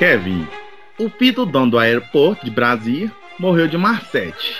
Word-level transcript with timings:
Kevin. 0.00 0.48
O 0.98 1.10
Pito, 1.10 1.44
dono 1.44 1.72
do 1.72 1.78
aeroporto 1.78 2.42
de 2.42 2.50
Brasília, 2.50 3.12
morreu 3.38 3.68
de 3.68 3.76
Marcete. 3.76 4.56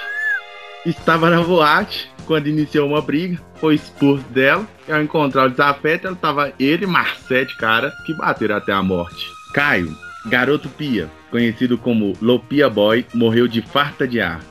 Estava 0.84 1.30
na 1.30 1.40
boate 1.40 2.10
quando 2.26 2.48
iniciou 2.48 2.86
uma 2.86 3.00
briga, 3.00 3.40
foi 3.54 3.74
expulso 3.74 4.22
dela, 4.24 4.68
e 4.86 4.92
ao 4.92 5.00
encontrar 5.00 5.46
o 5.46 5.50
desafeto, 5.50 6.06
ela 6.06 6.14
tava 6.14 6.52
ele 6.60 6.84
e 6.84 6.86
Marcete, 6.86 7.56
cara, 7.56 7.90
que 8.04 8.12
bateram 8.12 8.56
até 8.56 8.70
a 8.70 8.82
morte. 8.82 9.24
Caio, 9.54 9.96
garoto 10.26 10.68
Pia, 10.68 11.10
conhecido 11.30 11.78
como 11.78 12.12
Lopia 12.20 12.68
Boy, 12.68 13.06
morreu 13.14 13.48
de 13.48 13.62
farta 13.62 14.06
de 14.06 14.20
ar. 14.20 14.42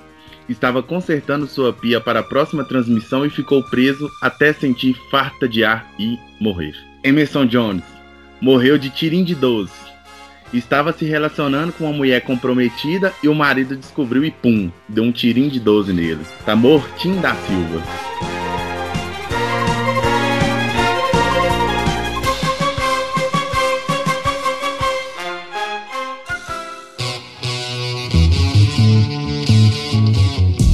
Estava 0.50 0.82
consertando 0.82 1.46
sua 1.46 1.72
pia 1.72 2.02
para 2.02 2.22
a 2.22 2.24
próxima 2.24 2.64
transmissão 2.64 3.24
e 3.24 3.30
ficou 3.30 3.62
preso 3.62 4.10
até 4.24 4.54
sentir 4.54 4.96
farta 5.12 5.48
de 5.48 5.64
ar 5.64 5.86
e 6.00 6.18
morrer. 6.42 6.74
Emerson 7.04 7.46
Jones 7.46 7.84
morreu 8.42 8.76
de 8.76 8.90
tirim 8.90 9.24
de 9.24 9.36
12. 9.36 9.89
Estava 10.54 10.92
se 10.92 11.06
relacionando 11.06 11.72
com 11.74 11.86
uma 11.86 11.94
mulher 11.94 12.22
comprometida 12.22 13.14
e 13.22 13.28
o 13.28 13.36
marido 13.36 13.76
descobriu 13.76 14.26
e 14.26 14.32
pum, 14.32 14.72
deu 14.88 15.04
um 15.04 15.12
tirim 15.12 15.48
de 15.48 15.60
12 15.60 15.94
nele. 15.94 16.22
Tá 16.46 16.56
mortinho 16.56 17.22
da 17.22 17.36
Silva. 17.36 17.84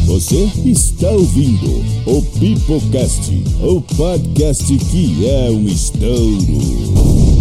Você 0.08 0.50
está 0.66 1.10
ouvindo 1.10 1.84
o 2.06 2.22
Pipocast, 2.40 3.32
o 3.62 3.82
podcast 3.82 4.66
que 4.90 5.30
é 5.30 5.52
um 5.52 5.68
estouro. 5.68 7.35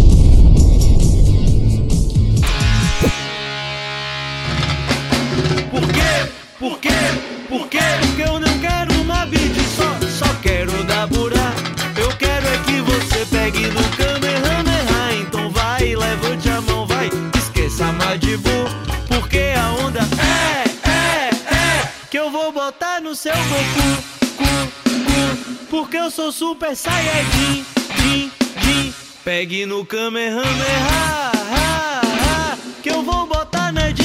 Seu 23.25 23.33
Goku. 23.33 23.87
Cu, 24.37 24.49
cu, 24.85 25.65
porque 25.71 25.97
eu 25.97 26.11
sou 26.11 26.31
super 26.31 26.75
saiyajin, 26.75 27.65
din, 27.97 28.31
din. 28.61 28.93
Pegue 29.23 29.65
no 29.65 29.83
Kamehameha, 29.83 31.31
ha, 31.55 32.11
ha, 32.21 32.57
que 32.83 32.89
eu 32.91 33.01
vou 33.01 33.25
botar 33.25 33.71
na 33.71 33.87
Jinkidama. 33.87 34.04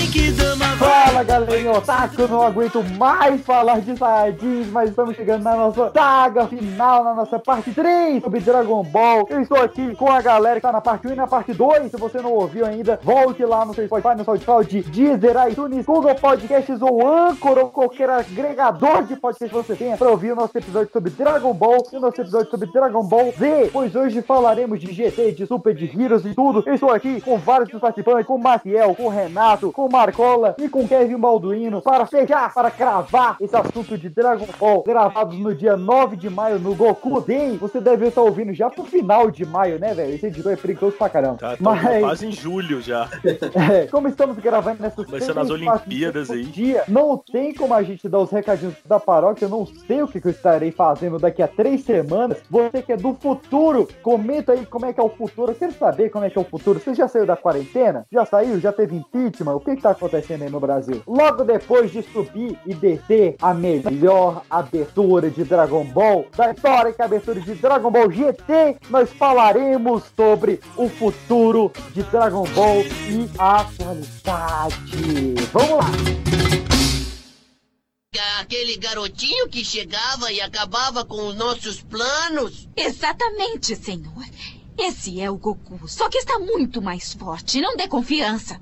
Fala 0.76 1.22
galerinha 1.22 1.70
otaku, 1.70 2.26
não 2.26 2.42
aguento 2.42 2.82
mais 2.98 3.40
falar 3.42 3.80
de 3.80 3.96
Saiyajins, 3.96 4.66
mas 4.72 4.90
estamos 4.90 5.14
chegando 5.14 5.44
na 5.44 5.54
nossa 5.54 5.92
saga 5.92 6.48
final, 6.48 7.04
na 7.04 7.14
nossa 7.14 7.38
parte 7.38 7.70
3 7.72 8.20
sobre 8.20 8.40
Dragon 8.40 8.82
Ball. 8.82 9.26
Eu 9.30 9.40
estou 9.40 9.58
aqui 9.60 9.94
com 9.94 10.10
a 10.10 10.20
galera 10.20 10.56
que 10.56 10.62
tá 10.62 10.72
na 10.72 10.80
parte 10.80 11.06
1 11.06 11.12
e 11.12 11.14
na 11.14 11.28
parte 11.28 11.52
2. 11.52 11.92
Se 11.92 11.96
você 11.96 12.20
não 12.20 12.32
ouviu 12.32 12.66
ainda, 12.66 12.98
volte 13.04 13.44
lá 13.44 13.64
no 13.64 13.72
seu 13.72 13.86
Spotify, 13.86 14.16
no 14.16 14.24
SoundCloud, 14.24 14.82
Deezer, 14.82 15.36
iTunes, 15.48 15.86
Google 15.86 16.14
Podcasts 16.16 16.82
ou 16.82 17.06
Anchor 17.06 17.58
ou 17.58 17.68
qualquer 17.68 18.10
agregador 18.10 19.04
de 19.04 19.14
podcast 19.14 19.54
que 19.54 19.62
você 19.62 19.76
tenha 19.76 19.96
para 19.96 20.10
ouvir 20.10 20.32
o 20.32 20.36
nosso 20.36 20.58
episódio 20.58 20.90
sobre 20.92 21.10
Dragon 21.10 21.52
Ball 21.52 21.86
e 21.92 21.96
o 21.96 22.00
nosso 22.00 22.20
episódio 22.20 22.50
sobre 22.50 22.68
Dragon 22.72 23.04
Ball 23.04 23.32
Z, 23.38 23.70
pois 23.72 23.94
hoje 23.94 24.22
falaremos 24.22 24.80
de 24.80 24.92
GT, 24.92 25.32
de 25.32 25.46
Super, 25.46 25.72
de 25.72 25.84
Heroes 25.84 26.24
e 26.24 26.34
tudo. 26.34 26.64
Eu 26.66 26.74
estou 26.74 26.90
aqui 26.90 27.20
com 27.20 27.38
vários 27.38 27.68
dos 27.68 27.80
participantes, 27.80 28.26
com 28.26 28.34
o 28.34 28.42
Maciel, 28.42 28.94
com 28.94 29.04
o 29.04 29.08
Renato, 29.08 29.70
com 29.70 29.86
o 29.86 29.99
Marcola 30.00 30.54
e 30.58 30.66
com 30.66 30.88
Kevin 30.88 31.18
Balduino 31.18 31.82
para 31.82 32.06
fechar, 32.06 32.54
para 32.54 32.70
cravar 32.70 33.36
esse 33.38 33.54
assunto 33.54 33.98
de 33.98 34.08
Dragon 34.08 34.46
Ball, 34.58 34.82
gravados 34.82 35.38
no 35.38 35.54
dia 35.54 35.76
9 35.76 36.16
de 36.16 36.30
maio 36.30 36.58
no 36.58 36.74
Goku 36.74 37.20
Day. 37.20 37.58
Você 37.58 37.82
deve 37.82 38.06
estar 38.06 38.22
ouvindo 38.22 38.54
já 38.54 38.70
pro 38.70 38.84
final 38.84 39.30
de 39.30 39.44
maio, 39.44 39.78
né, 39.78 39.92
velho? 39.92 40.14
Esse 40.14 40.28
editor 40.28 40.52
é 40.52 40.56
perigoso 40.56 40.96
pra 40.96 41.10
caramba. 41.10 41.36
Tá, 41.36 41.54
tô 41.54 41.62
Mas- 41.64 42.00
quase 42.00 42.26
em 42.28 42.32
julho 42.32 42.80
já. 42.80 43.08
É, 43.70 43.86
como 43.86 44.08
estamos 44.08 44.36
gravando 44.38 44.82
nessas 44.82 45.04
Começando 45.04 45.38
as 45.38 45.50
Olimpíadas 45.50 46.30
aí. 46.30 46.44
Dia, 46.44 46.84
não 46.88 47.18
tem 47.18 47.52
como 47.52 47.74
a 47.74 47.82
gente 47.82 48.08
dar 48.08 48.18
os 48.20 48.30
recadinhos 48.30 48.74
da 48.86 48.98
paróquia. 48.98 49.44
Eu 49.44 49.48
não 49.50 49.66
sei 49.66 50.02
o 50.02 50.08
que, 50.08 50.20
que 50.20 50.28
eu 50.28 50.30
estarei 50.32 50.70
fazendo 50.70 51.18
daqui 51.18 51.42
a 51.42 51.48
três 51.48 51.84
semanas. 51.84 52.38
Você 52.48 52.82
que 52.82 52.92
é 52.92 52.96
do 52.96 53.14
futuro, 53.14 53.88
comenta 54.02 54.52
aí 54.52 54.64
como 54.64 54.86
é 54.86 54.92
que 54.92 55.00
é 55.00 55.02
o 55.02 55.08
futuro. 55.08 55.52
Eu 55.52 55.56
quero 55.56 55.72
saber 55.72 56.10
como 56.10 56.24
é 56.24 56.30
que 56.30 56.38
é 56.38 56.40
o 56.40 56.44
futuro. 56.44 56.78
Você 56.80 56.94
já 56.94 57.06
saiu 57.08 57.26
da 57.26 57.36
quarentena? 57.36 58.06
Já 58.10 58.24
saiu? 58.24 58.58
Já 58.60 58.72
teve 58.72 58.96
impeachment? 58.96 59.54
O 59.54 59.60
que 59.60 59.76
que 59.76 59.82
tá 59.82 59.89
acontecendo 59.90 60.42
aí 60.42 60.50
no 60.50 60.60
Brasil? 60.60 61.02
Logo 61.06 61.44
depois 61.44 61.90
de 61.90 62.02
subir 62.02 62.58
e 62.66 62.74
descer 62.74 63.36
a 63.40 63.52
melhor 63.54 64.42
abertura 64.48 65.30
de 65.30 65.44
Dragon 65.44 65.84
Ball, 65.84 66.26
da 66.36 66.50
histórica 66.50 67.04
abertura 67.04 67.40
de 67.40 67.54
Dragon 67.54 67.90
Ball 67.90 68.10
GT, 68.10 68.76
nós 68.88 69.10
falaremos 69.10 70.04
sobre 70.16 70.60
o 70.76 70.88
futuro 70.88 71.72
de 71.92 72.02
Dragon 72.04 72.44
Ball 72.54 72.82
e 73.08 73.30
a 73.38 73.60
atualidade. 73.60 75.34
Vamos 75.52 75.70
lá! 75.70 76.20
Aquele 78.40 78.76
garotinho 78.78 79.48
que 79.48 79.64
chegava 79.64 80.32
e 80.32 80.40
acabava 80.40 81.04
com 81.04 81.28
os 81.28 81.36
nossos 81.36 81.80
planos? 81.82 82.68
Exatamente, 82.74 83.76
senhor. 83.76 84.24
Esse 84.76 85.20
é 85.20 85.30
o 85.30 85.36
Goku, 85.36 85.86
só 85.86 86.08
que 86.08 86.18
está 86.18 86.38
muito 86.38 86.80
mais 86.80 87.12
forte. 87.12 87.60
Não 87.60 87.76
dê 87.76 87.86
confiança. 87.86 88.60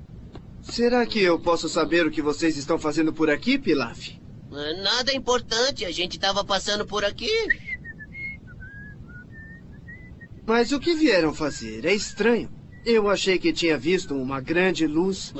Será 0.71 1.05
que 1.05 1.19
eu 1.21 1.39
posso 1.39 1.67
saber 1.67 2.05
o 2.05 2.11
que 2.11 2.21
vocês 2.21 2.55
estão 2.57 2.77
fazendo 2.77 3.11
por 3.11 3.29
aqui, 3.29 3.57
Pilaf? 3.57 4.19
Ah, 4.51 4.73
Nada 4.81 5.13
importante, 5.13 5.85
a 5.85 5.91
gente 5.91 6.15
estava 6.15 6.43
passando 6.43 6.85
por 6.85 7.03
aqui. 7.03 7.31
Mas 10.45 10.71
o 10.71 10.79
que 10.79 10.95
vieram 10.95 11.33
fazer? 11.33 11.85
É 11.85 11.93
estranho. 11.93 12.49
Eu 12.85 13.09
achei 13.09 13.37
que 13.37 13.51
tinha 13.53 13.77
visto 13.77 14.15
uma 14.15 14.39
grande 14.39 14.87
luz. 14.87 15.33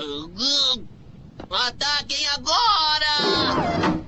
Ataquem 1.49 2.27
agora! 2.27 3.99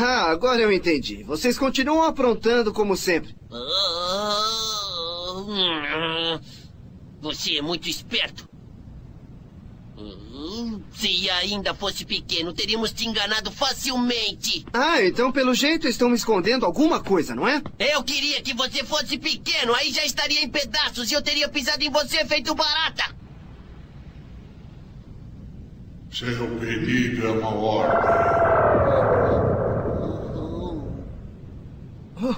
Ah, 0.00 0.30
agora 0.30 0.60
eu 0.62 0.70
entendi. 0.72 1.22
Vocês 1.24 1.58
continuam 1.58 2.04
aprontando 2.04 2.72
como 2.72 2.96
sempre. 2.96 3.34
Ah, 5.40 6.38
Você 7.20 7.58
é 7.58 7.62
muito 7.62 7.88
esperto. 7.88 8.48
Hum, 9.98 10.80
Se 10.94 11.28
ainda 11.30 11.74
fosse 11.74 12.04
pequeno, 12.04 12.52
teríamos 12.52 12.92
te 12.92 13.08
enganado 13.08 13.50
facilmente. 13.50 14.64
Ah, 14.72 15.02
então 15.02 15.32
pelo 15.32 15.52
jeito 15.52 15.88
estão 15.88 16.08
me 16.08 16.14
escondendo 16.14 16.64
alguma 16.64 17.02
coisa, 17.02 17.34
não 17.34 17.48
é? 17.48 17.60
Eu 17.78 18.04
queria 18.04 18.40
que 18.40 18.54
você 18.54 18.84
fosse 18.84 19.18
pequeno, 19.18 19.74
aí 19.74 19.90
já 19.92 20.04
estaria 20.04 20.42
em 20.44 20.48
pedaços 20.48 21.10
e 21.10 21.14
eu 21.14 21.22
teria 21.22 21.48
pisado 21.48 21.82
em 21.82 21.90
você 21.90 22.24
feito 22.24 22.54
barata. 22.54 23.16
Seu 26.12 26.48
pedido 26.58 27.26
é 27.26 27.30
uma 27.32 27.54
ordem. 27.54 29.17
Hã? 32.20 32.34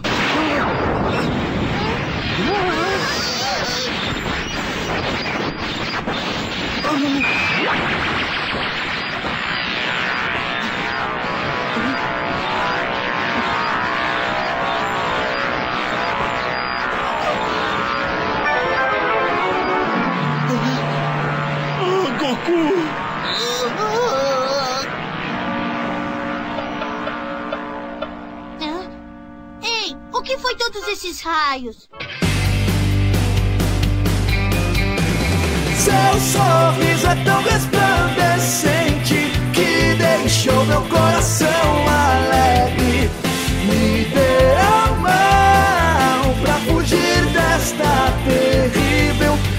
Todos 30.70 30.88
esses 30.88 31.20
raios? 31.20 31.88
Seu 35.76 36.20
sorriso 36.20 37.06
é 37.06 37.24
tão 37.24 37.42
resplandecente 37.42 39.32
que 39.52 39.94
deixou 39.94 40.64
meu 40.66 40.82
coração 40.82 41.48
alegre. 41.88 43.10
Me 43.66 44.04
dê 44.04 44.54
a 44.56 44.86
mão 44.92 46.34
pra 46.42 46.54
fugir 46.60 47.24
desta 47.32 48.12
terrível 48.24 48.89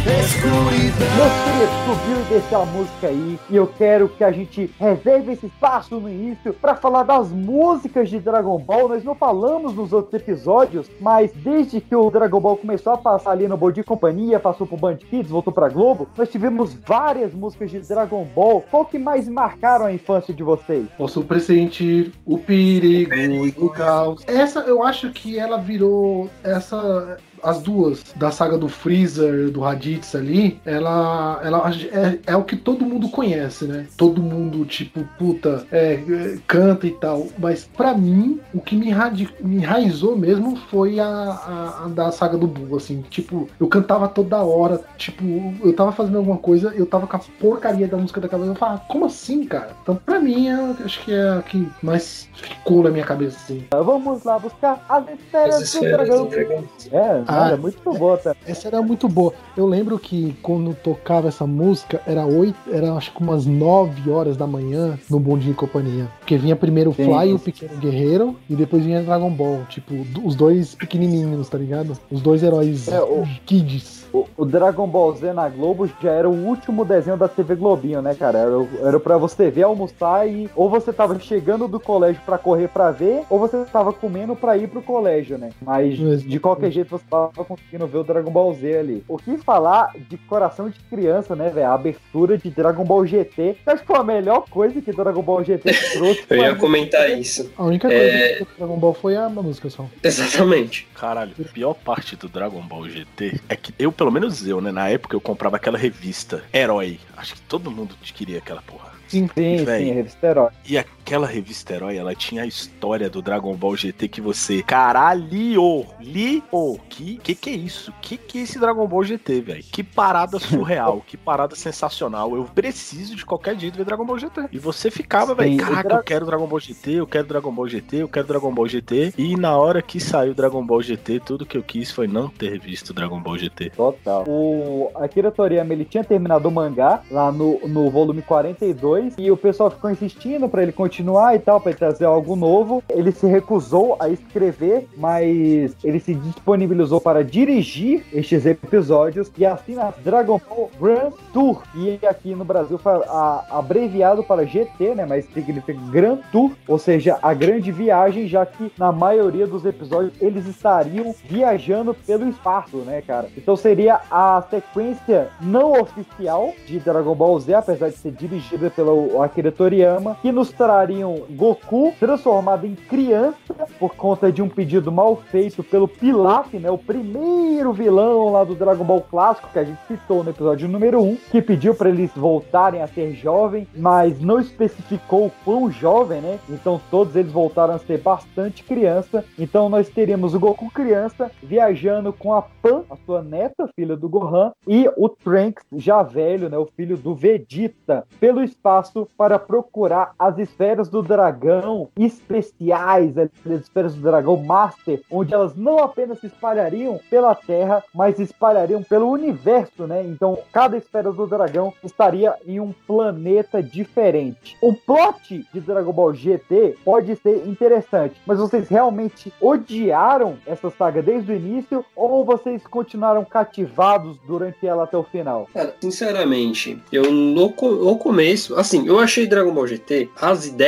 escuridão. 0.10 1.12
Meu 1.16 1.30
querido, 1.44 1.72
subiu 1.86 2.22
e 2.22 2.34
desceu 2.34 2.62
a 2.62 2.66
música 2.66 3.08
aí. 3.08 3.40
E 3.50 3.56
eu 3.56 3.68
quero 3.68 4.10
que 4.10 4.24
a 4.24 4.32
gente 4.32 4.70
reserve 4.80 5.34
esse 5.34 5.46
espaço 5.46 6.00
no 6.00 6.10
início 6.10 6.54
pra 6.54 6.76
falar 6.76 7.04
das 7.04 7.30
músicas 7.30 8.10
de 8.10 8.20
Dragon 8.20 8.58
Ball. 8.58 8.90
Nós 8.90 9.04
não 9.04 9.14
falamos 9.14 9.76
nos 9.76 9.94
outros 9.94 10.14
episódios, 10.14 10.90
mas 11.00 11.32
desde 11.34 11.80
que 11.80 11.96
o 11.96 12.10
Dragon 12.10 12.40
Ball 12.40 12.58
começou 12.58 12.94
a 12.94 12.98
passar 12.98 13.32
ali 13.32 13.48
no 13.48 13.58
Bom 13.58 13.72
Dia 13.72 13.82
e 13.82 13.86
Companhia, 13.86 14.40
passou 14.40 14.66
pro 14.66 14.78
Band 14.78 14.98
Kids, 14.98 15.30
voltou 15.30 15.54
pra 15.54 15.70
Globo, 15.70 16.08
nós 16.18 16.30
tivemos 16.30 16.74
várias 16.74 17.34
músicas 17.34 17.70
de 17.70 17.80
Dragon 17.80 18.26
Ball. 18.36 18.64
Qual 18.72 18.86
que 18.86 18.98
mais 18.98 19.28
marcaram 19.28 19.86
a 19.86 19.94
infância 19.94 20.34
de 20.34 20.44
vocês? 20.44 20.88
Posso 20.98 21.24
pressentir 21.24 22.12
o 22.26 22.38
perigo 22.38 23.14
e 23.14 23.54
o 23.58 23.70
caos. 23.70 24.24
Essa 24.28 24.62
eu 24.62 24.84
acho 24.84 25.12
que 25.12 25.38
ela 25.38 25.58
virou 25.58 26.30
essa 26.44 27.18
as 27.44 27.62
duas 27.62 28.04
da 28.16 28.32
saga 28.32 28.58
do 28.58 28.68
Freezer, 28.68 29.50
do 29.50 29.62
Raditz 29.62 30.16
ali, 30.16 30.60
ela, 30.66 31.42
ela 31.44 31.72
é, 31.92 32.20
é 32.28 32.36
o 32.36 32.44
que 32.44 32.56
todo 32.56 32.86
mundo 32.86 33.10
conhece, 33.10 33.66
né? 33.66 33.88
Todo 33.98 34.22
mundo, 34.22 34.66
tipo, 34.66 35.04
puta, 35.18 35.66
é, 35.72 35.94
é, 35.94 36.38
canta 36.48 36.88
e 36.88 36.92
tal. 36.92 37.28
Mas 37.38 37.70
pra 37.76 37.94
mim, 37.94 38.40
o 38.54 38.60
que 38.60 38.76
me, 38.76 38.94
me 39.42 39.56
enraizou 39.58 40.18
mesmo 40.18 40.56
foi 40.56 41.00
a, 41.00 41.08
a, 41.08 41.86
a 41.86 41.88
da 41.90 42.12
saga 42.12 42.38
do 42.38 42.48
Buu, 42.48 42.78
assim. 42.78 43.04
Tipo, 43.10 43.50
eu 43.60 43.68
cantava 43.68 44.08
toda 44.08 44.44
hora. 44.44 44.82
Tipo, 44.98 45.24
eu 45.64 45.74
tava 45.74 45.92
fazendo 45.92 46.18
alguma 46.18 46.38
coisa, 46.38 46.74
eu 46.76 46.86
tava 46.86 47.08
com 47.08 47.16
a 47.16 47.22
porcaria 47.40 47.88
da 47.88 47.98
música 47.98 48.22
da 48.22 48.30
cabeça. 48.30 48.52
Eu 48.52 48.56
falava, 48.56 48.82
como 48.88 49.06
assim, 49.06 49.46
cara? 49.46 49.76
Então, 49.82 49.96
pra 49.96 50.20
mim, 50.20 50.48
eu 50.48 50.76
acho 50.86 51.04
que 51.04 51.14
é 51.14 51.30
a 51.30 51.42
que 51.42 51.68
mais 51.82 52.30
ficou 52.34 52.84
na 52.84 52.90
minha 52.90 53.06
cabeça, 53.06 53.38
assim. 53.38 53.66
Vamos 53.72 54.24
lá 54.24 54.40
buscar 54.40 54.84
as 54.88 55.06
esferas, 55.10 55.56
As 55.56 55.62
esferas 55.62 56.10
do 56.10 56.22
do 56.26 56.30
dragão. 56.30 56.64
É, 56.92 57.24
Ah, 57.32 57.52
é 57.52 57.56
muito 57.58 57.82
boa, 57.98 58.18
tá? 58.18 58.36
Essa 58.46 58.68
era 58.68 58.82
muito 58.82 59.08
boa. 59.08 59.34
Eu 59.56 59.66
lembro 59.66 59.98
que 60.00 60.36
quando 60.42 60.74
tocava 60.74 61.28
essa 61.28 61.46
música, 61.48 62.02
era 62.06 62.26
oito, 62.26 62.58
era 62.72 62.94
acho 62.94 63.12
que 63.14 63.22
umas 63.22 63.46
9 63.46 64.10
horas 64.10 64.36
da 64.38 64.46
manhã 64.48 64.98
no 65.10 65.20
Bom 65.20 65.38
Dia 65.38 65.52
e 65.52 65.56
Companhia. 65.56 66.08
Porque 66.20 66.38
vinha 66.38 66.56
primeiro 66.56 66.92
o 66.92 66.94
Sim. 66.94 67.06
Fly 67.06 67.30
e 67.30 67.34
o 67.34 67.40
Pequeno 67.40 67.76
Guerreiro, 67.78 68.36
e 68.50 68.56
depois 68.56 68.84
vinha 68.84 69.02
Dragon 69.02 69.30
Ball. 69.32 69.62
Tipo, 69.70 69.94
os 70.24 70.36
dois 70.36 70.76
pequenininhos, 70.76 71.48
tá 71.50 71.58
ligado? 71.58 71.98
Os 72.10 72.22
dois 72.22 72.44
heróis 72.44 72.88
É, 72.88 73.02
o- 73.02 73.26
kids. 73.46 74.01
O, 74.14 74.28
o 74.38 74.46
Dragon 74.46 74.88
Ball 74.88 75.16
Z 75.16 75.34
na 75.34 75.48
Globo 75.50 75.90
já 76.02 76.12
era 76.12 76.30
o 76.30 76.34
último 76.46 76.84
desenho 76.86 77.18
da 77.18 77.28
TV 77.28 77.56
Globinho, 77.56 78.02
né, 78.02 78.14
cara? 78.16 78.40
Era, 78.40 78.68
era 78.88 79.00
pra 79.00 79.18
você 79.18 79.50
ver, 79.50 79.64
almoçar 79.64 80.28
e 80.28 80.50
ou 80.56 80.70
você 80.70 80.92
tava 80.92 81.18
chegando 81.20 81.68
do 81.68 81.80
colégio 81.80 82.22
pra 82.26 82.38
correr 82.38 82.68
pra 82.68 82.92
ver, 82.92 83.24
ou 83.30 83.40
você 83.40 83.64
tava 83.66 83.94
comendo 83.94 84.36
pra 84.36 84.58
ir 84.58 84.68
pro 84.68 84.82
colégio, 84.82 85.38
né? 85.38 85.52
Mas 85.62 85.98
de 85.98 86.40
qualquer 86.40 86.72
jeito 86.72 86.90
você 86.90 87.04
tava 87.10 87.32
conseguindo 87.46 87.88
ver 87.88 88.00
o 88.00 88.04
Dragon 88.04 88.32
Ball 88.32 88.54
Z 88.54 88.78
ali. 88.78 89.04
O 89.08 89.18
que 89.18 89.38
falar 89.38 89.94
de 90.10 90.18
coração 90.18 90.70
de 90.70 90.80
criança, 90.90 91.36
né, 91.36 91.50
velho? 91.50 91.68
A 91.68 91.74
abertura 91.74 92.38
de 92.38 92.50
Dragon 92.50 92.84
Ball 92.84 93.06
GT. 93.06 93.58
Eu 93.66 93.74
acho 93.74 93.82
que 93.82 93.88
foi 93.88 93.98
a 93.98 94.04
melhor 94.04 94.46
coisa 94.50 94.82
que 94.82 94.92
Dragon 94.92 95.22
Ball 95.22 95.44
GT 95.44 95.72
trouxe. 95.94 96.26
Eu 96.30 96.38
ia 96.38 96.52
a- 96.52 96.56
comentar 96.56 97.10
isso. 97.10 97.50
A 97.58 97.64
única 97.64 97.88
coisa 97.88 98.04
É. 98.04 98.36
que 98.36 98.44
o 98.44 98.48
Dragon 98.58 98.78
Ball 98.78 98.94
foi 98.94 99.16
a 99.16 99.30
música 99.30 99.70
só. 99.70 99.86
Exatamente. 100.04 100.88
Caralho, 100.96 101.32
a 101.40 101.52
pior 101.54 101.74
parte 101.74 102.16
do 102.16 102.28
Dragon 102.28 102.62
Ball 102.62 102.88
GT 102.90 103.40
é 103.50 103.56
que 103.56 103.74
eu, 103.80 103.92
pelo 104.02 104.12
menos 104.12 104.48
eu, 104.48 104.60
né, 104.60 104.72
na 104.72 104.90
época 104.90 105.16
eu 105.16 105.22
comprava 105.22 105.58
aquela 105.58 105.78
revista 105.78 106.44
Herói. 106.52 107.00
Acho 107.16 107.36
que 107.36 107.42
todo 107.42 107.70
mundo 107.70 107.96
queria 108.02 108.40
aquela 108.40 108.60
porra. 108.64 108.90
Sim, 109.08 109.30
sim, 109.38 109.60
sim, 109.60 109.94
revista 109.94 110.26
herói. 110.26 110.50
E 110.68 110.76
aquela 111.02 111.26
revista 111.28 111.74
Herói, 111.74 111.98
ela 111.98 112.14
tinha 112.16 112.44
a 112.44 112.46
história 112.46 113.10
do 113.10 113.22
Dragon 113.22 113.56
Ball 113.56 113.76
GT 113.76 114.08
que 114.08 114.22
você. 114.22 114.62
Caralho! 114.64 115.86
Li! 116.00 116.44
Oh, 116.52 116.78
que, 116.90 117.18
que 117.18 117.34
que 117.36 117.50
é 117.50 117.54
isso? 117.54 117.92
Que 118.02 118.18
que 118.18 118.40
é 118.40 118.42
esse 118.44 118.60
Dragon 118.60 118.88
Ball 118.88 119.04
GT, 119.04 119.42
velho? 119.42 119.64
Que 119.64 119.84
parada 119.84 120.38
surreal, 120.40 121.02
que 121.06 121.18
parada 121.18 121.56
sensacional. 121.56 122.36
Eu 122.36 122.44
preciso 122.46 123.16
de 123.16 123.26
qualquer 123.26 123.58
jeito 123.60 123.76
ver 123.78 123.84
Dragon 123.86 124.06
Ball 124.06 124.20
GT. 124.20 124.48
E 124.52 124.60
você 124.60 124.92
ficava, 124.92 125.34
velho, 125.34 125.58
caraca, 125.58 125.90
Dra- 125.90 125.98
eu 125.98 126.04
quero 126.04 126.26
Dragon 126.26 126.48
Ball 126.48 126.60
GT, 126.60 126.92
eu 126.92 127.08
quero 127.08 127.28
Dragon 127.28 127.52
Ball 127.52 127.68
GT, 127.68 127.98
eu 127.98 128.08
quero 128.08 128.28
Dragon 128.28 128.54
Ball 128.54 128.68
GT. 128.68 129.14
E 129.18 129.36
na 129.36 129.58
hora 129.58 129.82
que 129.82 130.00
saiu 130.00 130.34
Dragon 130.34 130.64
Ball 130.66 130.82
GT, 130.82 131.20
tudo 131.22 131.46
que 131.46 131.58
eu 131.58 131.64
quis 131.64 131.92
foi 131.92 132.08
não 132.08 132.30
ter 132.30 132.60
visto 132.60 132.94
Dragon 132.94 133.20
Ball 133.20 133.38
GT. 133.38 133.72
Total. 133.72 134.24
O 134.28 134.92
Akira 134.96 135.32
Toriyama, 135.32 135.74
ele 135.74 135.86
tinha 135.86 136.04
terminado 136.04 136.48
o 136.48 136.52
mangá 136.52 137.02
lá 137.10 137.32
no, 137.32 137.60
no 137.68 137.90
volume 137.90 138.22
42 138.22 139.16
e 139.18 139.32
o 139.32 139.38
pessoal 139.38 139.72
ficou 139.72 139.90
insistindo 139.90 140.48
pra 140.48 140.62
ele 140.62 140.72
continuar 140.72 140.91
e 141.00 141.40
tal, 141.40 141.62
ele 141.66 141.76
trazer 141.76 142.06
algo 142.06 142.36
novo. 142.36 142.84
Ele 142.90 143.12
se 143.12 143.26
recusou 143.28 143.96
a 144.00 144.10
escrever, 144.10 144.88
mas 144.98 145.76
ele 145.84 146.00
se 146.00 146.14
disponibilizou 146.14 147.00
para 147.00 147.24
dirigir 147.24 148.04
estes 148.14 148.46
episódios 148.46 149.32
e 149.38 149.46
assim 149.46 149.76
na 149.76 149.94
Dragon 150.04 150.40
Ball 150.48 150.70
Grand 150.80 151.12
Tour. 151.34 151.62
E 151.76 152.00
aqui 152.06 152.36
no 152.36 152.44
Brasil 152.44 152.78
foi 152.78 153.02
abreviado 153.50 154.24
para 154.24 154.46
GT, 154.46 154.96
né? 154.96 155.06
Mas 155.06 155.26
significa 155.26 155.80
Grand 155.92 156.20
Tour, 156.32 156.52
ou 156.68 156.78
seja, 156.78 157.18
a 157.22 157.34
grande 157.34 157.72
viagem, 157.72 158.28
já 158.28 158.46
que 158.46 158.72
na 158.78 158.92
maioria 158.92 159.48
dos 159.48 159.66
episódios 159.66 160.14
eles 160.22 160.46
estariam 160.48 161.14
viajando 161.26 161.94
pelo 161.94 162.28
espaço, 162.28 162.78
né, 162.78 163.02
cara? 163.02 163.30
Então 163.38 163.56
seria 163.56 164.00
a 164.10 164.44
sequência 164.50 165.30
não 165.42 165.80
oficial 165.80 166.54
de 166.66 166.80
Dragon 166.80 167.16
Ball 167.16 167.40
Z, 167.40 167.54
apesar 167.54 167.90
de 167.90 167.98
ser 167.98 168.12
dirigida 168.12 168.70
pelo 168.70 169.22
Akira 169.22 169.52
Toriyama, 169.52 170.18
que 170.22 170.32
nos 170.32 170.52
trariam 170.82 171.26
Goku 171.30 171.94
transformado 172.00 172.66
em 172.66 172.74
criança 172.74 173.68
por 173.78 173.96
conta 173.96 174.32
de 174.32 174.42
um 174.42 174.50
pedido 174.50 174.92
mal 174.92 175.16
feito 175.16 175.64
pelo 175.64 175.88
Pilaf, 175.88 176.58
né? 176.58 176.72
O 176.72 176.78
primeiro 176.78 177.72
vilão 177.72 178.32
lá 178.32 178.44
do 178.44 178.56
Dragon 178.56 178.84
Ball 178.84 179.02
clássico 179.02 179.50
que 179.52 179.60
a 179.60 179.64
gente 179.64 179.80
citou 179.88 180.24
no 180.24 180.32
episódio 180.32 180.68
número 180.68 181.00
1, 181.00 181.18
que 181.32 181.42
pediu 181.42 181.76
para 181.76 181.90
eles 181.90 182.10
voltarem 182.16 182.82
a 182.82 182.88
ser 182.88 183.14
jovem, 183.14 183.68
mas 183.76 184.20
não 184.20 184.40
especificou 184.40 185.28
o 185.28 185.32
quão 185.46 185.70
jovem, 185.70 186.20
né? 186.20 186.40
Então 186.50 186.82
todos 186.90 187.16
eles 187.16 187.32
voltaram 187.32 187.76
a 187.76 187.80
ser 187.80 188.00
bastante 188.00 188.64
criança. 188.64 189.24
Então 189.38 189.70
nós 189.70 189.88
teríamos 189.88 190.34
o 190.34 190.40
Goku 190.40 190.72
criança 190.72 191.30
viajando 191.44 192.12
com 192.12 192.34
a 192.34 192.42
Pan, 192.42 192.84
a 192.90 192.96
sua 193.06 193.22
neta, 193.22 193.70
filha 193.76 193.96
do 193.96 194.10
Gohan, 194.10 194.52
e 194.68 194.90
o 194.98 195.08
Trunks 195.08 195.64
já 195.74 196.02
velho, 196.02 196.50
né, 196.50 196.58
o 196.58 196.66
filho 196.66 196.98
do 196.98 197.14
Vegeta, 197.14 198.04
pelo 198.20 198.44
espaço 198.44 199.08
para 199.16 199.38
procurar 199.38 200.14
as 200.18 200.40
esferas 200.40 200.71
do 200.76 201.02
dragão 201.02 201.90
especiais, 201.98 203.18
as 203.18 203.30
esferas 203.46 203.96
do 203.96 204.02
dragão 204.02 204.38
Master, 204.38 205.02
onde 205.10 205.34
elas 205.34 205.56
não 205.56 205.80
apenas 205.80 206.20
se 206.20 206.28
espalhariam 206.28 207.00
pela 207.10 207.36
Terra, 207.36 207.84
mas 207.94 208.16
se 208.16 208.24
espalhariam 208.24 208.84
pelo 208.84 209.10
universo, 209.10 209.86
né? 209.86 210.04
Então, 210.04 210.38
cada 210.52 210.78
esfera 210.78 211.12
do 211.12 211.28
dragão 211.28 211.74
estaria 211.84 212.36
em 212.46 212.60
um 212.60 212.74
planeta 212.88 213.62
diferente. 213.62 214.58
O 214.62 214.74
plot 214.74 215.46
de 215.54 215.60
Dragon 215.60 215.92
Ball 215.92 216.14
GT 216.14 216.78
pode 216.84 217.16
ser 217.18 217.48
interessante, 217.48 218.16
mas 218.26 218.40
vocês 218.40 218.68
realmente 218.68 219.34
odiaram 219.42 220.38
essa 220.46 220.70
saga 220.70 221.02
desde 221.02 221.32
o 221.32 221.36
início 221.36 221.86
ou 221.96 222.24
vocês 222.24 222.66
continuaram 222.68 223.24
cativados 223.26 224.18
durante 224.28 224.66
ela 224.66 224.84
até 224.84 224.98
o 224.98 225.04
final? 225.04 225.48
Cara, 225.54 225.76
sinceramente, 225.80 226.82
eu 226.92 227.12
no, 227.12 227.54
no 227.58 227.98
começo, 227.98 228.56
assim, 228.56 228.88
eu 228.88 229.00
achei 229.00 229.28
Dragon 229.28 229.54
Ball 229.54 229.68
GT, 229.68 230.10
as 230.20 230.46
ideias, 230.46 230.61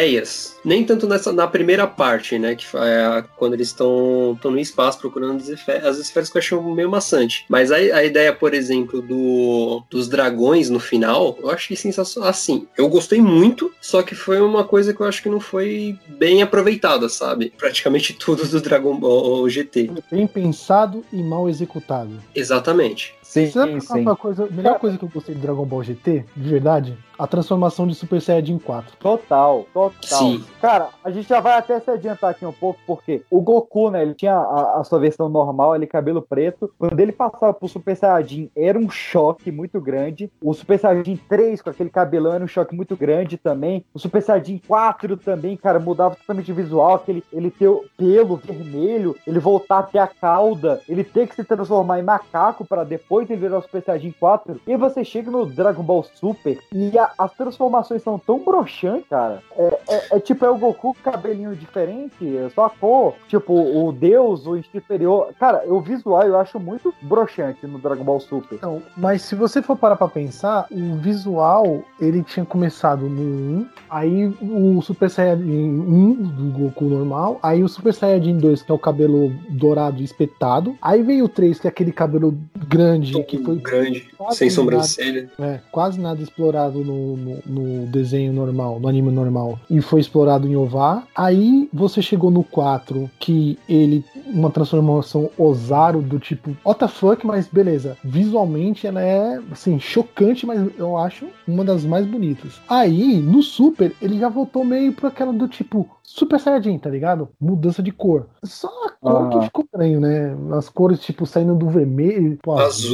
nem 0.64 0.84
tanto 0.84 1.08
nessa 1.08 1.32
na 1.32 1.48
primeira 1.48 1.86
parte, 1.86 2.40
né, 2.40 2.56
que 2.56 2.66
é 2.76 3.24
quando 3.36 3.54
eles 3.54 3.68
estão 3.68 4.38
no 4.44 4.60
espaço 4.60 5.00
procurando 5.00 5.38
as 5.38 5.48
esferas, 5.48 5.86
as 5.86 5.98
esferas 5.98 6.30
que 6.30 6.38
eu 6.38 6.40
achei 6.40 6.60
meio 6.60 6.90
maçante. 6.90 7.46
Mas 7.50 7.72
a, 7.72 7.76
a 7.76 8.04
ideia, 8.04 8.34
por 8.34 8.54
exemplo, 8.54 9.02
do, 9.02 9.84
dos 9.90 10.08
dragões 10.08 10.70
no 10.70 10.80
final, 10.80 11.38
eu 11.42 11.50
achei 11.50 11.76
sensacional. 11.76 12.30
Assim, 12.30 12.68
eu 12.78 12.88
gostei 12.88 13.22
muito, 13.22 13.72
só 13.82 14.02
que 14.02 14.16
foi 14.16 14.42
uma 14.42 14.64
coisa 14.64 14.94
que 14.94 15.02
eu 15.02 15.06
acho 15.06 15.22
que 15.22 15.30
não 15.30 15.40
foi 15.40 15.98
bem 16.08 16.42
aproveitada, 16.42 17.10
sabe? 17.10 17.54
Praticamente 17.58 18.14
tudo 18.14 18.46
do 18.48 18.62
Dragon 18.62 18.96
Ball 18.98 19.48
GT. 19.50 19.92
Bem 20.12 20.28
pensado 20.28 21.04
e 21.12 21.22
mal 21.22 21.50
executado. 21.50 22.12
Exatamente. 22.34 23.14
Sim, 23.34 23.50
Sabe 23.50 23.82
sim. 23.82 24.02
uma 24.02 24.16
coisa, 24.16 24.46
a 24.46 24.52
melhor 24.52 24.78
coisa 24.78 24.98
que 24.98 25.04
eu 25.04 25.10
gostei 25.10 25.34
de 25.34 25.42
Dragon 25.42 25.66
Ball 25.66 25.82
GT, 25.84 26.26
de 26.36 26.50
verdade? 26.50 26.98
A 27.18 27.28
transformação 27.28 27.86
de 27.88 27.94
Super 27.96 28.20
Saiyajin 28.22 28.58
4. 28.58 28.98
Total, 28.98 29.66
total. 29.74 29.92
Sim. 30.02 30.44
Cara, 30.60 30.90
a 31.04 31.12
gente 31.12 31.30
já 31.30 31.40
vai 31.40 31.54
até 31.58 31.80
se 31.80 31.90
adiantar 31.90 32.32
aqui 32.32 32.46
um 32.46 32.52
pouco, 32.52 32.80
porque 32.86 33.24
o 33.30 33.40
Goku, 33.40 33.92
né, 33.92 34.02
ele 34.02 34.14
tinha 34.16 34.36
a, 34.36 34.80
a 34.80 34.84
sua 34.84 35.00
versão 35.00 35.30
normal, 35.30 35.76
ele 35.76 35.86
cabelo 35.86 36.22
preto. 36.22 36.72
Quando 36.78 37.00
ele 37.00 37.12
passava 37.12 37.54
pro 37.54 37.68
Super 37.68 37.96
Saiyajin, 37.96 38.50
era 38.56 38.78
um 38.78 38.90
choque 38.90 39.52
muito 39.52 39.80
grande. 39.80 40.32
O 40.42 40.54
Super 40.54 40.80
Saiyajin 40.80 41.20
3, 41.30 41.62
com 41.62 41.70
aquele 41.70 41.90
cabelão, 41.90 42.34
era 42.34 42.44
um 42.44 42.48
choque 42.48 42.76
muito 42.76 42.96
grande 42.96 43.38
também. 43.38 43.86
O 43.94 44.00
Super 44.00 44.22
Saiyajin 44.22 44.60
4 44.68 45.18
também, 45.18 45.56
cara, 45.56 45.80
mudava 45.80 46.16
totalmente 46.16 46.52
o 46.52 46.56
visual, 46.56 46.96
aquele, 46.96 47.24
ele 47.32 47.52
ter 47.52 47.68
o 47.68 47.84
pelo 47.98 48.34
vermelho, 48.34 49.16
ele 49.26 49.40
voltar 49.40 49.80
até 49.80 50.00
a 50.00 50.08
cauda, 50.08 50.82
ele 50.90 51.04
ter 51.04 51.28
que 51.28 51.36
se 51.36 51.44
transformar 51.44 52.00
em 52.00 52.04
macaco 52.04 52.66
para 52.66 52.84
depois 52.84 53.23
depois 53.24 53.30
ele 53.30 53.40
virou 53.40 53.62
Super 53.62 53.84
Saiyajin 53.84 54.14
4. 54.20 54.62
E 54.68 54.78
você 54.78 55.04
chega 55.04 55.32
no 55.32 55.46
Dragon 55.46 55.84
Ball 55.84 56.04
Super 56.16 56.60
e 56.72 56.98
a- 56.98 57.12
as 57.18 57.34
transformações 57.34 58.02
são 58.04 58.18
tão 58.20 58.40
broxantes, 58.44 59.08
cara. 59.10 59.42
É, 59.58 59.80
é- 59.90 60.18
é 60.18 60.20
tipo, 60.20 60.46
é 60.46 60.50
o 60.50 60.58
Goku 60.58 60.94
com 60.94 61.12
cabelinho 61.12 61.56
diferente, 61.56 62.38
é 62.38 62.50
só 62.54 62.66
a 62.66 62.70
cor. 62.70 63.14
Tipo, 63.28 63.54
o 63.54 63.92
Deus, 63.92 64.46
o 64.46 64.62
superior. 64.64 65.30
Cara, 65.40 65.64
o 65.68 65.80
visual 65.82 66.24
eu 66.24 66.38
acho 66.40 66.60
muito 66.60 66.94
broxante 67.02 67.66
no 67.66 67.80
Dragon 67.80 68.04
Ball 68.04 68.20
Super. 68.20 68.56
Então, 68.56 68.82
mas 68.98 69.22
se 69.22 69.36
você 69.36 69.62
for 69.62 69.76
parar 69.78 69.96
pra 69.96 70.08
pensar, 70.08 70.66
o 70.72 70.96
visual, 70.98 71.82
ele 72.00 72.24
tinha 72.24 72.46
começado 72.46 73.08
no 73.10 73.22
1, 73.62 73.66
aí 73.90 74.28
o 74.42 74.82
Super 74.82 75.10
Saiyajin 75.10 75.44
1 75.44 76.14
do 76.14 76.58
Goku 76.58 76.86
normal, 76.86 77.40
aí 77.42 77.64
o 77.64 77.68
Super 77.70 77.94
Saiyajin 77.94 78.38
2, 78.38 78.62
que 78.64 78.72
é 78.72 78.76
o 78.76 78.80
cabelo 78.80 79.32
dourado 79.50 80.02
espetado, 80.02 80.76
aí 80.82 81.02
veio 81.02 81.26
o 81.26 81.30
3, 81.30 81.60
que 81.60 81.68
é 81.68 81.70
aquele 81.70 81.92
cabelo 81.92 82.36
grande, 82.68 83.03
que 83.12 83.38
foi 83.44 83.56
grande, 83.58 84.08
sem 84.32 84.48
nada- 84.48 84.56
sobrancelha. 84.56 85.30
é, 85.40 85.60
quase 85.72 86.00
nada 86.00 86.22
explorado 86.22 86.80
no, 86.80 87.18
no, 87.18 87.38
no 87.46 87.86
desenho 87.88 88.32
normal, 88.32 88.80
no 88.80 88.88
anime 88.88 89.12
normal, 89.12 89.60
e 89.70 89.82
foi 89.82 90.00
explorado 90.00 90.48
em 90.48 90.56
OVA. 90.56 91.04
Aí 91.16 91.68
você 91.74 92.02
chegou 92.02 92.32
no 92.32 92.44
4, 92.44 93.10
que 93.20 93.58
ele, 93.68 94.04
uma 94.28 94.50
transformação 94.50 95.30
Ozaru 95.38 96.02
do 96.02 96.20
tipo, 96.20 96.56
what 96.66 96.80
the 96.80 96.88
fuck, 96.88 97.26
mas 97.26 97.48
beleza. 97.48 97.98
Visualmente 98.04 98.88
ela 98.88 99.02
é, 99.02 99.40
assim, 99.52 99.80
chocante, 99.80 100.46
mas 100.46 100.62
eu 100.78 100.98
acho 100.98 101.26
uma 101.48 101.64
das 101.66 101.84
mais 101.84 102.06
bonitas. 102.06 102.54
Aí, 102.70 103.18
no 103.20 103.42
Super, 103.44 103.92
ele 104.02 104.20
já 104.20 104.30
voltou 104.30 104.64
meio 104.64 104.94
pra 104.94 105.10
aquela 105.10 105.34
do 105.34 105.48
tipo, 105.48 105.90
Super 106.04 106.40
Saiyajin, 106.40 106.78
tá 106.78 106.90
ligado? 106.90 107.30
Mudança 107.40 107.82
de 107.82 107.92
cor. 107.92 108.28
Só 108.44 108.68
a 108.68 108.90
cor 108.92 109.26
Ah. 109.26 109.30
que 109.40 109.46
ficou 109.46 109.64
estranho, 109.64 110.00
né? 110.00 110.36
As 110.56 110.70
cores, 110.70 111.00
tipo, 111.00 111.26
saindo 111.26 111.56
do 111.56 111.70
vermelho 111.70 112.38
pro 112.42 112.54
Azul. 112.54 112.93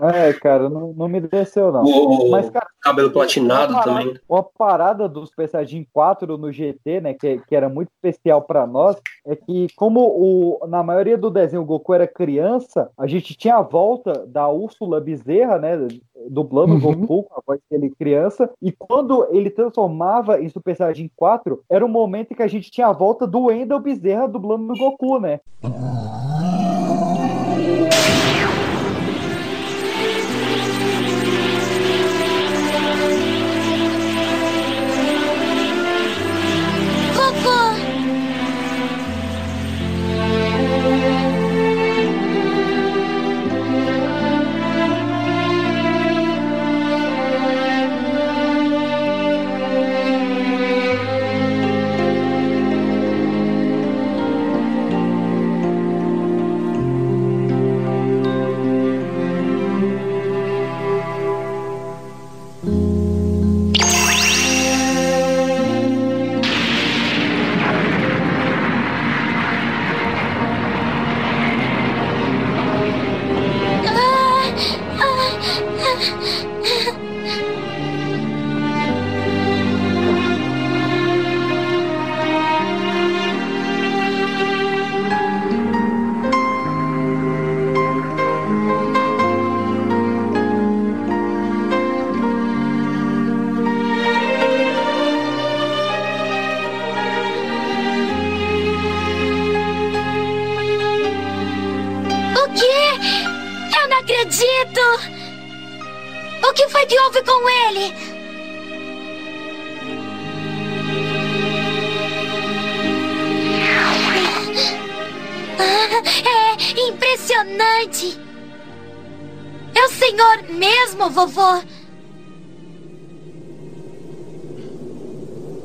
É, 0.00 0.32
cara, 0.32 0.68
não, 0.68 0.92
não 0.92 1.08
me 1.08 1.20
desceu, 1.20 1.70
não. 1.70 1.82
O 1.84 2.30
Mas, 2.30 2.50
cara, 2.50 2.66
cabelo 2.80 3.10
platinado 3.10 3.72
uma 3.72 3.82
também. 3.82 4.04
parada- 4.06 4.20
Uma 4.28 4.42
parada 4.42 5.08
do 5.08 5.24
Super 5.26 5.48
Saiyajin 5.48 5.86
4 5.92 6.36
no 6.36 6.50
GT, 6.52 7.00
né, 7.00 7.14
que, 7.14 7.38
que 7.46 7.54
era 7.54 7.68
muito 7.68 7.88
especial 7.94 8.42
pra 8.42 8.66
nós, 8.66 8.96
é 9.26 9.36
que 9.36 9.68
como 9.76 10.00
o, 10.00 10.66
na 10.66 10.82
maioria 10.82 11.16
do 11.16 11.30
desenho 11.30 11.62
o 11.62 11.64
Goku 11.64 11.94
era 11.94 12.06
criança, 12.06 12.90
a 12.98 13.06
gente 13.06 13.36
tinha 13.36 13.56
a 13.56 13.62
volta 13.62 14.26
da 14.26 14.48
Úrsula 14.48 15.00
Bezerra, 15.00 15.58
né, 15.58 15.86
dublando 16.28 16.72
o 16.72 16.76
Uhum. 16.76 17.06
Goku 17.06 17.22
com 17.24 17.34
a 17.38 17.42
voz 17.46 17.60
dele 17.70 17.90
criança, 17.96 18.50
e 18.60 18.72
quando 18.72 19.26
ele 19.30 19.50
transformava 19.50 20.40
em 20.40 20.48
Super 20.48 20.74
Saiyajin 20.76 21.10
4, 21.16 21.62
era 21.70 21.84
o 21.84 21.88
momento 21.88 22.32
em 22.32 22.34
que 22.36 22.42
a 22.42 22.48
gente 22.48 22.70
tinha 22.70 22.88
a 22.88 22.92
volta 22.92 23.26
do 23.26 23.44
Wendel 23.44 23.78
Bezerra 23.78 24.26
dublando 24.26 24.72
o 24.72 24.76
Goku, 24.76 25.20
né? 25.20 25.38
Vovô! 25.62 26.01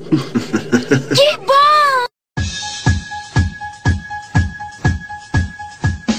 Que 0.09 1.37
bom! 1.37 2.07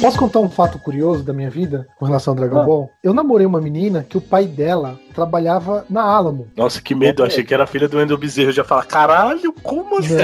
Posso 0.01 0.19
contar 0.19 0.39
um 0.41 0.49
fato 0.49 0.79
curioso 0.79 1.25
da 1.25 1.33
minha 1.33 1.51
vida 1.51 1.87
com 1.99 2.05
relação 2.07 2.33
ao 2.33 2.37
Dragon 2.37 2.61
Ah. 2.61 2.65
Ball? 2.65 2.91
Eu 3.03 3.13
namorei 3.13 3.47
uma 3.47 3.61
menina 3.61 4.05
que 4.09 4.17
o 4.17 4.21
pai 4.21 4.47
dela 4.47 4.99
trabalhava 5.19 5.85
na 5.91 6.03
Alamo. 6.03 6.47
Nossa, 6.57 6.81
que 6.81 6.95
medo. 6.95 7.23
Eu 7.23 7.27
achei 7.27 7.43
que 7.43 7.53
era 7.53 7.67
filha 7.67 7.89
do 7.89 7.97
Wendel 7.97 8.17
Bezerra. 8.17 8.51
Eu 8.51 8.53
já 8.53 8.63
falar, 8.63 8.85
caralho, 8.85 9.53
como 9.63 9.99
assim? 9.99 10.15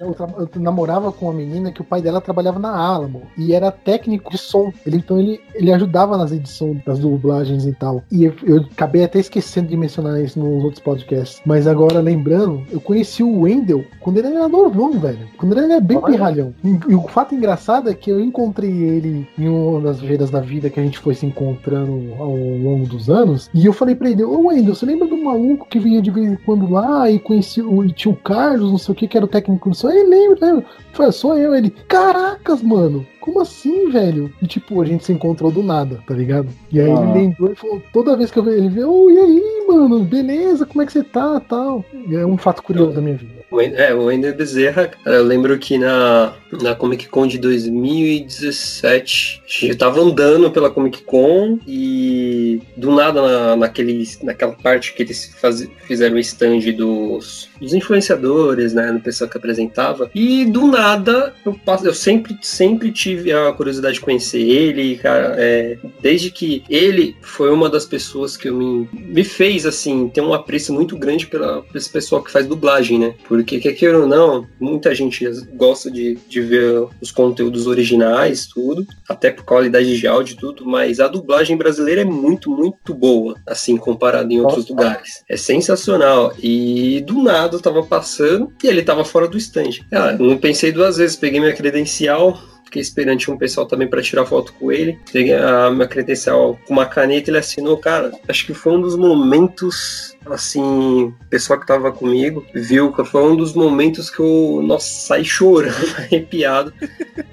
Não, 0.00 0.08
eu, 0.08 0.48
eu 0.54 0.60
namorava 0.60 1.12
com 1.12 1.26
uma 1.26 1.34
menina 1.34 1.70
que 1.70 1.82
o 1.82 1.84
pai 1.84 2.00
dela 2.00 2.20
trabalhava 2.20 2.58
na 2.58 2.70
Alamo 2.70 3.22
e 3.36 3.52
era 3.52 3.70
técnico 3.70 4.30
de 4.30 4.38
som. 4.38 4.72
Ele, 4.86 4.96
então 4.96 5.18
ele, 5.18 5.38
ele 5.54 5.70
ajudava 5.70 6.16
nas 6.16 6.32
edições 6.32 6.82
das 6.84 6.98
dublagens 6.98 7.66
e 7.66 7.72
tal. 7.72 8.02
E 8.10 8.24
eu, 8.24 8.34
eu 8.42 8.56
acabei 8.72 9.04
até 9.04 9.18
esquecendo 9.18 9.68
de 9.68 9.76
mencionar 9.76 10.18
isso 10.20 10.38
nos 10.38 10.64
outros 10.64 10.82
podcasts. 10.82 11.42
Mas 11.44 11.66
agora, 11.66 12.00
lembrando, 12.00 12.64
eu 12.70 12.80
conheci 12.80 13.22
o 13.22 13.40
Wendell 13.40 13.84
quando 14.00 14.18
ele 14.18 14.28
era 14.28 14.48
novão, 14.48 14.98
velho. 14.98 15.28
Quando 15.36 15.52
ele 15.58 15.72
era 15.72 15.80
bem 15.80 15.98
Olha. 15.98 16.06
pirralhão. 16.06 16.54
E, 16.64 16.78
e 16.88 16.94
o 16.94 17.02
fato 17.08 17.34
engraçado 17.34 17.90
é 17.90 17.94
que 17.94 18.10
eu 18.10 18.18
encontrei 18.18 18.70
ele 18.70 19.28
em 19.38 19.48
uma 19.48 19.80
das 19.80 20.00
feiras 20.00 20.30
da 20.30 20.40
vida 20.40 20.70
que 20.70 20.80
a 20.80 20.82
gente 20.82 20.98
foi 20.98 21.14
se 21.14 21.26
encontrando 21.26 22.14
ao 22.18 22.34
longo 22.34 22.86
dos 22.86 23.10
anos. 23.10 23.50
E 23.52 23.66
eu 23.66 23.72
falei 23.72 23.94
pra 23.94 24.05
ele, 24.10 24.24
ô 24.24 24.46
Wendel, 24.48 24.74
você 24.74 24.86
lembra 24.86 25.06
do 25.08 25.16
maluco 25.16 25.66
que 25.68 25.78
vinha 25.78 26.00
de 26.00 26.10
vez 26.10 26.26
em 26.32 26.36
quando 26.36 26.70
lá 26.70 27.10
e 27.10 27.18
conhecia 27.18 27.66
o 27.66 27.84
e 27.84 27.92
tinha 27.92 28.12
o 28.12 28.16
Carlos, 28.16 28.70
não 28.70 28.78
sei 28.78 28.92
o 28.92 28.96
que, 28.96 29.06
que 29.08 29.16
era 29.16 29.26
o 29.26 29.28
técnico 29.28 29.70
do? 29.70 29.76
Ele 29.90 30.08
lembra, 30.08 30.46
lembra. 30.46 30.64
Eu 30.64 30.66
falei, 30.92 31.12
sou 31.12 31.36
eu. 31.36 31.54
Ele, 31.54 31.70
caracas, 31.70 32.62
mano, 32.62 33.06
como 33.20 33.40
assim, 33.40 33.90
velho? 33.90 34.32
E 34.40 34.46
tipo, 34.46 34.80
a 34.80 34.84
gente 34.84 35.04
se 35.04 35.12
encontrou 35.12 35.50
do 35.50 35.62
nada, 35.62 36.00
tá 36.06 36.14
ligado? 36.14 36.48
E 36.72 36.80
aí 36.80 36.90
Ah. 36.90 37.02
ele 37.02 37.12
lembrou 37.12 37.52
e 37.52 37.54
falou, 37.56 37.82
toda 37.92 38.16
vez 38.16 38.30
que 38.30 38.38
eu 38.38 38.42
vejo 38.42 38.56
ele, 38.64 38.84
ô, 38.84 39.10
e 39.10 39.18
aí, 39.18 39.66
mano, 39.68 40.00
beleza, 40.04 40.64
como 40.66 40.82
é 40.82 40.86
que 40.86 40.92
você 40.92 41.02
tá, 41.04 41.40
tal. 41.40 41.84
E 42.08 42.14
é 42.14 42.24
um 42.26 42.36
fato 42.36 42.62
curioso 42.62 42.92
da 42.94 43.00
minha 43.00 43.16
vida. 43.16 43.35
É, 43.74 43.94
o 43.94 44.06
Wender 44.06 44.36
Bezerra, 44.36 44.88
cara, 44.88 45.16
eu 45.16 45.24
lembro 45.24 45.56
que 45.58 45.78
na, 45.78 46.34
na 46.60 46.74
Comic 46.74 47.08
Con 47.08 47.28
de 47.28 47.38
2017, 47.38 49.42
eu 49.62 49.78
tava 49.78 50.00
andando 50.00 50.50
pela 50.50 50.68
Comic 50.68 51.04
Con 51.04 51.60
e 51.66 52.60
do 52.76 52.92
nada 52.92 53.22
na, 53.22 53.56
naquele, 53.56 54.06
naquela 54.22 54.52
parte 54.52 54.92
que 54.94 55.02
eles 55.02 55.34
faz, 55.40 55.66
fizeram 55.86 56.16
o 56.16 56.18
stand 56.18 56.58
dos, 56.76 57.48
dos 57.60 57.72
influenciadores, 57.72 58.74
né, 58.74 58.92
do 58.92 59.00
pessoal 59.00 59.30
que 59.30 59.38
apresentava, 59.38 60.10
e 60.14 60.44
do 60.44 60.66
nada 60.66 61.32
eu, 61.44 61.58
eu 61.84 61.94
sempre, 61.94 62.36
sempre 62.42 62.90
tive 62.90 63.32
a 63.32 63.52
curiosidade 63.52 63.94
de 63.94 64.00
conhecer 64.00 64.40
ele, 64.40 64.96
cara, 64.96 65.36
é, 65.38 65.78
desde 66.00 66.30
que 66.30 66.64
ele 66.68 67.16
foi 67.22 67.50
uma 67.50 67.70
das 67.70 67.84
pessoas 67.84 68.36
que 68.36 68.50
me, 68.50 68.88
me 68.92 69.22
fez, 69.22 69.66
assim, 69.66 70.08
ter 70.08 70.20
um 70.20 70.34
apreço 70.34 70.72
muito 70.72 70.96
grande 70.96 71.26
pela, 71.26 71.62
por 71.62 71.76
esse 71.76 71.90
pessoal 71.90 72.22
que 72.22 72.30
faz 72.30 72.46
dublagem, 72.46 72.98
né? 72.98 73.14
Porque, 73.42 73.60
quer 73.60 73.72
queira 73.72 74.00
ou 74.00 74.06
não, 74.06 74.46
muita 74.58 74.94
gente 74.94 75.24
gosta 75.54 75.90
de, 75.90 76.18
de 76.28 76.40
ver 76.40 76.88
os 77.00 77.10
conteúdos 77.10 77.66
originais, 77.66 78.46
tudo, 78.46 78.86
até 79.08 79.30
por 79.30 79.44
qualidade 79.44 79.96
de 79.96 80.06
áudio 80.06 80.34
e 80.34 80.36
tudo, 80.36 80.66
mas 80.66 81.00
a 81.00 81.08
dublagem 81.08 81.56
brasileira 81.56 82.02
é 82.02 82.04
muito, 82.04 82.50
muito 82.50 82.94
boa, 82.94 83.36
assim, 83.46 83.76
comparado 83.76 84.32
em 84.32 84.40
outros 84.40 84.68
lugares. 84.68 85.22
É 85.28 85.36
sensacional. 85.36 86.32
E 86.42 87.00
do 87.06 87.22
nada 87.22 87.56
eu 87.56 87.60
tava 87.60 87.82
passando 87.82 88.52
e 88.62 88.66
ele 88.66 88.82
tava 88.82 89.04
fora 89.04 89.28
do 89.28 89.36
stand. 89.36 89.80
Ah, 89.92 90.12
não 90.12 90.36
pensei 90.38 90.72
duas 90.72 90.96
vezes, 90.96 91.16
peguei 91.16 91.40
minha 91.40 91.54
credencial, 91.54 92.40
fiquei 92.64 92.82
esperando 92.82 93.18
tinha 93.18 93.34
um 93.34 93.38
pessoal 93.38 93.66
também 93.66 93.88
pra 93.88 94.02
tirar 94.02 94.26
foto 94.26 94.52
com 94.54 94.70
ele. 94.70 94.98
Peguei 95.12 95.34
a 95.34 95.70
minha 95.70 95.88
credencial 95.88 96.58
com 96.66 96.72
uma 96.72 96.86
caneta, 96.86 97.30
ele 97.30 97.38
assinou, 97.38 97.76
cara. 97.78 98.12
Acho 98.28 98.46
que 98.46 98.54
foi 98.54 98.72
um 98.72 98.80
dos 98.80 98.96
momentos 98.96 100.15
assim, 100.32 101.04
o 101.04 101.14
pessoal 101.30 101.58
que 101.60 101.66
tava 101.66 101.90
comigo 101.92 102.44
viu 102.54 102.92
que 102.92 103.04
foi 103.04 103.22
um 103.22 103.36
dos 103.36 103.52
momentos 103.54 104.10
que 104.10 104.20
eu, 104.20 104.60
nossa, 104.62 104.86
saí 104.88 105.24
chorando, 105.24 105.74
arrepiado. 105.98 106.72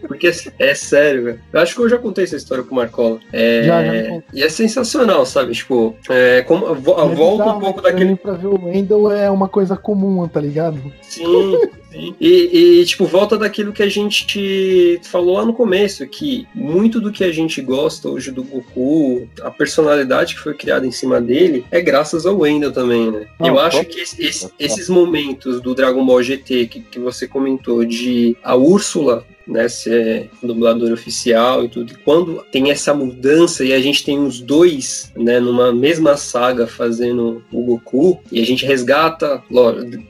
Porque 0.07 0.31
é 0.59 0.75
sério, 0.75 1.23
velho. 1.23 1.39
Eu 1.51 1.59
acho 1.59 1.75
que 1.75 1.81
eu 1.81 1.89
já 1.89 1.97
contei 1.97 2.23
essa 2.23 2.35
história 2.35 2.63
pro 2.63 2.75
Marcola. 2.75 3.19
É, 3.31 3.63
Já, 3.63 3.83
já 3.83 4.21
e 4.33 4.43
é 4.43 4.49
sensacional, 4.49 5.25
sabe? 5.25 5.53
Tipo, 5.53 5.95
é, 6.09 6.41
como, 6.43 6.67
a 6.67 6.73
vo- 6.73 6.99
a 6.99 7.05
É 7.11 7.15
volta 7.15 7.45
um 7.53 7.59
pouco 7.59 7.81
daquele. 7.81 8.15
Pra 8.15 8.33
ver 8.33 8.47
o 8.47 8.65
Wendell 8.65 9.11
é 9.11 9.29
uma 9.29 9.47
coisa 9.47 9.75
comum, 9.75 10.27
tá 10.27 10.39
ligado? 10.39 10.79
Sim, 11.01 11.57
sim. 11.91 12.15
E, 12.19 12.79
e, 12.81 12.85
tipo, 12.85 13.05
volta 13.05 13.37
daquilo 13.37 13.71
que 13.71 13.83
a 13.83 13.89
gente 13.89 14.99
falou 15.03 15.37
lá 15.37 15.45
no 15.45 15.53
começo, 15.53 16.05
que 16.07 16.47
muito 16.53 16.99
do 16.99 17.11
que 17.11 17.23
a 17.23 17.31
gente 17.31 17.61
gosta 17.61 18.09
hoje 18.09 18.31
do 18.31 18.43
Goku, 18.43 19.27
a 19.41 19.51
personalidade 19.51 20.33
que 20.35 20.41
foi 20.41 20.53
criada 20.55 20.85
em 20.87 20.91
cima 20.91 21.21
dele, 21.21 21.65
é 21.71 21.81
graças 21.81 22.25
ao 22.25 22.39
Wendell 22.39 22.71
também, 22.71 22.82
né? 22.85 23.27
Não, 23.39 23.47
Eu 23.47 23.59
acho 23.59 23.83
que 23.85 23.99
esse- 24.01 24.49
esses 24.59 24.89
momentos 24.89 25.61
do 25.61 25.73
Dragon 25.75 26.05
Ball 26.05 26.21
GT 26.23 26.67
que, 26.67 26.79
que 26.81 26.99
você 26.99 27.27
comentou, 27.27 27.83
de 27.85 28.35
a 28.43 28.55
Úrsula 28.55 29.25
né, 29.47 29.67
ser 29.67 30.29
dublador 30.41 30.91
oficial 30.91 31.63
e 31.63 31.69
tudo. 31.69 31.93
E 31.93 31.95
quando 31.97 32.43
tem 32.51 32.71
essa 32.71 32.93
mudança 32.93 33.63
e 33.63 33.73
a 33.73 33.79
gente 33.79 34.03
tem 34.03 34.19
os 34.19 34.39
dois, 34.39 35.11
né, 35.15 35.39
numa 35.39 35.71
mesma 35.73 36.15
saga 36.17 36.67
fazendo 36.67 37.43
o 37.51 37.61
Goku, 37.63 38.19
e 38.31 38.41
a 38.41 38.45
gente 38.45 38.65
resgata, 38.65 39.41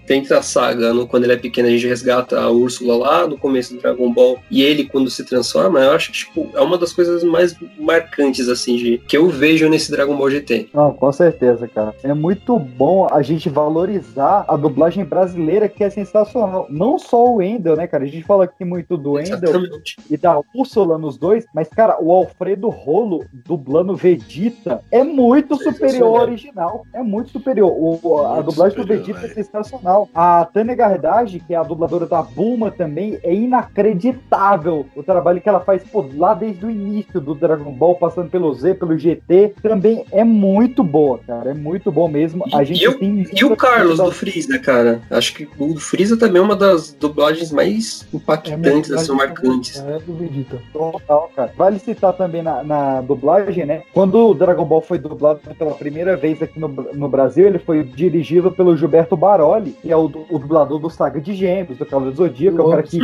dentro 0.07 0.29
da 0.29 0.41
saga, 0.41 0.93
no- 0.93 1.07
quando 1.07 1.23
ele 1.23 1.33
é 1.33 1.37
pequeno, 1.37 1.67
a 1.67 1.71
gente 1.71 1.87
resgata 1.87 2.39
a 2.39 2.49
Úrsula 2.49 2.95
lá 2.95 3.27
no 3.27 3.37
começo 3.37 3.73
do 3.75 3.81
Dragon 3.81 4.11
Ball, 4.11 4.39
e 4.49 4.61
ele 4.61 4.85
quando 4.85 5.09
se 5.09 5.23
transforma, 5.23 5.79
eu 5.79 5.91
acho 5.91 6.11
que 6.11 6.17
tipo, 6.19 6.49
é 6.53 6.61
uma 6.61 6.77
das 6.77 6.93
coisas 6.93 7.23
mais 7.23 7.55
marcantes, 7.79 8.47
assim, 8.49 8.75
de, 8.75 8.97
que 9.07 9.17
eu 9.17 9.29
vejo 9.29 9.67
nesse 9.69 9.91
Dragon 9.91 10.15
Ball 10.15 10.29
GT. 10.31 10.69
Não, 10.73 10.93
com 10.93 11.11
certeza, 11.11 11.67
cara. 11.67 11.93
É 12.03 12.13
muito 12.13 12.57
bom 12.57 13.07
a 13.11 13.21
gente 13.21 13.49
valorizar 13.49 14.45
a 14.47 14.55
dublagem 14.55 15.03
brasileira, 15.03 15.67
que 15.67 15.83
é 15.83 15.89
sensacional. 15.89 16.67
Não 16.69 16.97
só 16.97 17.25
o 17.25 17.35
Wendel, 17.35 17.75
né, 17.75 17.87
cara? 17.87 18.03
A 18.03 18.07
gente 18.07 18.23
fala 18.25 18.43
aqui 18.45 18.63
muito 18.63 18.97
do 18.97 19.13
Wendel 19.31 19.49
Exatamente. 19.49 19.95
e 20.09 20.17
da 20.17 20.39
Úrsula 20.53 20.97
nos 20.97 21.17
dois, 21.17 21.45
mas, 21.53 21.67
cara, 21.69 21.97
o 22.01 22.11
Alfredo 22.11 22.69
Rolo 22.69 23.25
dublando 23.45 23.95
Vegeta 23.95 24.81
é 24.91 25.03
muito 25.03 25.55
superior 25.55 26.07
ao 26.19 26.21
original. 26.27 26.85
É 26.93 27.01
muito 27.01 27.29
superior. 27.31 27.71
O, 27.71 27.99
o- 28.03 28.25
a 28.25 28.35
Muito 28.35 28.45
dublagem 28.51 28.75
do 28.77 28.81
superior, 28.81 29.05
Vegeta 29.05 29.19
é 29.25 29.29
velho. 29.29 29.35
sensacional. 29.45 30.09
A 30.13 30.45
Tânia 30.45 30.75
Gardage, 30.75 31.39
que 31.39 31.53
é 31.53 31.57
a 31.57 31.63
dubladora 31.63 32.05
da 32.05 32.21
Bulma 32.21 32.71
também, 32.71 33.17
é 33.23 33.33
inacreditável 33.33 34.85
o 34.95 35.03
trabalho 35.03 35.41
que 35.41 35.49
ela 35.49 35.59
faz 35.59 35.83
pô, 35.83 36.05
lá 36.15 36.33
desde 36.33 36.65
o 36.65 36.69
início 36.69 37.19
do 37.21 37.35
Dragon 37.35 37.71
Ball, 37.71 37.95
passando 37.95 38.29
pelo 38.29 38.53
Z, 38.53 38.75
pelo 38.75 38.97
GT. 38.97 39.53
Também 39.61 40.05
é 40.11 40.23
muito 40.23 40.83
boa, 40.83 41.19
cara. 41.25 41.51
É 41.51 41.53
muito 41.53 41.91
bom 41.91 42.07
mesmo. 42.07 42.43
A 42.53 42.63
gente 42.63 42.83
E 42.83 42.87
o, 42.87 42.97
tem 42.97 43.25
e 43.33 43.45
o 43.45 43.55
Carlos 43.55 43.97
do 43.99 44.11
Freeza, 44.11 44.57
cara? 44.59 45.01
Acho 45.09 45.33
que 45.33 45.47
o 45.57 45.73
do 45.73 45.79
Freeza 45.79 46.17
também 46.17 46.41
é 46.41 46.45
uma 46.45 46.55
das 46.55 46.91
dublagens 46.93 47.51
mais 47.51 48.05
impactantes, 48.13 48.91
assim, 48.91 49.11
marcantes. 49.15 49.79
É 49.79 49.99
do 49.99 50.13
Vegeta. 50.13 50.59
Total, 50.71 51.29
cara. 51.35 51.51
Vale 51.55 51.79
citar 51.79 52.13
também 52.13 52.41
na, 52.41 52.63
na 52.63 53.01
dublagem, 53.01 53.65
né? 53.65 53.83
Quando 53.93 54.15
o 54.29 54.33
Dragon 54.33 54.65
Ball 54.65 54.81
foi 54.81 54.97
dublado 54.97 55.39
pela 55.57 55.73
primeira 55.73 56.15
vez 56.15 56.41
aqui 56.41 56.59
no, 56.59 56.67
no 56.67 57.07
Brasil, 57.09 57.47
ele 57.47 57.59
foi 57.59 57.83
dirigido 57.83 58.51
pelo 58.51 58.75
Gilberto 58.75 59.15
Baroli, 59.17 59.71
que 59.81 59.91
é 59.91 59.97
o, 59.97 60.05
o 60.29 60.39
dublador 60.39 60.79
do 60.79 60.89
Saga 60.89 61.19
de 61.21 61.33
Gêmeos, 61.35 61.77
do 61.77 61.85
Cavaleiro 61.85 62.15
do 62.15 62.23
Zodíaco, 62.23 62.61
é 62.61 62.63
o 62.65 62.69
cara 62.69 62.83
que, 62.83 62.99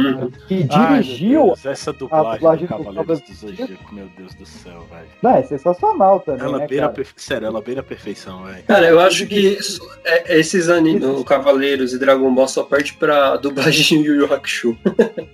que 0.48 0.68
Ai, 0.72 1.02
dirigiu. 1.02 1.44
Deus, 1.46 1.66
essa 1.66 1.94
dublagem, 1.94 2.34
dublagem 2.34 2.68
do 2.68 2.68
do 2.68 2.84
Cavaleiros 2.84 3.20
do 3.20 3.26
Cavaleiro- 3.26 3.36
Zodíaco, 3.58 3.96
meu 3.96 4.06
Deus 4.18 4.34
do 4.36 4.46
céu, 4.46 4.86
velho. 4.92 5.08
Não, 5.22 5.32
é 5.36 5.44
sensacional 5.44 6.20
também, 6.20 6.46
Ela 6.46 6.58
né, 6.60 6.68
beira 6.68 6.86
a 6.86 6.88
cara? 6.88 6.96
perfe... 6.96 7.14
Sério, 7.18 7.48
ela 7.48 7.62
beira 7.62 7.82
a 7.82 7.84
perfeição, 7.84 8.44
velho. 8.44 8.64
Cara, 8.68 8.88
eu 8.88 9.00
acho 9.00 9.26
que 9.28 9.40
isso- 9.40 9.82
é- 10.04 10.38
esses 10.40 10.70
animes, 10.70 11.04
o 11.06 11.24
Cavaleiros 11.24 11.94
e 11.94 12.00
Dragon 12.00 12.34
Ball 12.34 12.48
só 12.48 12.64
perde 12.64 12.94
pra 12.94 13.36
dublagem 13.38 14.02
de 14.02 14.08
Yu 14.10 14.16
Yu 14.22 14.34
Hakusho. 14.34 14.78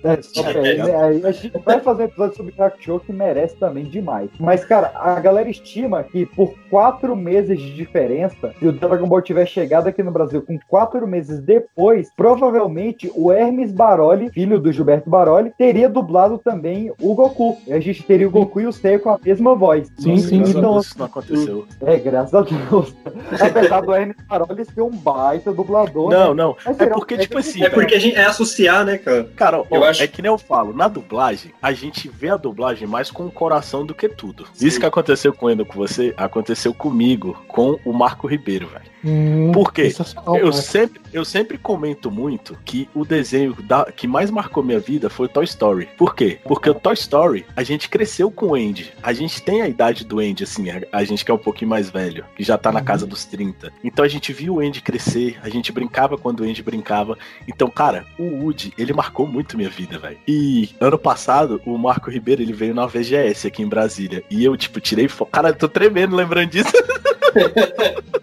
É, 0.04 0.20
só 0.22 0.42
pra 0.42 0.65
né? 0.74 0.96
Aí 0.96 1.26
a 1.26 1.30
gente 1.32 1.52
vai 1.64 1.80
fazer 1.80 2.02
um 2.02 2.06
episódio 2.06 2.36
sobre 2.36 2.54
Hakusho 2.58 3.00
que 3.00 3.12
merece 3.12 3.56
também 3.56 3.84
demais. 3.84 4.30
Mas, 4.38 4.64
cara, 4.64 4.92
a 4.94 5.18
galera 5.20 5.48
estima 5.48 6.02
que 6.02 6.26
por 6.26 6.54
quatro 6.70 7.14
meses 7.16 7.58
de 7.58 7.74
diferença, 7.74 8.52
se 8.58 8.66
o 8.66 8.72
Dragon 8.72 9.06
Ball 9.08 9.22
tiver 9.22 9.46
chegado 9.46 9.86
aqui 9.88 10.02
no 10.02 10.10
Brasil 10.10 10.42
com 10.42 10.58
quatro 10.68 11.06
meses 11.06 11.40
depois, 11.40 12.08
provavelmente 12.16 13.10
o 13.14 13.32
Hermes 13.32 13.72
Baroli, 13.72 14.30
filho 14.30 14.58
do 14.60 14.72
Gilberto 14.72 15.08
Baroli, 15.10 15.52
teria 15.58 15.88
dublado 15.88 16.38
também 16.38 16.92
o 17.00 17.14
Goku. 17.14 17.58
E 17.66 17.72
a 17.72 17.80
gente 17.80 18.02
teria 18.02 18.26
o 18.26 18.30
Goku 18.30 18.60
e 18.60 18.66
o 18.66 18.72
Seiya 18.72 18.98
com 18.98 19.10
a 19.10 19.18
mesma 19.22 19.54
voz. 19.54 19.88
Sim, 19.98 20.16
sim, 20.18 20.42
Então, 20.46 20.78
isso 20.78 20.98
não 20.98 21.06
aconteceu. 21.06 21.66
é, 21.82 21.96
graças 21.98 22.34
a 22.34 22.42
Deus. 22.42 22.94
Apesar 23.40 23.80
do 23.82 23.94
Hermes 23.94 24.16
Baroli 24.28 24.64
ser 24.64 24.82
um 24.82 24.90
baita 24.90 25.52
dublador. 25.52 26.10
Não, 26.10 26.28
né? 26.34 26.42
não. 26.42 26.56
É 26.66 26.72
será- 26.72 26.94
porque, 26.94 27.16
tipo 27.18 27.38
assim, 27.38 27.62
É 27.64 27.68
porque 27.70 27.94
a 27.94 27.98
gente 27.98 28.16
é 28.16 28.24
associar, 28.24 28.84
né, 28.84 28.98
cara? 28.98 29.24
Cara, 29.36 29.60
ó, 29.60 29.64
Eu 29.70 29.84
acho- 29.84 30.02
é 30.02 30.06
que 30.06 30.22
nem 30.22 30.30
eu 30.30 30.38
falo, 30.38 30.55
na 30.64 30.88
dublagem, 30.88 31.52
a 31.60 31.72
gente 31.72 32.08
vê 32.08 32.28
a 32.30 32.36
dublagem 32.36 32.86
mais 32.86 33.10
com 33.10 33.26
o 33.26 33.30
coração 33.30 33.84
do 33.84 33.94
que 33.94 34.08
tudo. 34.08 34.46
Isso 34.60 34.78
que 34.80 34.86
aconteceu 34.86 35.32
com 35.32 35.46
o 35.46 35.50
Endo 35.50 35.64
com 35.66 35.74
você, 35.74 36.14
aconteceu 36.16 36.72
comigo, 36.74 37.36
com 37.48 37.78
o 37.84 37.92
Marco 37.92 38.26
Ribeiro, 38.26 38.66
velho. 38.68 38.84
Hum, 39.04 39.52
Por 39.52 39.72
quê? 39.72 39.90
sensacional, 39.90 40.36
Eu 40.36 40.52
sempre, 40.52 41.00
eu 41.12 41.24
sempre 41.24 41.56
comento 41.58 42.10
muito 42.10 42.56
que 42.64 42.88
o 42.92 43.04
desenho 43.04 43.54
da- 43.62 43.84
que 43.92 44.06
mais 44.08 44.30
marcou 44.30 44.64
minha 44.64 44.80
vida 44.80 45.08
foi 45.08 45.26
o 45.26 45.28
Toy 45.28 45.44
Story. 45.44 45.88
Por 45.96 46.14
quê? 46.14 46.38
Porque 46.44 46.68
o 46.68 46.74
Toy 46.74 46.94
Story, 46.94 47.46
a 47.54 47.62
gente 47.62 47.88
cresceu 47.88 48.30
com 48.30 48.46
o 48.48 48.54
Andy. 48.54 48.92
A 49.02 49.12
gente 49.12 49.40
tem 49.42 49.62
a 49.62 49.68
idade 49.68 50.04
do 50.04 50.18
Andy, 50.18 50.42
assim, 50.42 50.68
a, 50.70 50.80
a 50.90 51.04
gente 51.04 51.24
que 51.24 51.30
é 51.30 51.34
um 51.34 51.38
pouquinho 51.38 51.68
mais 51.70 51.88
velho, 51.88 52.24
que 52.36 52.42
já 52.42 52.58
tá 52.58 52.72
na 52.72 52.80
casa 52.82 53.06
dos 53.06 53.24
30. 53.24 53.72
Então 53.84 54.04
a 54.04 54.08
gente 54.08 54.32
viu 54.32 54.54
o 54.54 54.60
Andy 54.60 54.80
crescer, 54.82 55.38
a 55.42 55.48
gente 55.48 55.70
brincava 55.70 56.18
quando 56.18 56.40
o 56.40 56.44
Andy 56.44 56.62
brincava. 56.62 57.16
Então, 57.46 57.68
cara, 57.70 58.04
o 58.18 58.24
Woody, 58.44 58.72
ele 58.76 58.92
marcou 58.92 59.26
muito 59.26 59.56
minha 59.56 59.70
vida, 59.70 59.98
velho. 59.98 60.18
E 60.26 60.45
ano 60.80 60.98
passado, 60.98 61.60
o 61.64 61.76
Marco 61.76 62.10
Ribeiro, 62.10 62.42
ele 62.42 62.52
veio 62.52 62.74
na 62.74 62.86
VGS 62.86 63.46
aqui 63.46 63.62
em 63.62 63.68
Brasília. 63.68 64.24
E 64.30 64.44
eu, 64.44 64.56
tipo, 64.56 64.80
tirei 64.80 65.08
foto. 65.08 65.30
Cara, 65.30 65.50
eu 65.50 65.54
tô 65.54 65.68
tremendo 65.68 66.16
lembrando 66.16 66.50
disso. 66.50 66.72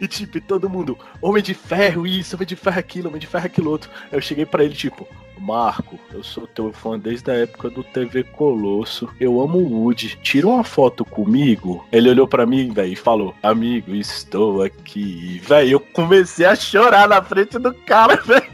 E 0.00 0.08
tipo, 0.08 0.40
todo 0.40 0.68
mundo, 0.68 0.98
Homem 1.20 1.42
de 1.42 1.52
Ferro 1.52 2.06
isso, 2.06 2.34
Homem 2.34 2.46
de 2.46 2.56
Ferro 2.56 2.78
aquilo, 2.78 3.08
Homem 3.08 3.20
de 3.20 3.26
Ferro 3.26 3.46
aquilo 3.46 3.70
outro. 3.70 3.90
Eu 4.10 4.20
cheguei 4.20 4.46
pra 4.46 4.64
ele, 4.64 4.74
tipo, 4.74 5.06
Marco, 5.38 5.98
eu 6.12 6.22
sou 6.22 6.46
teu 6.46 6.72
fã 6.72 6.98
desde 6.98 7.30
a 7.30 7.34
época 7.34 7.70
do 7.70 7.82
TV 7.82 8.22
Colosso. 8.24 9.08
Eu 9.18 9.40
amo 9.40 9.58
o 9.58 9.84
Woody. 9.84 10.18
Tira 10.22 10.46
uma 10.46 10.62
foto 10.62 11.04
comigo. 11.04 11.86
Ele 11.90 12.10
olhou 12.10 12.28
pra 12.28 12.46
mim, 12.46 12.72
velho, 12.72 12.92
e 12.92 12.96
falou: 12.96 13.34
Amigo, 13.42 13.94
estou 13.94 14.62
aqui. 14.62 15.40
Velho, 15.44 15.70
eu 15.70 15.80
comecei 15.80 16.44
a 16.44 16.54
chorar 16.54 17.08
na 17.08 17.22
frente 17.22 17.58
do 17.58 17.72
cara, 17.72 18.16
velho. 18.24 18.44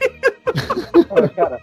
Cara, 1.34 1.60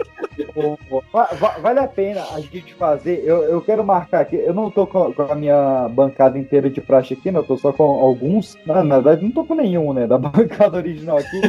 vale 1.61 1.79
a 1.79 1.87
pena 1.87 2.23
a 2.31 2.39
gente 2.39 2.73
fazer. 2.73 3.23
Eu, 3.25 3.43
eu 3.43 3.61
quero 3.61 3.83
marcar 3.83 4.21
aqui. 4.21 4.35
Eu 4.35 4.53
não 4.53 4.69
tô 4.69 4.85
com, 4.85 5.13
a 5.17 5.35
minha 5.35 5.87
bancada 5.89 6.37
inteira 6.37 6.69
de 6.69 6.81
praxe 6.81 7.13
aqui, 7.13 7.31
né? 7.31 7.39
Eu 7.39 7.43
tô 7.43 7.57
só 7.57 7.71
com 7.71 7.83
alguns. 7.83 8.57
Na, 8.65 8.83
na 8.83 8.95
verdade, 8.95 9.23
não 9.23 9.31
tô 9.31 9.43
com 9.43 9.55
nenhum, 9.55 9.93
né? 9.93 10.07
Da 10.07 10.17
bancada 10.19 10.77
original 10.77 11.17
aqui. 11.17 11.41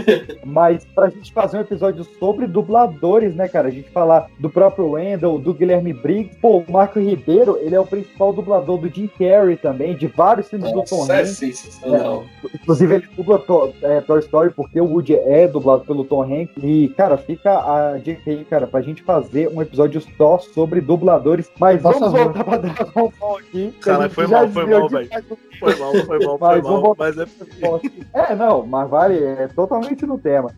Mas 0.45 0.85
pra 0.85 1.09
gente 1.09 1.33
fazer 1.33 1.59
um 1.59 1.61
episódio 1.61 2.05
sobre 2.19 2.47
dubladores, 2.47 3.35
né, 3.35 3.49
cara? 3.49 3.69
A 3.69 3.71
gente 3.71 3.91
falar 3.91 4.29
do 4.39 4.49
próprio 4.49 4.91
Wendell, 4.91 5.39
do 5.39 5.55
Guilherme 5.55 5.93
Briggs. 5.93 6.37
Pô, 6.41 6.59
o 6.59 6.73
Marco 6.73 6.99
Ribeiro, 6.99 7.59
ele 7.61 7.75
é 7.75 7.81
o 7.81 7.87
principal 7.87 8.33
dublador 8.33 8.79
do 8.79 8.89
Jim 8.89 9.07
Carrey 9.07 9.57
também, 9.57 9.95
de 9.95 10.07
vários 10.07 10.49
filmes 10.49 10.73
do 10.73 10.83
Tom 10.85 10.99
Nossa, 10.99 11.15
é 11.15 11.21
Hanks. 11.21 11.37
sensacional. 11.37 12.25
Inclusive, 12.55 12.95
ele 12.95 13.09
dubla 13.17 13.39
to, 13.39 13.75
é, 13.83 14.01
Toy 14.01 14.21
Story 14.21 14.51
porque 14.51 14.81
o 14.81 14.87
Woody 14.87 15.15
é 15.15 15.47
dublado 15.47 15.85
pelo 15.85 16.05
Tom 16.05 16.23
Hanks. 16.23 16.63
E, 16.63 16.89
cara, 16.97 17.17
fica 17.17 17.53
a 17.53 17.99
dica 17.99 18.31
aí, 18.31 18.45
cara, 18.45 18.67
pra 18.67 18.81
gente 18.81 18.94
fazer 19.03 19.49
um 19.49 19.61
episódio 19.63 20.01
só 20.17 20.39
sobre 20.39 20.81
dubladores. 20.81 21.51
Mas 21.59 21.83
Por 21.83 21.93
vamos 21.93 22.13
voltar 22.13 22.45
pra 22.45 22.57
Dragon 22.59 23.13
Ball 23.19 23.39
aqui. 23.39 23.73
Cara, 23.81 24.03
gente 24.05 24.15
foi 24.15 24.27
mal, 24.27 24.49
foi 24.49 24.67
mal, 24.67 24.89
velho. 24.89 25.09
Foi 25.61 25.77
mal, 25.77 25.93
foi 25.93 26.19
mal, 26.19 26.39
foi 26.39 26.49
Mas 26.49 26.63
vamos 26.63 26.83
mal. 26.83 26.97
Mas 26.99 27.19
é. 27.19 27.27
É, 28.33 28.35
não, 28.35 28.67
mas 28.67 28.91
vale, 28.91 29.23
é 29.23 29.49
totalmente 29.49 30.05
no 30.05 30.19
tema. 30.19 30.53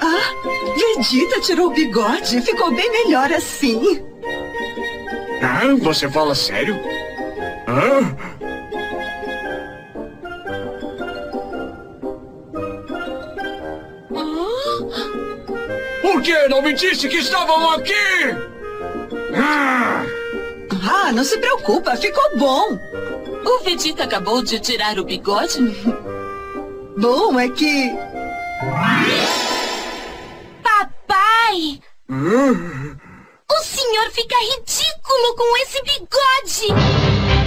Ah, 0.00 0.30
Vegeta 0.96 1.40
tirou 1.40 1.68
o 1.68 1.74
bigode. 1.74 2.40
Ficou 2.40 2.74
bem 2.74 2.90
melhor 2.90 3.32
assim. 3.32 4.00
Ah, 5.42 5.74
você 5.82 6.08
fala 6.08 6.34
sério? 6.34 6.76
Hã? 7.70 8.16
Por 16.02 16.22
que 16.22 16.48
não 16.48 16.62
me 16.62 16.72
disse 16.72 17.08
que 17.08 17.18
estavam 17.18 17.70
aqui? 17.70 17.94
Ah! 19.36 20.04
Ah, 20.82 21.12
não 21.12 21.22
se 21.22 21.38
preocupa, 21.38 21.96
ficou 21.96 22.36
bom. 22.36 22.76
O 23.44 23.62
Vegeta 23.62 24.02
acabou 24.04 24.42
de 24.42 24.58
tirar 24.58 24.98
o 24.98 25.04
bigode? 25.04 25.58
Bom, 26.98 27.38
é 27.38 27.48
que. 27.48 27.90
Papai! 30.62 31.80
O 33.48 33.62
senhor 33.62 34.10
fica 34.10 34.34
ridículo 34.36 35.36
com 35.36 35.56
esse 35.58 35.82
bigode! 35.84 37.39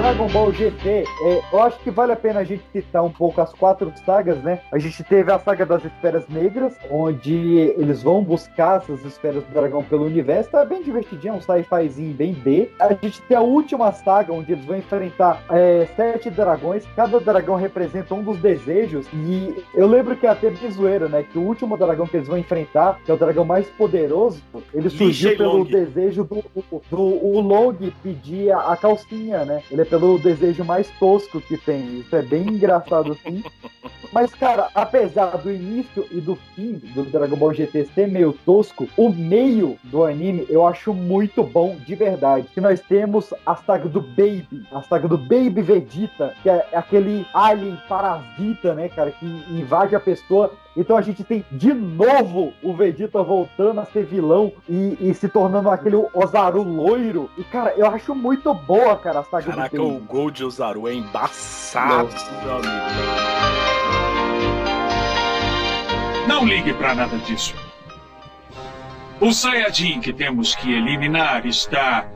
Dragon 0.00 0.28
Ball 0.28 0.50
GT, 0.50 1.04
é, 1.24 1.42
eu 1.52 1.62
acho 1.62 1.78
que 1.80 1.90
vale 1.90 2.12
a 2.12 2.16
pena 2.16 2.40
a 2.40 2.44
gente 2.44 2.64
citar 2.72 3.04
um 3.04 3.10
pouco 3.10 3.38
as 3.38 3.52
quatro 3.52 3.92
sagas, 4.06 4.42
né? 4.42 4.60
A 4.72 4.78
gente 4.78 5.04
teve 5.04 5.30
a 5.30 5.38
saga 5.38 5.66
das 5.66 5.84
Esferas 5.84 6.26
Negras, 6.26 6.72
onde 6.90 7.34
eles 7.76 8.02
vão 8.02 8.24
buscar 8.24 8.78
essas 8.78 9.04
esferas 9.04 9.44
do 9.44 9.52
dragão 9.52 9.82
pelo 9.82 10.06
universo. 10.06 10.50
Tá 10.50 10.64
bem 10.64 10.82
divertidinho, 10.82 11.34
um 11.34 11.40
sci-fizinho 11.42 12.14
bem 12.14 12.32
B. 12.32 12.70
A 12.80 12.94
gente 12.94 13.20
tem 13.22 13.36
a 13.36 13.42
última 13.42 13.92
saga, 13.92 14.32
onde 14.32 14.52
eles 14.52 14.64
vão 14.64 14.78
enfrentar 14.78 15.42
é, 15.50 15.86
sete 15.94 16.30
dragões. 16.30 16.86
Cada 16.96 17.20
dragão 17.20 17.56
representa 17.56 18.14
um 18.14 18.22
dos 18.22 18.38
desejos. 18.38 19.06
E 19.12 19.62
eu 19.74 19.86
lembro 19.86 20.16
que 20.16 20.26
é 20.26 20.30
até 20.30 20.48
bem 20.48 20.70
zoeira, 20.70 21.10
né? 21.10 21.26
Que 21.30 21.38
o 21.38 21.42
último 21.42 21.76
dragão 21.76 22.06
que 22.06 22.16
eles 22.16 22.26
vão 22.26 22.38
enfrentar, 22.38 22.98
que 23.04 23.10
é 23.10 23.14
o 23.14 23.18
dragão 23.18 23.44
mais 23.44 23.66
poderoso, 23.68 24.42
ele 24.72 24.88
surgiu 24.88 25.36
pelo 25.36 25.58
Long. 25.58 25.64
desejo 25.64 26.24
do, 26.24 26.42
do 26.90 27.00
o 27.00 27.38
Long 27.40 27.74
pedir 28.02 28.50
a, 28.50 28.72
a 28.72 28.76
calcinha, 28.78 29.44
né? 29.44 29.62
Ele 29.70 29.82
é 29.82 29.89
pelo 29.90 30.18
desejo 30.18 30.64
mais 30.64 30.88
tosco 30.98 31.40
que 31.40 31.58
tem. 31.58 31.98
Isso 31.98 32.14
é 32.14 32.22
bem 32.22 32.42
engraçado 32.42 33.12
assim. 33.12 33.42
Mas, 34.12 34.34
cara, 34.34 34.68
apesar 34.74 35.36
do 35.38 35.52
início 35.52 36.06
e 36.10 36.20
do 36.20 36.36
fim 36.54 36.72
do 36.94 37.04
Dragon 37.04 37.36
Ball 37.36 37.54
GT 37.54 37.86
ser 37.94 38.08
meio 38.08 38.32
tosco, 38.44 38.88
o 38.96 39.08
meio 39.10 39.78
do 39.84 40.04
anime 40.04 40.46
eu 40.48 40.66
acho 40.66 40.92
muito 40.92 41.42
bom, 41.44 41.76
de 41.86 41.94
verdade. 41.94 42.48
Que 42.52 42.60
nós 42.60 42.80
temos 42.80 43.32
a 43.46 43.54
saga 43.54 43.88
do 43.88 44.00
Baby, 44.00 44.66
a 44.72 44.82
saga 44.82 45.06
do 45.06 45.16
Baby 45.16 45.62
Vegeta, 45.62 46.34
que 46.42 46.50
é 46.50 46.66
aquele 46.72 47.24
alien 47.32 47.78
parasita, 47.88 48.74
né, 48.74 48.88
cara, 48.88 49.12
que 49.12 49.26
invade 49.50 49.94
a 49.94 50.00
pessoa. 50.00 50.52
Então 50.76 50.96
a 50.96 51.02
gente 51.02 51.22
tem 51.24 51.44
de 51.50 51.72
novo 51.72 52.52
o 52.62 52.74
Vegeta 52.74 53.22
voltando 53.22 53.80
a 53.80 53.84
ser 53.84 54.04
vilão 54.04 54.52
e, 54.68 54.96
e 55.00 55.14
se 55.14 55.28
tornando 55.28 55.70
aquele 55.70 55.96
Ozaru 56.14 56.62
loiro. 56.62 57.30
E, 57.36 57.44
cara, 57.44 57.74
eu 57.76 57.86
acho 57.86 58.14
muito 58.14 58.52
boa, 58.54 58.96
cara, 58.96 59.20
a 59.20 59.24
saga 59.24 59.52
Caraca, 59.52 59.76
do 59.76 59.84
o 59.84 59.92
Baby. 59.92 60.06
Gold 60.06 60.44
Ozaru 60.44 60.88
é 60.88 60.94
embaçado, 60.94 62.08
meu 62.42 62.56
amigo. 62.56 63.69
Não 66.26 66.46
ligue 66.46 66.72
pra 66.74 66.94
nada 66.94 67.18
disso. 67.18 67.54
O 69.20 69.32
Saiyajin 69.32 70.00
que 70.00 70.12
temos 70.12 70.54
que 70.54 70.72
eliminar 70.72 71.46
está 71.46 72.08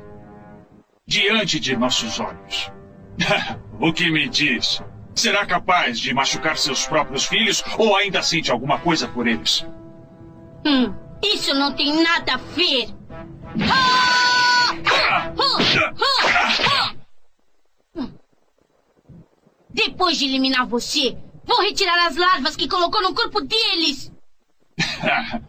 diante 1.07 1.61
de 1.61 1.77
nossos 1.77 2.19
olhos. 2.19 2.73
o 3.81 3.93
que 3.93 4.11
me 4.11 4.29
diz? 4.29 4.83
Será 5.15 5.47
capaz 5.47 6.01
de 6.01 6.15
machucar 6.15 6.57
seus 6.57 6.87
próprios 6.87 7.27
filhos 7.27 7.63
ou 7.79 7.97
ainda 7.97 8.23
sente 8.23 8.51
alguma 8.51 8.79
coisa 8.79 9.07
por 9.07 9.27
eles? 9.27 9.67
Hum, 10.65 10.95
isso 11.23 11.53
não 11.55 11.75
tem 11.75 12.03
nada 12.03 12.35
a 12.35 12.39
ver. 12.39 12.89
Depois 19.71 20.17
de 20.17 20.27
eliminar 20.27 20.67
você, 20.67 21.17
vou 21.47 21.61
retirar 21.63 22.07
as 22.07 22.17
larvas 22.17 22.57
que 22.57 22.69
colocou 22.69 23.03
no 23.03 23.15
corpo 23.15 23.41
deles. 23.41 24.13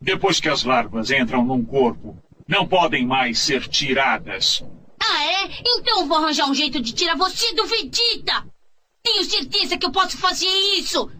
Depois 0.00 0.40
que 0.40 0.48
as 0.48 0.64
larvas 0.64 1.10
entram 1.10 1.44
num 1.44 1.64
corpo, 1.64 2.16
não 2.48 2.66
podem 2.66 3.06
mais 3.06 3.38
ser 3.38 3.68
tiradas. 3.68 4.64
Ah, 5.00 5.24
é? 5.24 5.62
Então 5.64 6.06
vou 6.06 6.16
arranjar 6.16 6.48
um 6.48 6.54
jeito 6.54 6.80
de 6.80 6.92
tirar 6.92 7.16
você 7.16 7.54
do 7.54 7.66
Vegeta. 7.66 8.44
Tenho 9.02 9.24
certeza 9.24 9.76
que 9.76 9.86
eu 9.86 9.92
posso 9.92 10.16
fazer 10.18 10.46
isso. 10.78 11.10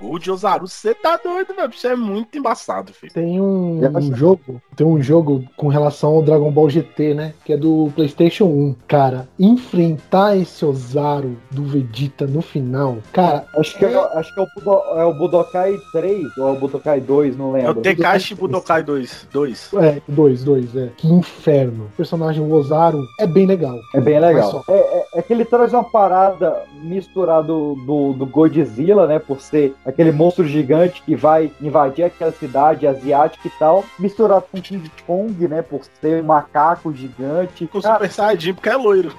Gold 0.00 0.30
Ozaru, 0.30 0.66
você 0.68 0.94
tá 0.94 1.18
doido, 1.22 1.54
meu. 1.56 1.68
Isso 1.68 1.86
é 1.86 1.96
muito 1.96 2.38
embaçado, 2.38 2.92
filho. 2.92 3.12
Tem 3.12 3.40
um, 3.40 3.80
um 3.96 4.14
jogo, 4.16 4.60
tem 4.76 4.86
um 4.86 5.02
jogo 5.02 5.44
com 5.56 5.68
relação 5.68 6.10
ao 6.10 6.22
Dragon 6.22 6.50
Ball 6.50 6.70
GT, 6.70 7.14
né? 7.14 7.34
Que 7.44 7.52
é 7.54 7.56
do 7.56 7.90
PlayStation 7.94 8.44
1. 8.46 8.76
Cara, 8.86 9.28
enfrentar 9.38 10.36
esse 10.36 10.64
Ozaru 10.64 11.36
do 11.50 11.64
Vegeta 11.64 12.26
no 12.26 12.40
final, 12.42 12.98
cara, 13.12 13.46
Acho 13.56 13.76
que, 13.78 13.84
é, 13.84 13.94
acho 14.18 14.34
que 14.34 14.40
é, 14.40 14.42
o 14.42 14.46
Budo, 14.54 14.82
é 14.98 15.04
o 15.04 15.14
Budokai 15.14 15.76
3 15.92 16.36
ou 16.38 16.48
é 16.48 16.52
o 16.52 16.56
Budokai 16.60 17.00
2, 17.00 17.36
não 17.36 17.56
É 17.56 17.62
lembro. 17.62 17.80
o 17.80 17.82
Tekashi 17.82 18.34
Budokai 18.34 18.82
2. 18.82 19.28
2. 19.32 19.70
é, 19.74 20.02
dois, 20.08 20.44
dois, 20.44 20.74
é. 20.76 20.90
Que 20.96 21.08
inferno. 21.08 21.84
O 21.92 21.96
personagem 21.96 22.42
o 22.42 22.52
Ozaru 22.52 23.04
é 23.18 23.26
bem 23.26 23.46
legal. 23.46 23.78
É 23.94 24.00
bem 24.00 24.18
legal. 24.20 24.50
só. 24.50 24.62
É, 24.68 24.78
é- 24.78 25.08
é 25.14 25.22
que 25.22 25.32
ele 25.32 25.44
traz 25.44 25.72
uma 25.72 25.82
parada 25.84 26.62
misturada 26.82 27.48
do, 27.48 27.74
do 28.12 28.26
Godzilla, 28.26 29.06
né? 29.06 29.18
Por 29.18 29.40
ser 29.40 29.74
aquele 29.88 30.12
monstro 30.12 30.46
gigante 30.46 31.02
que 31.02 31.16
vai 31.16 31.50
invadir 31.60 32.04
aquela 32.04 32.30
cidade 32.30 32.86
asiática 32.86 33.48
e 33.48 33.50
tal. 33.58 33.84
Misturado 33.98 34.44
com 34.52 34.60
King 34.60 34.90
Kong, 35.06 35.48
né? 35.48 35.62
Por 35.62 35.80
ser 36.00 36.22
um 36.22 36.26
macaco 36.26 36.92
gigante. 36.92 37.66
Com 37.66 37.78
o 37.78 37.82
Super 37.82 38.10
Saiyajin, 38.10 38.52
porque 38.52 38.68
é 38.68 38.76
loiro. 38.76 39.12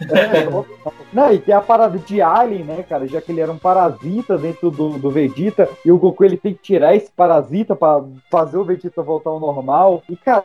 É, 0.00 0.48
não, 1.12 1.32
e 1.32 1.38
tem 1.38 1.54
a 1.54 1.60
parada 1.60 1.98
de 1.98 2.22
Alien, 2.22 2.64
né, 2.64 2.82
cara? 2.88 3.06
Já 3.06 3.20
que 3.20 3.30
ele 3.30 3.42
era 3.42 3.52
um 3.52 3.58
parasita 3.58 4.38
dentro 4.38 4.70
do, 4.70 4.98
do 4.98 5.10
Vegeta, 5.10 5.68
e 5.84 5.92
o 5.92 5.98
Goku 5.98 6.24
ele 6.24 6.38
tem 6.38 6.54
que 6.54 6.62
tirar 6.62 6.94
esse 6.94 7.10
parasita 7.10 7.76
pra 7.76 8.02
fazer 8.30 8.56
o 8.56 8.64
Vegeta 8.64 9.02
voltar 9.02 9.30
ao 9.30 9.38
normal. 9.38 10.02
E, 10.08 10.16
cara, 10.16 10.44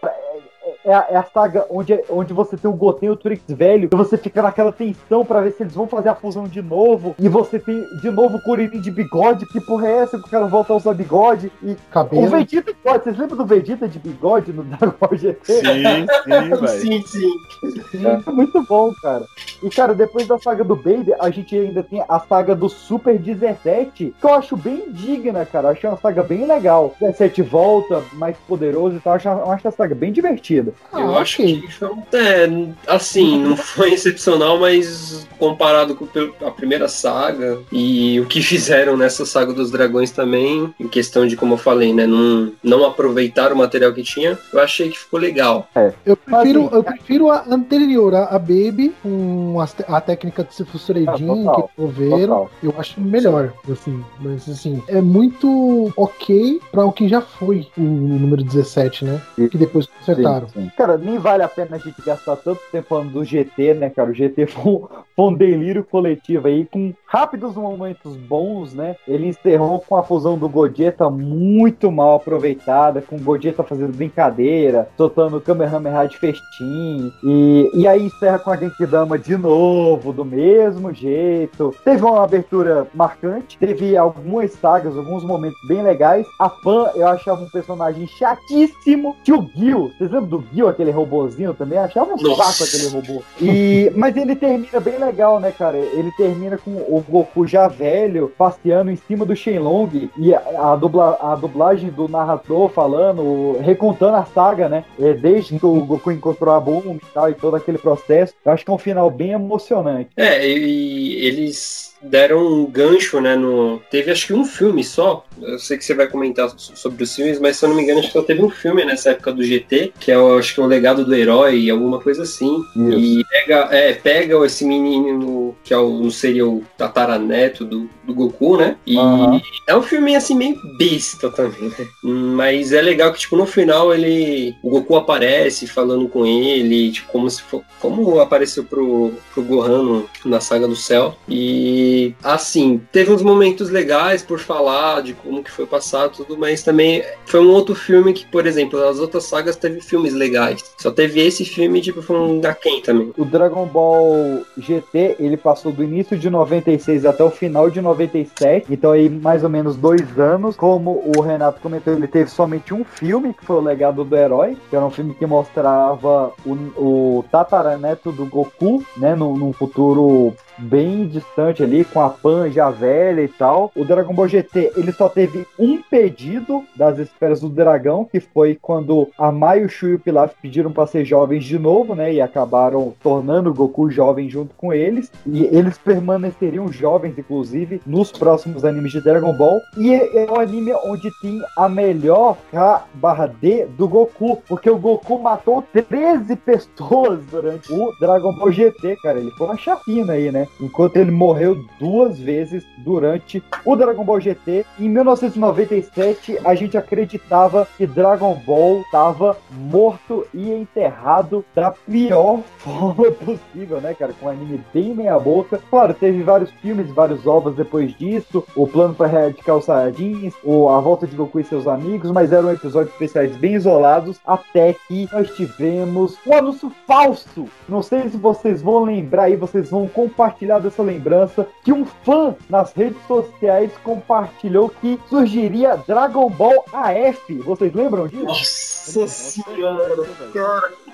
é, 0.86 0.94
a, 0.94 1.08
é 1.10 1.16
a 1.18 1.24
saga 1.24 1.66
onde, 1.70 2.00
onde 2.10 2.34
você 2.34 2.56
tem 2.56 2.70
o 2.70 2.74
Goten 2.74 3.08
e 3.08 3.12
o 3.12 3.16
Trunks 3.16 3.44
velho, 3.50 3.90
e 3.92 3.96
você 3.96 4.18
fica 4.18 4.42
naquela 4.42 4.72
tensão 4.72 5.26
pra 5.26 5.42
ver 5.42 5.52
se 5.52 5.64
eles 5.64 5.74
vão 5.74 5.88
fazer 5.88 6.10
a 6.10 6.16
fusão 6.16 6.48
de 6.48 6.62
novo, 6.62 7.16
e 7.20 7.28
você 7.28 7.60
tem 7.60 7.84
de 8.02 8.12
novo 8.12 8.38
o 8.38 8.42
Kuririn 8.42 8.80
de 8.80 8.92
bigode, 8.92 9.46
que 9.48 9.60
porra 9.60 9.88
é 9.88 9.98
essa 9.98 10.20
que 10.20 10.28
o 10.28 10.30
cara 10.30 10.46
volta 10.46 10.74
a 10.74 10.76
usar 10.76 10.94
bigode? 10.94 11.52
E 11.64 11.76
Cabelo. 11.92 12.26
o 12.26 12.30
Vegeta, 12.30 12.74
pode, 12.84 13.04
vocês 13.04 13.18
lembram 13.18 13.38
do 13.38 13.46
Vegeta 13.46 13.88
de 13.88 14.00
bigode 14.00 14.54
no 14.54 14.64
Dragon 14.76 14.94
Ball 15.00 15.18
GT? 15.18 15.54
Sim, 15.54 15.64
sim, 15.64 16.32
velho. 16.32 16.68
Sim, 16.68 17.02
sim. 17.04 18.06
É 18.06 18.32
muito 18.32 18.64
bom, 18.64 18.92
cara. 19.02 19.26
E, 19.64 19.70
cara, 19.70 19.96
depois 19.96 20.28
da 20.28 20.38
saga 20.38 20.64
do 20.64 20.76
Baby, 20.76 21.14
a 21.20 21.30
gente 21.30 21.58
ainda 21.58 21.82
tem 21.82 22.04
a 22.08 22.20
saga 22.20 22.56
do 22.56 22.70
Super 22.70 23.18
17, 23.18 24.14
que 24.20 24.26
eu 24.26 24.34
acho 24.34 24.56
bem 24.56 24.92
digna, 24.92 25.46
cara. 25.46 25.70
Eu 25.70 25.72
achei 25.72 25.90
uma 25.90 25.98
saga 25.98 26.22
bem 26.22 26.46
legal. 26.46 26.94
17 27.00 27.42
volta, 27.42 28.04
mais 28.14 28.38
poderoso 28.48 28.98
e 28.98 29.00
tal. 29.00 29.14
Eu 29.14 29.16
acho, 29.16 29.28
eu 29.28 29.52
acho 29.52 29.68
a 29.68 29.72
saga 29.72 29.96
bem 29.96 30.12
divertida. 30.12 30.74
Eu 30.94 31.18
acho 31.18 31.38
que 31.38 31.68
foi 31.72 31.90
é, 32.14 32.50
assim, 32.88 33.40
não 33.44 33.58
foi 33.58 33.94
excepcional, 33.94 34.58
mas 34.60 35.28
comparado 35.38 35.96
com 35.96 36.08
a 36.46 36.52
primeira 36.52 36.88
saga 36.88 37.60
e 37.72 38.20
o 38.20 38.26
que 38.26 38.42
fizeram 38.42 38.96
nessa 38.96 39.26
saga 39.26 39.52
dos 39.54 39.70
dragões 39.72 40.12
também, 40.12 40.74
em 40.80 40.88
questão 40.88 41.28
de, 41.28 41.36
como 41.36 41.56
eu 41.56 41.58
falei, 41.58 41.94
né, 41.94 42.08
não, 42.08 42.52
não 42.64 42.86
aproveitar 42.86 43.52
o 43.52 43.56
material 43.58 43.92
que 43.94 44.04
tinha, 44.04 44.38
eu 44.54 44.60
achei 44.60 44.90
que 44.90 44.98
ficou 44.98 45.20
legal. 45.20 45.68
Eu 46.06 46.16
prefiro, 46.16 46.66
assim, 46.68 46.76
eu 46.76 46.84
prefiro 46.84 47.32
a 47.32 47.44
anterior, 47.50 48.16
a, 48.16 48.24
a 48.26 48.40
Baby, 48.40 48.94
com 49.04 49.56
te- 49.76 49.86
a, 49.88 50.00
técnica 50.00 50.44
de 50.44 50.54
Sifu 50.56 50.78
Suredin, 50.78 51.48
Ah, 51.48 51.56
que 51.56 52.10
total. 52.10 52.50
Eu 52.64 52.74
acho 52.78 53.02
melhor, 53.02 53.54
assim. 53.72 54.04
Mas, 54.20 54.48
assim, 54.48 54.82
é 54.88 55.02
muito 55.02 55.92
ok 55.98 56.62
pra 56.72 56.86
o 56.86 56.92
que 56.92 57.08
já 57.08 57.22
foi 57.22 57.68
o 57.78 57.82
número 57.82 58.44
17, 58.44 59.06
né? 59.06 59.22
Que 59.36 59.58
depois 59.58 59.88
consertaram. 59.88 60.48
Sim, 60.50 60.62
sim. 60.62 60.65
Cara, 60.76 60.98
nem 60.98 61.18
vale 61.18 61.44
a 61.44 61.48
pena 61.48 61.76
a 61.76 61.80
gente 61.80 62.02
gastar 62.02 62.36
tanto 62.38 62.62
tempo 62.72 62.88
falando 62.88 63.12
do 63.12 63.24
GT, 63.24 63.74
né, 63.74 63.90
cara? 63.90 64.10
O 64.10 64.14
GT 64.14 64.48
foi 64.48 64.72
um, 64.72 64.88
foi 65.16 65.26
um 65.26 65.34
delírio 65.34 65.84
coletivo 65.84 66.48
aí, 66.48 66.66
com 66.66 66.94
rápidos 67.06 67.56
momentos 67.56 68.16
bons, 68.16 68.74
né? 68.74 68.96
Ele 69.08 69.28
encerrou 69.28 69.80
com 69.80 69.96
a 69.96 70.04
fusão 70.04 70.38
do 70.38 70.50
Gogeta 70.50 71.10
muito 71.10 71.92
mal 71.92 72.16
aproveitada, 72.16 73.02
com 73.02 73.16
o 73.16 73.20
Gogeta 73.20 73.64
fazendo 73.64 73.96
brincadeira, 73.96 74.90
soltando 74.98 75.38
o 75.38 75.42
Kamehameha 75.42 76.08
de 76.08 76.18
festim, 76.18 77.12
e, 77.24 77.72
e 77.74 77.88
aí 77.88 78.06
encerra 78.06 78.40
com 78.40 78.52
a 78.52 78.58
Genkidama 78.58 79.18
de 79.18 79.38
novo, 79.38 80.12
do 80.12 80.26
mesmo 80.26 80.94
jeito. 80.94 81.74
Teve 81.84 82.04
uma 82.04 82.24
abertura 82.24 82.88
marcante, 82.94 83.58
teve 83.58 83.96
algumas 83.96 84.52
sagas, 84.54 84.98
alguns 84.98 85.24
momentos 85.24 85.60
bem 85.68 85.82
legais. 85.82 86.26
A 86.40 86.50
Pan, 86.50 86.92
eu 86.96 87.08
achava 87.08 87.42
um 87.42 87.50
personagem 87.50 88.08
chatíssimo. 88.08 89.16
Tinha 89.24 89.38
o 89.38 89.48
Gil, 89.56 89.92
vocês 89.98 90.12
lembram 90.12 90.40
do 90.40 90.44
Gil, 90.52 90.55
aquele 90.64 90.92
robozinho 90.92 91.54
também? 91.54 91.78
Achava 91.78 92.14
um 92.14 92.18
Nossa. 92.18 92.54
saco 92.54 92.64
aquele 92.64 92.88
robô. 92.90 93.24
E, 93.42 93.92
mas 93.96 94.16
ele 94.16 94.36
termina 94.36 94.80
bem 94.80 94.98
legal, 94.98 95.40
né, 95.40 95.52
cara? 95.52 95.78
Ele 95.78 96.12
termina 96.18 96.58
com 96.58 96.72
o 96.72 97.04
Goku 97.08 97.48
já 97.48 97.68
velho, 97.68 98.32
passeando 98.38 98.92
em 98.92 98.96
cima 98.96 99.26
do 99.26 99.36
Shenlong 99.36 100.10
e 100.18 100.34
a, 100.34 100.72
a, 100.72 100.76
dubla, 100.76 101.18
a 101.22 101.36
dublagem 101.36 101.90
do 101.90 102.08
narrador 102.08 102.70
falando, 102.70 103.58
recontando 103.62 104.18
a 104.18 104.26
saga, 104.26 104.70
né? 104.70 104.86
É, 105.00 105.14
desde 105.14 105.60
que 105.60 105.66
o 105.66 105.84
Goku 105.86 106.12
encontrou 106.12 106.54
a 106.54 106.60
Boom 106.60 106.96
e 106.96 107.14
tal, 107.14 107.30
e 107.30 107.34
todo 107.34 107.56
aquele 107.56 107.78
processo. 107.78 108.34
Eu 108.44 108.52
acho 108.52 108.64
que 108.64 108.72
é 108.72 108.74
um 108.74 108.78
final 108.78 109.10
bem 109.10 109.32
emocionante. 109.32 110.10
É, 110.16 110.48
e 110.48 111.26
eles 111.26 111.95
deram 112.10 112.46
um 112.46 112.66
gancho, 112.66 113.20
né? 113.20 113.36
No... 113.36 113.82
Teve 113.92 114.12
acho 114.12 114.28
que 114.28 114.34
um 114.34 114.46
filme 114.46 114.84
só. 114.84 115.26
Eu 115.42 115.60
sei 115.60 115.78
que 115.78 115.84
você 115.86 115.94
vai 115.94 116.08
comentar 116.08 116.50
so- 116.50 116.76
sobre 116.76 117.04
os 117.04 117.16
filmes, 117.16 117.40
mas 117.40 117.58
se 117.58 117.66
eu 117.66 117.70
não 117.70 117.76
me 117.76 117.84
engano, 117.84 118.00
acho 118.00 118.08
que 118.10 118.14
só 118.14 118.22
teve 118.24 118.42
um 118.44 118.50
filme 118.50 118.84
nessa 118.86 119.10
época 119.12 119.32
do 119.34 119.44
GT, 119.44 119.94
que 120.00 120.12
é 120.12 120.18
o, 120.18 120.38
acho 120.38 120.54
que 120.56 120.60
é 120.62 120.64
o 120.64 120.68
legado 120.68 121.04
do 121.06 121.14
herói, 121.16 121.70
alguma 121.70 122.00
coisa 122.00 122.24
assim. 122.24 122.64
E 122.76 123.24
pega, 123.30 123.68
é, 123.72 123.94
pega 123.94 124.46
esse 124.46 124.66
menino 124.66 125.56
que 125.64 125.74
é 125.74 125.78
o, 125.78 125.90
não 126.02 126.12
seria 126.12 126.48
o 126.48 126.64
tataraneto 126.78 127.66
do, 127.66 127.90
do 128.04 128.14
Goku, 128.14 128.58
né? 128.58 128.78
E 128.86 128.98
Aham. 128.98 129.42
é 129.68 129.76
um 129.76 129.82
filme 129.82 130.16
assim 130.16 130.36
meio 130.36 130.58
besta 130.78 131.30
também, 131.30 131.70
né? 131.70 131.88
Mas 132.04 132.72
é 132.72 132.82
legal 132.82 133.12
que, 133.12 133.20
tipo, 133.20 133.36
no 133.36 133.46
final 133.46 133.94
ele. 133.94 134.56
O 134.64 134.70
Goku 134.70 134.96
aparece 134.96 135.68
falando 135.68 136.08
com 136.08 136.26
ele, 136.26 136.92
tipo, 136.92 137.12
como 137.12 137.30
se 137.30 137.42
for. 137.42 137.62
Como 137.80 138.20
apareceu 138.20 138.64
pro, 138.64 139.12
pro 139.34 139.44
Gohan 139.44 139.82
no- 139.84 140.10
na 140.26 140.40
saga 140.40 140.68
do 140.68 140.76
céu. 140.76 141.16
E 141.28 141.95
assim, 142.24 142.82
teve 142.92 143.12
uns 143.12 143.22
momentos 143.22 143.70
legais 143.70 144.22
por 144.22 144.40
falar 144.40 145.02
de 145.02 145.14
como 145.14 145.44
que 145.44 145.52
foi 145.52 145.66
passado 145.66 146.14
tudo, 146.18 146.38
mas 146.38 146.64
também 146.64 147.04
foi 147.26 147.40
um 147.40 147.50
outro 147.50 147.76
filme 147.76 148.14
que, 148.14 148.26
por 148.26 148.46
exemplo, 148.46 148.82
as 148.84 149.00
outras 149.00 149.26
sagas 149.26 149.56
teve 149.56 149.82
filmes 149.82 150.14
legais. 150.14 150.64
Só 150.78 150.92
teve 150.92 151.20
esse 151.20 151.46
filme, 151.46 151.82
tipo, 151.82 152.02
foi 152.02 152.18
um 152.18 152.40
Gaken 152.40 152.82
também. 152.82 153.14
O 153.18 153.26
Dragon 153.26 153.66
Ball 153.66 154.44
GT, 154.58 155.18
ele 155.20 155.38
passou 155.38 155.72
do 155.72 155.84
início 155.84 156.18
de 156.18 156.30
96 156.30 157.06
até 157.06 157.24
o 157.24 157.32
final 157.32 157.70
de 157.70 157.82
97, 157.82 158.68
então 158.70 158.92
aí 158.92 159.10
mais 159.10 159.44
ou 159.44 159.50
menos 159.50 159.76
dois 159.76 160.18
anos. 160.20 160.56
Como 160.56 161.04
o 161.16 161.22
Renato 161.22 161.62
comentou, 161.62 161.94
ele 161.94 162.08
teve 162.08 162.30
somente 162.30 162.74
um 162.74 162.84
filme, 162.84 163.34
que 163.34 163.46
foi 163.46 163.58
o 163.58 163.62
Legado 163.62 164.04
do 164.04 164.16
Herói, 164.16 164.58
que 164.70 164.76
era 164.76 164.86
um 164.86 164.92
filme 164.92 165.14
que 165.14 165.26
mostrava 165.26 166.32
o, 166.46 166.52
o 166.78 167.26
tataraneto 167.32 168.12
do 168.12 168.26
Goku, 168.26 168.84
né, 168.98 169.16
num 169.16 169.54
futuro 169.54 170.34
bem 170.58 171.08
distante 171.08 171.64
ali, 171.64 171.84
com 171.86 172.02
a 172.02 172.10
Pan 172.10 172.50
já 172.50 172.70
velha 172.70 173.22
e 173.22 173.28
tal. 173.28 173.72
O 173.76 173.86
Dragon 173.86 174.14
Ball 174.14 174.28
GT, 174.28 174.74
ele 174.76 174.92
só 174.92 175.10
teve 175.10 175.46
um 175.58 175.82
pedido 175.82 176.64
das 176.76 176.98
esferas 176.98 177.40
do 177.40 177.50
dragão, 177.50 178.06
que 178.06 178.20
foi 178.20 178.58
quando 178.62 179.10
a 179.18 179.32
Mai, 179.32 179.64
o 179.64 179.70
Shu 179.70 179.88
e 179.88 179.96
o 179.96 180.00
Pilaf 180.00 180.34
pediram 180.42 180.72
para 180.72 180.88
ser 180.88 181.06
jovens 181.06 181.44
de 181.44 181.58
novo, 181.58 181.96
né, 181.96 182.14
e 182.14 182.22
acabaram 182.22 182.94
tornando 183.02 183.50
o 183.50 183.54
Goku 183.54 183.90
jovem 183.90 184.30
junto 184.30 184.54
com 184.56 184.74
eles, 184.74 185.12
e 185.26 185.44
eles 185.46 185.78
permaneceriam 185.78 186.72
jovens, 186.72 187.18
inclusive, 187.18 187.82
nos 187.86 188.12
próximos 188.12 188.66
animes 188.66 188.92
de 188.92 189.02
Dragon 189.02 189.34
Ball, 189.34 189.60
e 189.78 189.94
é 189.94 190.28
o 190.30 190.40
anime 190.40 190.74
onde 190.86 191.10
tem 191.22 191.42
a 191.58 191.70
melhor 191.70 192.38
K 192.52 192.86
barra 192.96 193.28
D 193.28 193.66
do 193.78 193.88
Goku, 193.88 194.42
porque 194.48 194.70
o 194.70 194.78
Goku 194.78 195.20
matou 195.20 195.64
13 195.74 196.36
pessoas 196.36 197.20
durante 197.32 197.72
o 197.72 197.92
Dragon 198.00 198.34
Ball 198.34 198.52
GT, 198.52 198.98
cara, 199.02 199.20
ele 199.20 199.32
foi 199.32 199.48
uma 199.48 199.58
chapina 199.58 200.14
aí, 200.14 200.32
né, 200.32 200.45
enquanto 200.60 200.98
ele 200.98 201.12
morreu 201.12 201.64
duas 201.80 202.20
vezes 202.20 202.66
durante 202.78 203.44
o 203.64 203.76
Dragon 203.76 204.04
Ball 204.04 204.22
GT. 204.22 204.66
Em 204.80 204.90
1997, 204.90 206.40
a 206.44 206.56
gente 206.56 206.78
acreditava 206.78 207.68
que 207.78 207.88
Dragon 207.88 208.36
Ball 208.46 208.82
estava 208.82 209.38
morto 209.52 210.26
e 210.34 210.52
enterrado 210.52 211.44
da 211.54 211.72
pior 211.72 212.42
forma 212.58 213.12
possível, 213.12 213.82
né, 213.82 213.94
cara? 213.94 214.14
Com 214.20 214.28
um 214.28 214.30
anime 214.30 214.62
bem 214.74 214.94
meia 214.94 215.18
boca. 215.20 215.60
Claro, 215.70 215.94
teve 215.94 216.22
vários 216.24 216.52
filmes, 216.62 216.92
vários 216.92 217.26
ovos 217.26 217.56
depois 217.56 217.96
disso, 217.98 218.44
o 218.56 218.68
plano 218.68 218.94
para 218.94 219.08
erradicar 219.08 219.58
os 219.58 219.66
Saiyajins, 219.66 220.34
a 220.44 220.80
volta 220.80 221.08
de 221.08 221.16
Goku 221.16 221.40
e 221.40 221.44
seus 221.44 221.68
amigos, 221.68 222.12
mas 222.12 222.32
eram 222.32 222.52
episódios 222.52 222.94
especiais 222.94 223.36
bem 223.38 223.56
isolados, 223.56 224.20
até 224.26 224.74
que 224.88 225.08
nós 225.12 225.30
tivemos 225.36 226.18
um 226.26 226.34
anúncio 226.34 226.72
falso. 226.88 227.46
Não 227.68 227.82
sei 227.82 228.10
se 228.10 228.18
vocês 228.18 228.62
vão 228.62 228.84
lembrar 228.84 229.24
aí, 229.24 229.36
vocês 229.36 229.70
vão 229.70 229.88
compartilhar 229.88 230.35
dessa 230.62 230.84
lembrança, 230.84 231.48
que 231.64 231.72
um 231.72 231.86
fã 231.86 232.36
nas 232.50 232.74
redes 232.74 233.02
sociais 233.08 233.72
compartilhou 233.84 234.70
que 234.70 235.00
surgiria 235.08 235.78
Dragon 235.88 236.30
Ball 236.30 236.66
AF. 236.74 237.34
Vocês 237.40 237.74
lembram 237.74 238.08
disso? 238.08 238.26
Nossa 238.26 239.08
senhora, 239.08 239.96
cara. 240.34 240.85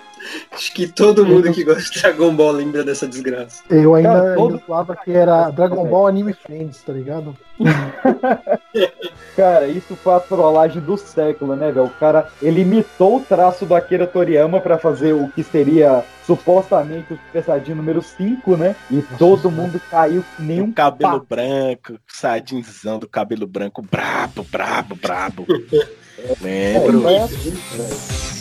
Acho 0.52 0.74
que 0.74 0.88
todo 0.88 1.26
mundo 1.26 1.52
que 1.52 1.64
gosta 1.64 1.90
de 1.92 2.00
Dragon 2.02 2.34
Ball 2.36 2.52
lembra 2.52 2.84
dessa 2.84 3.08
desgraça. 3.08 3.64
Eu 3.70 3.96
ainda, 3.96 4.10
Cara, 4.10 4.36
todo- 4.36 4.54
ainda 4.54 4.64
falava 4.66 4.96
que 4.96 5.12
era 5.12 5.50
Dragon 5.50 5.86
Ball 5.88 6.08
Anime 6.08 6.34
Friends, 6.34 6.82
tá 6.84 6.94
ligado? 6.94 7.36
Cara, 9.36 9.68
isso 9.68 9.96
foi 9.96 10.14
a 10.14 10.20
trollagem 10.20 10.82
do 10.82 10.98
século, 10.98 11.56
né, 11.56 11.72
velho? 11.72 11.86
O 11.86 11.90
cara, 11.90 12.28
ele 12.42 12.62
imitou 12.62 13.18
o 13.18 13.22
traço 13.22 13.66
do 13.66 13.74
Akira 13.76 14.06
Toriyama 14.06 14.60
pra 14.60 14.78
fazer 14.78 15.14
o 15.14 15.30
que 15.30 15.44
seria 15.44 16.04
supostamente 16.26 17.14
o 17.14 17.18
Super 17.28 17.44
Saiyajin 17.44 17.74
número 17.74 18.02
5, 18.02 18.58
né? 18.58 18.76
E 18.90 19.02
todo 19.18 19.50
mundo 19.50 19.82
caiu 19.90 20.24
que 20.36 20.44
nem 20.44 20.62
um 20.62 20.72
Cabelo 20.72 21.14
pato. 21.20 21.26
branco, 21.30 22.00
sadinzão 22.08 23.00
do 23.00 23.08
cabelo 23.08 23.48
branco, 23.48 23.82
brabo, 23.82 24.46
brabo, 24.52 24.96
brabo. 24.96 25.46
Lembro. 26.42 27.10
É, 27.10 27.28
foi 27.28 27.38
assim, 27.38 28.41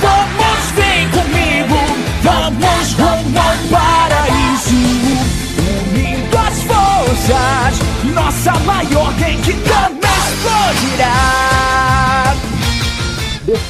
vamos, 0.00 0.70
vem 0.74 1.08
comigo, 1.10 1.76
vamos 2.22 2.92
rumo 2.94 3.38
ao 3.38 3.56
paraíso. 3.70 4.74
Unindo 5.88 6.38
as 6.38 6.62
forças, 6.62 7.80
nossa 8.14 8.52
maior 8.60 9.12
Genkidama 9.18 9.98
explodirá. 10.02 11.53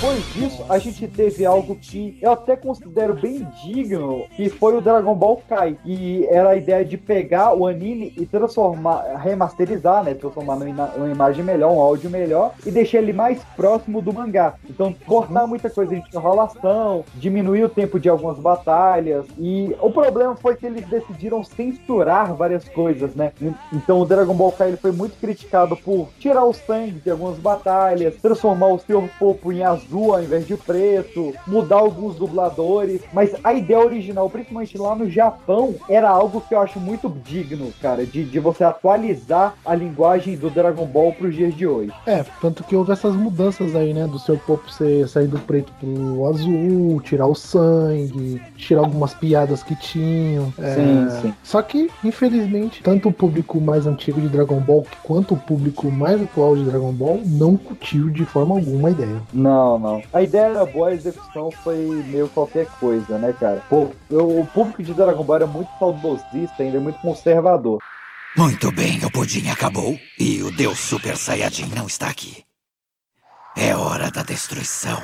Depois 0.05 0.35
disso, 0.35 0.63
a 0.69 0.77
gente 0.77 1.09
teve 1.09 1.47
algo 1.47 1.75
que 1.77 2.19
eu 2.21 2.31
até 2.31 2.55
considero 2.55 3.15
bem 3.15 3.49
digno, 3.65 4.27
que 4.37 4.51
foi 4.51 4.77
o 4.77 4.81
Dragon 4.83 5.15
Ball 5.15 5.41
Kai. 5.49 5.79
E 5.83 6.27
era 6.27 6.51
a 6.51 6.57
ideia 6.57 6.85
de 6.85 6.99
pegar 6.99 7.55
o 7.55 7.67
anime 7.67 8.13
e 8.15 8.27
transformar, 8.27 9.17
remasterizar, 9.17 10.05
né? 10.05 10.13
Transformar 10.13 10.57
numa, 10.57 10.89
uma 10.95 11.11
imagem 11.11 11.43
melhor, 11.43 11.73
um 11.73 11.81
áudio 11.81 12.11
melhor, 12.11 12.53
e 12.67 12.71
deixar 12.71 12.99
ele 12.99 13.15
mais 13.15 13.43
próximo 13.57 14.03
do 14.03 14.13
mangá. 14.13 14.57
Então, 14.69 14.95
cortar 15.07 15.47
muita 15.47 15.71
coisa 15.71 15.99
de 15.99 16.03
enrolação, 16.15 17.03
diminuir 17.15 17.65
o 17.65 17.71
tempo 17.71 17.99
de 17.99 18.11
algumas 18.11 18.39
batalhas. 18.39 19.25
E 19.39 19.75
o 19.81 19.91
problema 19.91 20.37
foi 20.37 20.55
que 20.55 20.67
eles 20.67 20.87
decidiram 20.87 21.43
censurar 21.43 22.35
várias 22.35 22.69
coisas, 22.69 23.15
né? 23.15 23.33
Então, 23.73 24.01
o 24.01 24.05
Dragon 24.05 24.35
Ball 24.35 24.53
Kai 24.53 24.69
ele 24.69 24.77
foi 24.77 24.93
muito 24.93 25.19
criticado 25.19 25.75
por 25.79 26.11
tirar 26.19 26.45
o 26.45 26.53
sangue 26.53 27.01
de 27.01 27.11
algumas 27.11 27.39
batalhas, 27.39 28.17
transformar 28.17 28.67
o 28.67 28.79
Sr. 28.79 29.09
Popo 29.19 29.51
em 29.51 29.63
azul 29.63 29.94
ao 30.13 30.23
invés 30.23 30.47
de 30.47 30.57
preto, 30.57 31.33
mudar 31.47 31.77
alguns 31.77 32.17
dubladores, 32.17 33.01
mas 33.13 33.35
a 33.43 33.53
ideia 33.53 33.81
original, 33.81 34.29
principalmente 34.29 34.77
lá 34.79 34.95
no 34.95 35.09
Japão, 35.09 35.75
era 35.89 36.09
algo 36.09 36.41
que 36.41 36.55
eu 36.55 36.61
acho 36.61 36.81
muito 36.81 37.09
digno, 37.25 37.73
cara, 37.81 38.05
de, 38.05 38.25
de 38.25 38.41
você 38.41 38.65
atualizar 38.65 39.55
a 39.65 39.75
linguagem 39.75 40.37
do 40.37 40.51
Dragon 40.51 40.87
Ball 40.87 41.13
para 41.13 41.29
os 41.29 41.35
dias 41.35 41.55
de 41.55 41.67
hoje. 41.67 41.93
É, 42.07 42.25
tanto 42.41 42.65
que 42.65 42.77
houve 42.77 42.93
essas 42.93 43.15
mudanças 43.15 43.75
aí, 43.75 43.93
né? 43.93 44.07
Do 44.07 44.19
seu 44.19 44.37
popo 44.37 44.71
ser, 44.71 45.09
sair 45.09 45.27
do 45.27 45.39
preto 45.39 45.73
pro 45.79 46.27
azul, 46.27 47.01
tirar 47.01 47.27
o 47.27 47.35
sangue, 47.35 48.41
tirar 48.57 48.81
algumas 48.81 49.15
piadas 49.15 49.63
que 49.63 49.75
tinham. 49.77 50.53
é. 50.59 50.75
Sim, 50.75 51.09
sim. 51.23 51.35
Só 51.43 51.63
que, 51.63 51.91
infelizmente, 52.03 52.83
tanto 52.83 53.09
o 53.09 53.13
público 53.13 53.61
mais 53.61 53.87
antigo 53.87 54.21
de 54.21 54.29
Dragon 54.29 54.61
Ball 54.61 54.85
quanto 55.03 55.35
o 55.35 55.37
público 55.37 55.91
mais 55.91 56.21
atual 56.23 56.57
de 56.57 56.65
Dragon 56.65 56.93
Ball 56.93 57.21
não 57.25 57.57
curtiu 57.57 58.11
de 58.11 58.25
forma 58.25 58.55
alguma 58.55 58.89
a 58.89 58.91
ideia. 58.91 59.23
Não, 59.33 59.79
não. 59.85 60.03
A 60.13 60.23
ideia 60.23 60.47
era 60.47 60.65
boa, 60.65 60.89
a 60.89 60.95
execução 60.95 61.51
foi 61.51 61.77
meio 62.07 62.29
qualquer 62.31 62.67
coisa, 62.81 63.19
né, 63.19 63.35
cara? 63.39 63.63
Pô, 63.69 63.91
eu- 64.09 64.41
o 64.41 64.47
público 64.47 64.83
de 64.83 64.95
Dragon 64.95 65.23
Ball 65.23 65.37
era 65.37 65.47
muito 65.47 65.71
saudosista, 65.79 66.63
ainda 66.63 66.79
é 66.79 66.81
muito 66.81 66.99
conservador. 67.01 67.79
Muito 68.37 68.73
bem, 68.73 69.05
o 69.05 69.11
pudim 69.11 69.49
acabou 69.49 69.97
e 70.19 70.43
o 70.43 70.51
Deus 70.51 70.81
Super 70.81 71.17
Saiyajin 71.17 71.69
não 71.75 71.87
está 71.87 72.09
aqui. 72.09 72.45
É 73.57 73.77
hora 73.77 74.11
da 74.11 74.23
destruição. 74.23 75.01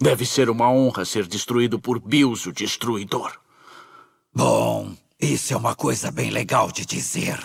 Deve 0.00 0.26
ser 0.26 0.50
uma 0.50 0.70
honra 0.70 1.04
ser 1.04 1.26
destruído 1.26 1.78
por 1.78 2.00
Bills, 2.00 2.48
o 2.48 2.52
Destruidor. 2.52 3.32
Bom, 4.34 4.92
isso 5.24 5.52
é 5.52 5.56
uma 5.56 5.74
coisa 5.74 6.10
bem 6.10 6.30
legal 6.30 6.70
de 6.70 6.84
dizer. 6.84 7.38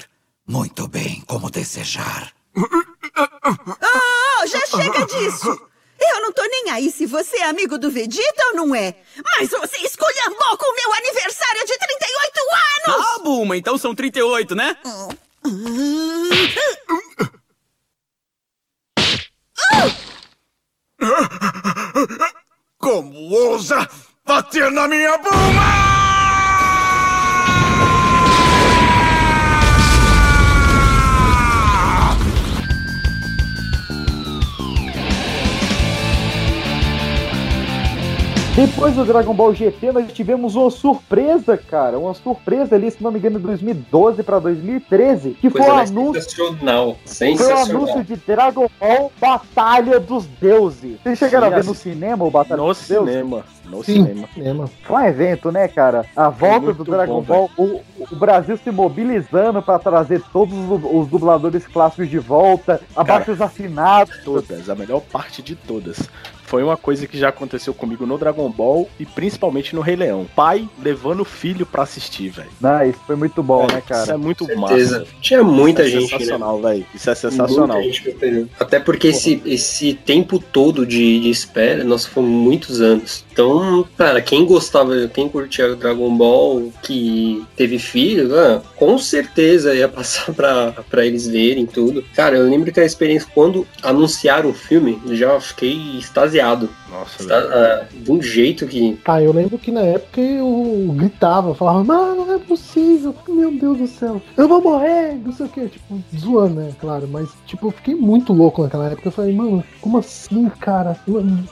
Muito 0.48 0.88
bem, 0.88 1.24
como 1.28 1.50
desejar. 1.50 2.34
Ah, 3.82 4.48
já 4.48 4.65
chega 4.65 5.06
disso! 5.06 5.70
Eu 6.00 6.22
não 6.22 6.32
tô 6.32 6.42
nem 6.44 6.72
aí 6.72 6.92
se 6.92 7.06
você 7.06 7.38
é 7.38 7.50
amigo 7.50 7.78
do 7.78 7.92
Vegeta 7.92 8.46
ou 8.48 8.56
não 8.56 8.74
é. 8.76 8.96
Mas 9.38 9.50
você 9.50 9.78
esculhambou 9.78 10.58
com 10.58 10.72
o 10.72 10.76
meu 10.76 10.94
aniversário 10.94 11.65
de 11.65 11.78
38 11.78 12.39
anos! 12.89 13.06
Ah, 13.06 13.20
Bulma, 13.24 13.58
então 13.58 13.78
são 13.78 13.94
38, 13.94 14.56
né? 14.56 14.78
Como 22.78 23.13
ousa 23.34 23.88
bater 24.26 24.72
na 24.72 24.88
minha 24.88 25.18
Bulma? 25.18 26.09
Depois 38.60 38.93
do 38.93 39.06
Dragon 39.06 39.34
Ball 39.34 39.54
GT, 39.56 39.93
nós 39.93 40.12
tivemos 40.12 40.58
uma 40.58 40.69
surpresa, 40.69 41.56
cara. 41.56 41.98
Uma 41.98 42.13
surpresa 42.13 42.76
ali, 42.76 42.91
se 42.91 43.02
não 43.02 43.10
me 43.10 43.17
engano, 43.17 43.39
de 43.39 43.45
2012 43.45 44.22
pra 44.22 44.38
2013, 44.38 45.30
que 45.39 45.50
foi 45.50 45.62
Coisa 45.62 45.72
o 45.72 45.76
mais 45.78 45.89
anúncio. 45.89 46.22
sensacional. 46.22 46.86
Foi 46.86 46.93
o 47.06 47.10
Sensacional. 47.10 47.63
anúncio 47.84 48.04
de 48.04 48.15
Dragon 48.17 48.67
Ball 48.78 49.12
Batalha 49.17 49.98
dos 49.98 50.26
Deuses. 50.26 50.98
Vocês 51.02 51.17
chegaram 51.19 51.48
Sim, 51.48 51.54
a 51.54 51.56
ver 51.56 51.63
no 51.63 51.74
cinema 51.74 52.26
o 52.26 52.30
Batalha 52.30 52.62
No 52.62 52.67
dos 52.67 52.86
Deuses? 52.86 53.13
cinema. 53.13 53.45
No 53.63 53.82
Sim, 53.82 53.93
cinema. 54.06 54.28
cinema. 54.34 54.69
Foi 54.84 55.04
um 55.04 55.06
evento, 55.06 55.52
né, 55.54 55.67
cara? 55.69 56.06
A 56.13 56.28
volta 56.28 56.74
do 56.74 56.84
Dragon 56.84 57.22
bom, 57.22 57.48
Ball, 57.48 57.50
o, 57.58 57.82
o 58.12 58.15
Brasil 58.17 58.58
se 58.58 58.72
mobilizando 58.72 59.62
pra 59.62 59.80
trazer 59.80 60.22
todos 60.34 60.54
os, 60.54 60.82
os 60.84 61.08
dubladores 61.08 61.65
clássicos 61.65 62.10
de 62.10 62.19
volta, 62.19 62.82
abaixo 62.93 63.32
os 63.32 63.41
assinados. 63.41 64.17
Todas, 64.26 64.69
a 64.69 64.76
melhor 64.76 65.00
parte 65.00 65.41
de 65.41 65.56
todas. 65.56 66.10
Foi 66.50 66.64
uma 66.64 66.76
coisa 66.76 67.06
que 67.06 67.16
já 67.16 67.30
aconteceu 67.30 67.76
comigo 67.76 68.08
no 68.08 68.18
Dragon 68.18 68.50
Ball 68.50 68.90
e 69.00 69.06
principalmente 69.06 69.76
no 69.76 69.82
Rei 69.82 69.96
Leão. 69.96 70.26
Pai 70.36 70.68
levando 70.82 71.20
o 71.20 71.26
filho 71.26 71.64
pra 71.64 71.84
assistir, 71.84 72.30
velho. 72.30 72.50
Não, 72.60 72.84
isso 72.90 72.98
foi 73.06 73.16
muito 73.16 73.44
bom, 73.44 73.68
né, 73.68 73.84
cara? 73.88 74.02
Isso 74.02 74.12
é 74.12 74.18
muito 74.18 74.46
Certeza. 74.46 75.00
massa. 75.00 75.08
Tinha 75.22 75.44
muita 75.44 75.84
Isso 75.84 75.98
é 75.98 76.00
gente, 76.00 76.12
né? 76.12 76.18
sensacional, 76.18 76.60
velho. 76.60 76.86
Isso 76.96 77.08
é 77.08 77.14
sensacional. 77.14 77.82
Até 78.60 78.80
porque 78.80 79.10
esse, 79.10 79.40
esse 79.46 79.94
tempo 79.94 80.40
todo 80.40 80.88
de, 80.88 81.20
de 81.20 81.30
espera, 81.30 81.84
nossa, 81.84 82.10
foram 82.10 82.28
muitos 82.28 82.82
anos. 82.82 83.24
Então, 83.39 83.86
cara, 83.97 84.21
quem 84.21 84.45
gostava, 84.45 85.08
quem 85.08 85.30
curtia 85.30 85.73
Dragon 85.73 86.13
Ball, 86.13 86.73
que 86.84 87.41
teve 87.56 87.80
filho, 87.80 88.38
ah, 88.38 88.62
com 88.75 88.97
certeza 88.97 89.73
ia 89.73 89.88
passar 89.89 90.34
pra, 90.34 90.73
pra 90.89 91.06
eles 91.06 91.25
verem 91.25 91.65
tudo. 91.65 92.04
Cara, 92.13 92.36
eu 92.36 92.49
lembro 92.49 92.69
que 92.73 92.82
a 92.82 92.86
experiência, 92.86 93.30
quando 93.34 93.65
anunciaram 93.82 94.49
o 94.49 94.54
filme, 94.54 95.02
eu 95.06 95.15
já 95.15 95.39
fiquei 95.39 95.97
extasiado. 95.97 96.69
Nossa, 96.89 97.21
Está- 97.21 97.38
ah, 97.38 97.86
de 97.93 98.12
um 98.12 98.21
jeito 98.21 98.65
que. 98.67 98.99
Ah, 99.06 99.21
eu 99.21 99.32
lembro 99.32 99.58
que 99.58 99.71
na 99.71 99.82
época 99.82 100.19
eu 100.19 100.93
gritava, 100.97 101.54
falava, 101.56 101.84
mano, 101.84 102.25
não 102.25 102.36
é 102.36 102.39
possível, 102.39 103.15
meu 103.28 103.52
Deus 103.52 103.78
do 103.78 103.88
céu, 103.88 104.21
eu 104.36 104.47
vou 104.47 104.62
morrer, 104.62 105.15
não 105.23 105.32
sei 105.32 105.45
o 105.45 105.49
que, 105.49 105.67
tipo, 105.67 106.02
zoando, 106.17 106.56
né, 106.56 106.71
claro, 106.80 107.08
mas, 107.08 107.30
tipo, 107.45 107.67
eu 107.67 107.71
fiquei 107.71 107.93
muito 107.95 108.34
louco 108.34 108.63
naquela 108.63 108.88
época, 108.89 109.08
eu 109.08 109.12
falei, 109.12 109.34
mano, 109.34 109.63
como 109.80 109.99
assim, 109.99 110.49
cara, 110.60 110.97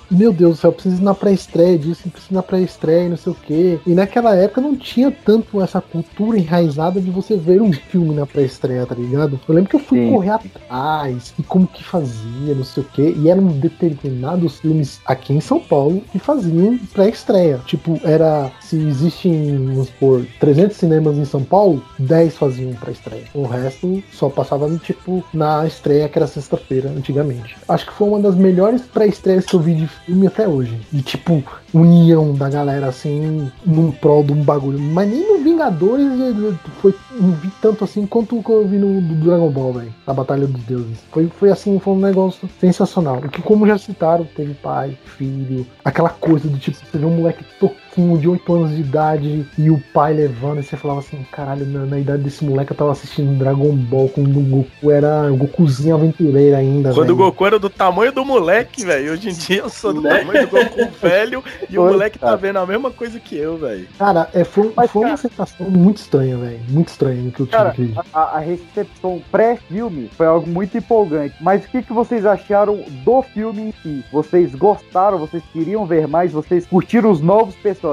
meu 0.09 0.33
Deus 0.33 0.57
do 0.57 0.61
céu, 0.61 0.69
eu 0.69 0.73
preciso 0.73 1.01
ir 1.01 1.05
na 1.05 1.13
pré-estreia 1.13 1.76
disso, 1.77 2.03
eu 2.05 2.11
preciso 2.11 2.33
ir 2.33 2.35
na 2.35 2.43
pré-estreia, 2.43 3.09
não 3.09 3.17
sei 3.17 3.31
o 3.31 3.35
que, 3.35 3.79
e 3.85 3.93
naquela 3.93 4.35
época 4.35 4.61
não 4.61 4.75
tinha 4.75 5.11
tanto 5.11 5.61
essa 5.61 5.81
cultura 5.81 6.37
enraizada 6.37 6.99
de 6.99 7.09
você 7.09 7.35
ver 7.35 7.61
um 7.61 7.71
filme 7.71 8.13
na 8.13 8.25
pré-estreia, 8.25 8.85
tá 8.85 8.95
ligado? 8.95 9.39
Eu 9.47 9.55
lembro 9.55 9.69
que 9.69 9.75
eu 9.75 9.79
fui 9.79 9.99
Sim. 9.99 10.11
correr 10.11 10.29
atrás, 10.31 11.33
e 11.37 11.43
como 11.43 11.67
que 11.67 11.83
fazia, 11.83 12.55
não 12.55 12.63
sei 12.63 12.83
o 12.83 12.85
que, 12.85 13.15
e 13.17 13.29
eram 13.29 13.47
determinados 13.47 14.59
filmes 14.59 14.99
aqui 15.05 15.33
em 15.33 15.41
São 15.41 15.59
Paulo 15.59 16.01
que 16.11 16.19
faziam 16.19 16.77
pré-estreia. 16.93 17.59
Tipo, 17.65 17.99
era. 18.03 18.51
Se 18.61 18.75
existem, 18.75 19.65
vamos 19.65 19.87
supor, 19.87 20.25
300 20.39 20.75
cinemas 20.75 21.17
em 21.17 21.25
São 21.25 21.43
Paulo, 21.43 21.83
10 21.99 22.35
faziam 22.35 22.73
pré-estreia. 22.73 23.25
O 23.33 23.43
resto 23.43 24.03
só 24.11 24.29
passava, 24.29 24.69
tipo, 24.77 25.23
na 25.33 25.65
estreia, 25.65 26.09
que 26.09 26.17
era 26.17 26.27
sexta-feira, 26.27 26.89
antigamente. 26.89 27.55
Acho 27.67 27.85
que 27.85 27.93
foi 27.93 28.07
uma 28.07 28.19
das 28.19 28.35
melhores 28.35 28.81
pré-estreias 28.81 29.45
que 29.45 29.55
eu 29.55 29.59
vi 29.59 29.75
de 29.75 29.87
filme 29.87 30.27
até 30.27 30.47
hoje. 30.47 30.79
E, 30.91 31.01
tipo, 31.01 31.43
união 31.73 32.33
da 32.33 32.49
galera, 32.49 32.87
assim, 32.87 33.51
num 33.65 33.91
prol 33.91 34.23
de 34.23 34.33
um 34.33 34.43
bagulho. 34.43 34.79
Mas 34.79 35.09
nem 35.09 35.27
no 35.27 35.43
Vingadores 35.43 36.07
foi, 36.81 36.95
não 37.19 37.31
vi 37.31 37.49
tanto 37.61 37.83
assim 37.83 38.05
quanto 38.05 38.41
eu 38.47 38.67
vi 38.67 38.77
no 38.77 39.01
Dragon 39.15 39.49
Ball, 39.49 39.73
velho. 39.73 39.93
A 40.05 40.13
Batalha 40.13 40.47
dos 40.47 40.63
Deuses. 40.63 40.99
Foi, 41.11 41.27
foi 41.27 41.51
assim, 41.51 41.79
foi 41.79 41.93
um 41.93 41.99
negócio 41.99 42.49
sensacional. 42.59 43.21
E 43.25 43.29
que, 43.29 43.41
como 43.41 43.67
já 43.67 43.77
citaram, 43.77 44.25
teve 44.35 44.53
pai, 44.53 44.97
filho, 45.05 45.65
aquela 45.83 46.09
coisa 46.09 46.47
do 46.47 46.57
tipo, 46.57 46.77
você 46.77 46.97
vê 46.97 47.05
um 47.05 47.17
moleque 47.17 47.43
toquinho 47.97 48.17
de 48.17 48.27
8 48.29 48.53
anos 48.53 48.75
de 48.75 48.81
idade 48.81 49.45
e 49.57 49.69
o 49.71 49.79
pai 49.93 50.13
levando, 50.13 50.59
e 50.59 50.63
você 50.63 50.77
falava 50.77 50.99
assim, 50.99 51.25
caralho, 51.31 51.65
na, 51.65 51.85
na 51.85 51.99
idade 51.99 52.23
desse 52.23 52.45
moleque 52.45 52.71
eu 52.71 52.77
tava 52.77 52.91
assistindo 52.91 53.37
Dragon 53.37 53.75
Ball 53.75 54.07
quando 54.09 54.37
o 54.37 54.43
Goku 54.43 54.91
era 54.91 55.31
o 55.31 55.35
Gokuzinho 55.35 55.95
aventureiro 55.95 56.55
ainda, 56.55 56.89
Quando 56.93 57.09
o 57.11 57.15
velho. 57.15 57.17
Goku 57.17 57.45
era 57.45 57.59
do 57.59 57.69
tamanho 57.69 58.11
do 58.11 58.23
moleque, 58.23 58.85
velho. 58.85 59.13
Hoje 59.13 59.29
em 59.29 59.33
dia 59.33 59.59
eu 59.61 59.69
sou 59.69 59.93
do 59.93 60.01
Né? 60.01 60.19
tamanho 60.19 60.47
do 60.47 60.51
Goku 60.51 60.91
velho 61.01 61.43
e 61.69 61.77
o 61.77 61.81
Foi, 61.81 61.91
moleque 61.91 62.19
tá 62.19 62.27
cara. 62.27 62.37
vendo 62.37 62.59
a 62.59 62.65
mesma 62.65 62.91
coisa 62.91 63.19
que 63.19 63.35
eu, 63.35 63.57
velho. 63.57 63.87
Cara, 63.97 64.29
é, 64.33 64.43
foi, 64.43 64.71
foi 64.87 65.05
uma 65.05 65.17
sensação 65.17 65.69
muito 65.69 65.97
estranha, 65.97 66.37
velho. 66.37 66.59
Muito 66.69 66.89
estranha 66.89 67.31
que 67.31 67.39
eu 67.41 67.45
tive 67.47 67.93
Cara, 67.93 68.05
a, 68.13 68.37
a 68.37 68.39
recepção 68.39 69.21
pré-filme 69.31 70.09
foi 70.15 70.27
algo 70.27 70.47
muito 70.47 70.77
empolgante. 70.77 71.35
Mas 71.41 71.65
o 71.65 71.69
que, 71.69 71.81
que 71.81 71.93
vocês 71.93 72.25
acharam 72.25 72.83
do 73.03 73.21
filme 73.21 73.61
em 73.61 73.73
si? 73.81 74.03
Vocês 74.11 74.53
gostaram? 74.53 75.17
Vocês 75.17 75.43
queriam 75.51 75.85
ver 75.85 76.07
mais? 76.07 76.31
Vocês 76.31 76.65
curtiram 76.65 77.09
os 77.09 77.21
novos 77.21 77.55
personagens 77.55 77.86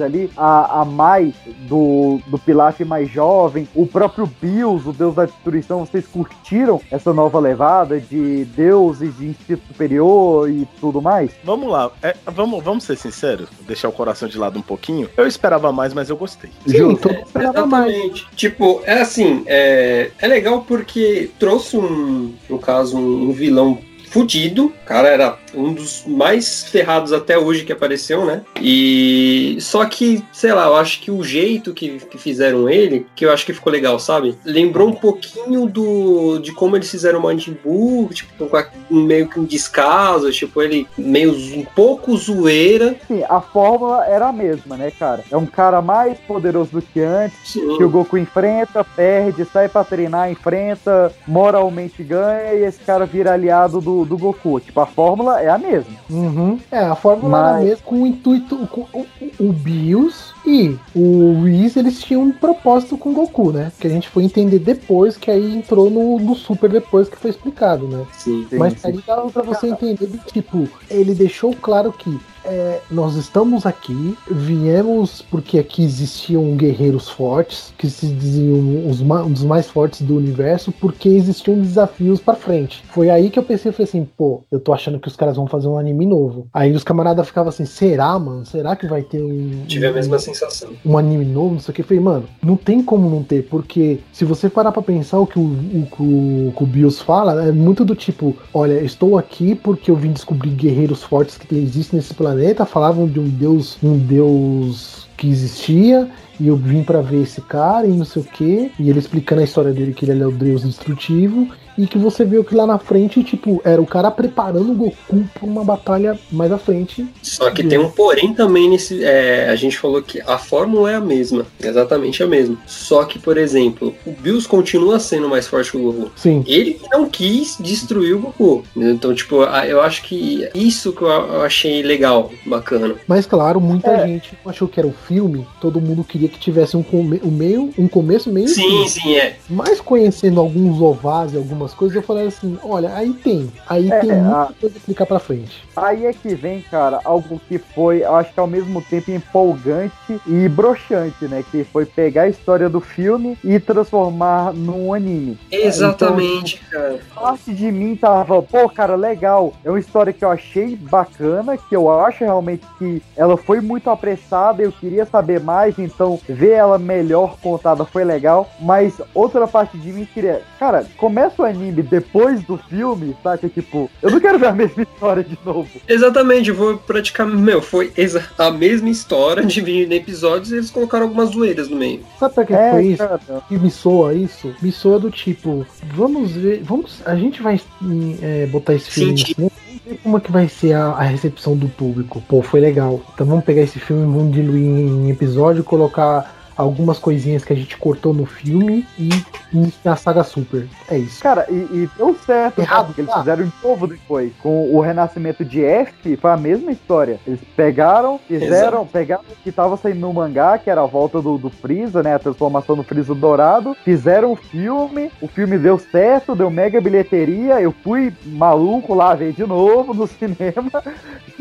ali? 0.00 0.30
A, 0.36 0.80
a 0.80 0.84
Mai 0.84 1.34
do, 1.68 2.20
do 2.26 2.38
Pilaf 2.38 2.80
mais 2.84 3.10
jovem, 3.10 3.68
o 3.74 3.86
próprio 3.86 4.26
Bills, 4.40 4.88
o 4.88 4.92
Deus 4.92 5.14
da 5.14 5.26
Destruição. 5.26 5.80
Vocês 5.80 6.06
curtiram 6.06 6.80
essa 6.90 7.12
nova 7.12 7.38
levada 7.38 8.00
de 8.00 8.44
deuses 8.46 9.16
de 9.16 9.28
instinto 9.28 9.62
superior 9.68 10.50
e 10.50 10.66
tudo 10.80 11.00
mais? 11.00 11.30
Vamos 11.44 11.70
lá, 11.70 11.90
é, 12.02 12.14
vamos, 12.26 12.62
vamos 12.62 12.84
ser 12.84 12.96
sinceros, 12.96 13.48
deixar 13.66 13.88
o 13.88 13.92
coração 13.92 14.28
de 14.28 14.38
lado 14.38 14.58
um 14.58 14.62
pouquinho. 14.62 15.08
Eu 15.16 15.26
esperava 15.26 15.72
mais, 15.72 15.92
mas 15.92 16.10
eu 16.10 16.16
gostei. 16.16 16.50
Sim, 16.66 16.94
todo 16.96 17.14
mundo 17.14 17.26
esperava 17.26 17.66
mais. 17.66 17.92
Exatamente. 17.92 18.26
Tipo, 18.34 18.82
é 18.84 19.00
assim, 19.00 19.42
é, 19.46 20.10
é 20.18 20.26
legal 20.26 20.62
porque 20.62 21.30
trouxe 21.38 21.76
um, 21.76 22.34
no 22.48 22.58
caso, 22.58 22.96
um, 22.96 23.28
um 23.28 23.32
vilão 23.32 23.78
fudido. 24.08 24.66
O 24.66 24.86
cara 24.86 25.08
era 25.08 25.38
um 25.54 25.72
dos 25.72 26.04
mais 26.06 26.64
ferrados 26.64 27.12
até 27.12 27.38
hoje 27.38 27.64
que 27.64 27.72
apareceu, 27.72 28.24
né? 28.24 28.42
E 28.60 29.56
só 29.60 29.84
que, 29.84 30.22
sei 30.32 30.52
lá, 30.52 30.66
eu 30.66 30.76
acho 30.76 31.00
que 31.00 31.10
o 31.10 31.22
jeito 31.22 31.72
que, 31.74 31.98
que 31.98 32.18
fizeram 32.18 32.68
ele, 32.68 33.06
que 33.14 33.24
eu 33.24 33.32
acho 33.32 33.44
que 33.46 33.52
ficou 33.52 33.72
legal, 33.72 33.98
sabe? 33.98 34.36
Lembrou 34.44 34.88
um 34.88 34.92
pouquinho 34.94 35.66
do 35.66 36.38
de 36.38 36.52
como 36.52 36.76
eles 36.76 36.90
fizeram 36.90 37.18
o 37.18 37.22
Majin 37.22 37.56
Buu, 37.64 38.08
tipo, 38.12 38.46
com 38.46 38.56
a- 38.56 38.68
meio 38.90 39.28
que 39.28 39.38
um 39.40 39.44
descaso, 39.44 40.30
tipo, 40.30 40.62
ele 40.62 40.86
meio 40.96 41.32
um 41.56 41.64
pouco 41.64 42.16
zoeira. 42.16 42.96
Sim, 43.06 43.22
a 43.28 43.40
fórmula 43.40 44.04
era 44.06 44.28
a 44.28 44.32
mesma, 44.32 44.76
né, 44.76 44.90
cara? 44.90 45.24
É 45.30 45.36
um 45.36 45.46
cara 45.46 45.80
mais 45.82 46.18
poderoso 46.20 46.70
do 46.72 46.82
que 46.82 47.00
antes, 47.00 47.52
que 47.52 47.84
o 47.84 47.88
Goku 47.90 48.16
enfrenta, 48.18 48.84
perde, 48.84 49.44
sai 49.52 49.68
pra 49.68 49.84
treinar, 49.84 50.30
enfrenta, 50.30 51.12
moralmente 51.26 52.02
ganha 52.02 52.54
e 52.54 52.64
esse 52.64 52.80
cara 52.80 53.04
vira 53.06 53.32
aliado 53.32 53.80
do, 53.80 53.97
do 54.04 54.16
Goku. 54.18 54.60
Tipo, 54.60 54.80
a 54.80 54.86
fórmula 54.86 55.40
é 55.40 55.48
a 55.48 55.58
mesma. 55.58 55.92
Uhum. 56.10 56.58
É, 56.70 56.78
a 56.78 56.94
fórmula 56.94 57.38
era 57.38 57.52
Mas- 57.52 57.64
mesmo 57.64 57.84
com 57.84 58.02
o 58.02 58.06
intuito. 58.06 58.56
Com, 58.68 58.82
o, 58.92 59.06
o 59.40 59.52
Bills 59.52 60.32
e 60.46 60.76
o 60.94 61.42
Whis, 61.42 61.76
eles 61.76 62.00
tinham 62.00 62.22
um 62.22 62.32
propósito 62.32 62.96
com 62.96 63.10
o 63.10 63.14
Goku, 63.14 63.52
né? 63.52 63.72
Que 63.78 63.86
a 63.86 63.90
gente 63.90 64.08
foi 64.08 64.24
entender 64.24 64.58
depois, 64.58 65.16
que 65.16 65.30
aí 65.30 65.56
entrou 65.56 65.90
no, 65.90 66.18
no 66.18 66.34
Super 66.34 66.70
depois 66.70 67.08
que 67.08 67.16
foi 67.16 67.30
explicado, 67.30 67.86
né? 67.86 68.04
Sim. 68.12 68.46
Mas 68.52 68.74
sim. 68.74 68.88
aí 68.88 69.00
dava 69.06 69.30
pra 69.30 69.42
você 69.42 69.68
entender 69.68 70.06
do 70.06 70.18
tipo, 70.18 70.68
ele 70.90 71.14
deixou 71.14 71.54
claro 71.54 71.92
que 71.92 72.18
é, 72.48 72.80
nós 72.90 73.14
estamos 73.16 73.66
aqui, 73.66 74.16
viemos 74.30 75.22
porque 75.30 75.58
aqui 75.58 75.82
existiam 75.84 76.56
guerreiros 76.56 77.08
fortes, 77.08 77.72
que 77.76 77.88
se 77.90 78.06
diziam 78.06 78.88
os 78.88 79.00
ma- 79.00 79.22
um 79.22 79.30
dos 79.30 79.44
mais 79.44 79.68
fortes 79.70 80.02
do 80.02 80.16
universo, 80.16 80.72
porque 80.72 81.08
existiam 81.08 81.60
desafios 81.60 82.20
pra 82.20 82.34
frente. 82.34 82.82
Foi 82.90 83.10
aí 83.10 83.30
que 83.30 83.38
eu 83.38 83.42
pensei, 83.42 83.70
falei 83.72 83.88
assim, 83.88 84.08
pô, 84.16 84.42
eu 84.50 84.58
tô 84.58 84.72
achando 84.72 84.98
que 84.98 85.08
os 85.08 85.16
caras 85.16 85.36
vão 85.36 85.46
fazer 85.46 85.68
um 85.68 85.78
anime 85.78 86.06
novo. 86.06 86.46
Aí 86.52 86.72
os 86.72 86.82
camaradas 86.84 87.26
ficavam 87.26 87.50
assim, 87.50 87.64
será, 87.64 88.18
mano? 88.18 88.46
Será 88.46 88.74
que 88.74 88.86
vai 88.86 89.02
ter 89.02 89.22
um. 89.22 89.64
Tive 89.66 89.86
a 89.86 89.90
um- 89.90 89.94
mesma 89.94 90.18
sensação. 90.18 90.70
um 90.84 90.96
anime 90.96 91.24
novo, 91.24 91.52
não 91.54 91.60
sei 91.60 91.72
o 91.72 91.74
que. 91.74 91.82
Eu 91.82 91.86
falei, 91.86 92.02
mano, 92.02 92.24
não 92.42 92.56
tem 92.56 92.82
como 92.82 93.08
não 93.10 93.22
ter, 93.22 93.42
porque 93.48 93.98
se 94.12 94.24
você 94.24 94.48
parar 94.48 94.72
pra 94.72 94.82
pensar 94.82 95.18
o 95.18 95.26
que 95.26 95.38
o, 95.38 95.42
o, 95.42 95.88
o, 96.02 96.54
o 96.56 96.66
Bills 96.66 97.02
fala, 97.02 97.46
é 97.48 97.52
muito 97.52 97.84
do 97.84 97.94
tipo: 97.94 98.34
olha, 98.54 98.80
estou 98.82 99.18
aqui 99.18 99.54
porque 99.54 99.90
eu 99.90 99.96
vim 99.96 100.12
descobrir 100.12 100.50
guerreiros 100.50 101.02
fortes 101.02 101.36
que 101.36 101.54
existem 101.54 101.98
nesse 101.98 102.14
planeta. 102.14 102.37
Falavam 102.66 103.06
de 103.06 103.18
um 103.18 103.28
deus, 103.28 103.78
um 103.82 103.98
deus 103.98 105.08
que 105.16 105.28
existia. 105.28 106.08
E 106.40 106.46
eu 106.46 106.56
vim 106.56 106.82
pra 106.84 107.00
ver 107.00 107.22
esse 107.22 107.40
cara 107.40 107.86
e 107.86 107.90
não 107.90 108.04
sei 108.04 108.22
o 108.22 108.24
que. 108.24 108.70
E 108.78 108.88
ele 108.88 108.98
explicando 108.98 109.40
a 109.40 109.44
história 109.44 109.72
dele, 109.72 109.92
que 109.92 110.04
ele 110.04 110.22
é 110.22 110.26
o 110.26 110.30
deus 110.30 110.62
destrutivo. 110.62 111.48
E 111.78 111.86
que 111.86 111.96
você 111.96 112.24
viu 112.24 112.42
que 112.42 112.54
lá 112.54 112.66
na 112.66 112.78
frente, 112.78 113.22
tipo, 113.22 113.62
era 113.64 113.80
o 113.80 113.86
cara 113.86 114.10
preparando 114.10 114.72
o 114.72 114.74
Goku 114.74 115.24
pra 115.32 115.46
uma 115.46 115.64
batalha 115.64 116.18
mais 116.30 116.50
à 116.50 116.58
frente. 116.58 117.06
Só 117.22 117.50
que 117.52 117.62
tem 117.62 117.78
um 117.78 117.88
porém 117.90 118.34
também 118.34 118.68
nesse. 118.68 119.02
é, 119.04 119.48
a 119.48 119.54
gente 119.54 119.78
falou 119.78 120.02
que 120.02 120.20
a 120.26 120.36
fórmula 120.38 120.90
é 120.90 120.96
a 120.96 121.00
mesma, 121.00 121.46
exatamente 121.62 122.22
a 122.22 122.26
mesma. 122.26 122.56
Só 122.66 123.04
que, 123.04 123.18
por 123.18 123.38
exemplo, 123.38 123.94
o 124.04 124.10
Bills 124.10 124.48
continua 124.48 124.98
sendo 124.98 125.28
mais 125.28 125.46
forte 125.46 125.70
que 125.70 125.76
o 125.76 125.92
Goku. 125.92 126.10
Sim. 126.16 126.42
Ele 126.46 126.74
que 126.74 126.88
não 126.90 127.08
quis 127.08 127.56
destruir 127.60 128.14
o 128.16 128.18
Goku. 128.18 128.64
Então, 128.76 129.14
tipo, 129.14 129.36
eu 129.44 129.80
acho 129.80 130.02
que 130.02 130.48
isso 130.54 130.92
que 130.92 131.02
eu 131.02 131.42
achei 131.42 131.82
legal, 131.82 132.32
bacana. 132.44 132.96
Mas 133.06 133.24
claro, 133.24 133.60
muita 133.60 133.90
É. 133.90 134.06
gente 134.06 134.36
achou 134.44 134.66
que 134.66 134.80
era 134.80 134.86
o 134.88 134.92
filme, 135.06 135.46
todo 135.60 135.80
mundo 135.80 136.02
queria 136.02 136.28
que 136.28 136.38
tivesse 136.40 136.76
um, 136.76 136.82
come 136.82 137.20
um 137.24 137.30
meio, 137.30 137.70
um 137.78 137.86
começo, 137.86 138.30
meio 138.32 138.46
e 138.46 138.48
Sim, 138.48 138.62
fim. 138.62 138.88
sim, 138.88 139.14
é. 139.16 139.36
Mas 139.48 139.80
conhecendo 139.80 140.40
alguns 140.40 140.80
ovais 140.80 141.32
e 141.32 141.36
algumas 141.36 141.67
algumas 141.68 141.74
coisas, 141.74 141.96
eu 141.96 142.02
falei 142.02 142.26
assim, 142.26 142.58
olha, 142.62 142.94
aí 142.94 143.12
tem. 143.12 143.50
Aí 143.68 143.90
É, 143.90 144.00
tem 144.00 144.10
a- 144.12 144.14
muita 144.14 144.54
coisa 144.60 144.76
a 144.76 144.78
explicar 144.78 145.06
pra 145.06 145.18
frente. 145.18 145.64
Aí 145.76 146.06
é 146.06 146.12
que 146.12 146.34
vem, 146.34 146.60
cara, 146.62 147.00
algo 147.04 147.40
que 147.48 147.58
foi, 147.58 148.02
eu 148.04 148.14
acho 148.16 148.32
que 148.32 148.40
ao 148.40 148.46
mesmo 148.46 148.80
tempo 148.82 149.10
empolgante 149.10 149.92
e 150.26 150.48
broxante, 150.48 151.24
né? 151.26 151.44
Que 151.50 151.64
foi 151.64 151.84
pegar 151.86 152.22
a 152.22 152.28
história 152.28 152.68
do 152.68 152.80
filme 152.80 153.36
e 153.44 153.58
transformar 153.60 154.52
num 154.52 154.92
anime. 154.94 155.38
Exatamente, 155.50 156.60
cara. 156.70 156.94
Então, 156.94 157.22
parte 157.22 157.52
de 157.54 157.70
mim 157.70 157.96
tava, 157.96 158.42
pô, 158.42 158.68
cara, 158.68 158.96
legal. 158.96 159.52
É 159.64 159.70
uma 159.70 159.78
história 159.78 160.12
que 160.12 160.24
eu 160.24 160.30
achei 160.30 160.76
bacana, 160.76 161.56
que 161.56 161.74
eu 161.76 161.90
acho 161.90 162.24
realmente 162.24 162.62
que 162.78 163.02
ela 163.16 163.36
foi 163.36 163.60
muito 163.60 163.90
apressada, 163.90 164.62
eu 164.62 164.72
queria 164.72 165.04
saber 165.04 165.40
mais, 165.40 165.78
então 165.78 166.18
ver 166.28 166.52
ela 166.52 166.78
melhor 166.78 167.36
contada 167.42 167.84
foi 167.84 168.04
legal. 168.04 168.48
Mas 168.60 169.00
outra 169.14 169.46
parte 169.46 169.76
de 169.78 169.92
mim 169.92 170.06
queria, 170.12 170.42
cara, 170.58 170.84
começa 170.96 171.42
o 171.42 171.44
anime 171.44 171.57
depois 171.82 172.42
do 172.42 172.56
filme, 172.56 173.16
saca? 173.22 173.48
Tipo, 173.48 173.90
eu 174.02 174.10
não 174.10 174.20
quero 174.20 174.38
ver 174.38 174.46
a 174.48 174.52
mesma 174.52 174.82
história 174.82 175.22
de 175.24 175.38
novo. 175.44 175.68
Exatamente, 175.86 176.52
foi 176.52 176.76
praticamente. 176.78 177.38
Meu, 177.42 177.60
foi 177.62 177.92
exa- 177.96 178.24
a 178.38 178.50
mesma 178.50 178.88
história 178.88 179.44
dividida 179.44 179.94
em 179.94 179.98
episódios 179.98 180.50
e 180.52 180.56
eles 180.56 180.70
colocaram 180.70 181.04
algumas 181.06 181.30
zoeiras 181.30 181.68
no 181.68 181.76
meio. 181.76 182.00
Sabe 182.18 182.34
pra 182.34 182.44
que 182.44 182.52
É, 182.54 182.70
foi 182.70 182.86
isso? 182.86 182.98
cara. 182.98 183.20
Que 183.48 183.58
me 183.58 183.70
soa 183.70 184.14
isso? 184.14 184.54
Me 184.62 184.72
soa 184.72 184.98
do 184.98 185.10
tipo, 185.10 185.66
vamos 185.94 186.32
ver, 186.32 186.62
vamos, 186.64 187.00
a 187.04 187.14
gente 187.14 187.42
vai 187.42 187.60
hum, 187.82 188.16
é, 188.22 188.46
botar 188.46 188.74
esse 188.74 188.90
filme 188.90 189.12
no 189.12 189.34
vamos 189.36 189.52
ver 189.86 189.98
como 190.02 190.16
é 190.16 190.20
que 190.20 190.30
vai 190.32 190.48
ser 190.48 190.72
a, 190.74 190.86
a 190.88 191.02
recepção 191.02 191.56
do 191.56 191.68
público. 191.68 192.22
Pô, 192.28 192.42
foi 192.42 192.60
legal. 192.60 193.00
Então 193.14 193.26
vamos 193.26 193.44
pegar 193.44 193.62
esse 193.62 193.78
filme, 193.78 194.04
vamos 194.04 194.32
diluir 194.34 194.62
em 194.64 195.10
episódio, 195.10 195.64
colocar 195.64 196.37
algumas 196.58 196.98
coisinhas 196.98 197.44
que 197.44 197.52
a 197.52 197.56
gente 197.56 197.76
cortou 197.76 198.12
no 198.12 198.26
filme 198.26 198.84
e 198.98 199.08
iniciar 199.52 199.92
a 199.92 199.96
saga 199.96 200.24
super. 200.24 200.66
É 200.90 200.98
isso. 200.98 201.22
Cara, 201.22 201.46
e, 201.48 201.54
e 201.54 201.88
deu 201.96 202.16
certo, 202.26 202.58
Errado, 202.60 202.86
porque 202.86 203.00
eles 203.02 203.12
tá. 203.12 203.20
fizeram 203.20 203.44
de 203.44 203.52
novo 203.62 203.86
depois. 203.86 204.32
Com 204.42 204.74
o 204.74 204.80
renascimento 204.80 205.44
de 205.44 205.64
F, 205.64 206.16
foi 206.16 206.30
a 206.32 206.36
mesma 206.36 206.72
história. 206.72 207.20
Eles 207.24 207.38
pegaram, 207.56 208.18
fizeram, 208.26 208.84
pegaram 208.84 209.22
o 209.22 209.36
que 209.44 209.52
tava 209.52 209.76
saindo 209.76 210.00
no 210.00 210.12
mangá, 210.12 210.58
que 210.58 210.68
era 210.68 210.82
a 210.82 210.86
volta 210.86 211.22
do, 211.22 211.38
do 211.38 211.48
Freeza, 211.48 212.02
né? 212.02 212.14
A 212.14 212.18
transformação 212.18 212.74
do 212.74 212.82
Freeza 212.82 213.14
dourado. 213.14 213.76
Fizeram 213.84 214.32
o 214.32 214.36
filme, 214.36 215.12
o 215.20 215.28
filme 215.28 215.56
deu 215.58 215.78
certo, 215.78 216.34
deu 216.34 216.50
mega 216.50 216.80
bilheteria. 216.80 217.60
Eu 217.60 217.72
fui 217.84 218.12
maluco 218.26 218.94
lá 218.94 219.14
ver 219.14 219.32
de 219.32 219.46
novo 219.46 219.94
no 219.94 220.08
cinema. 220.18 220.82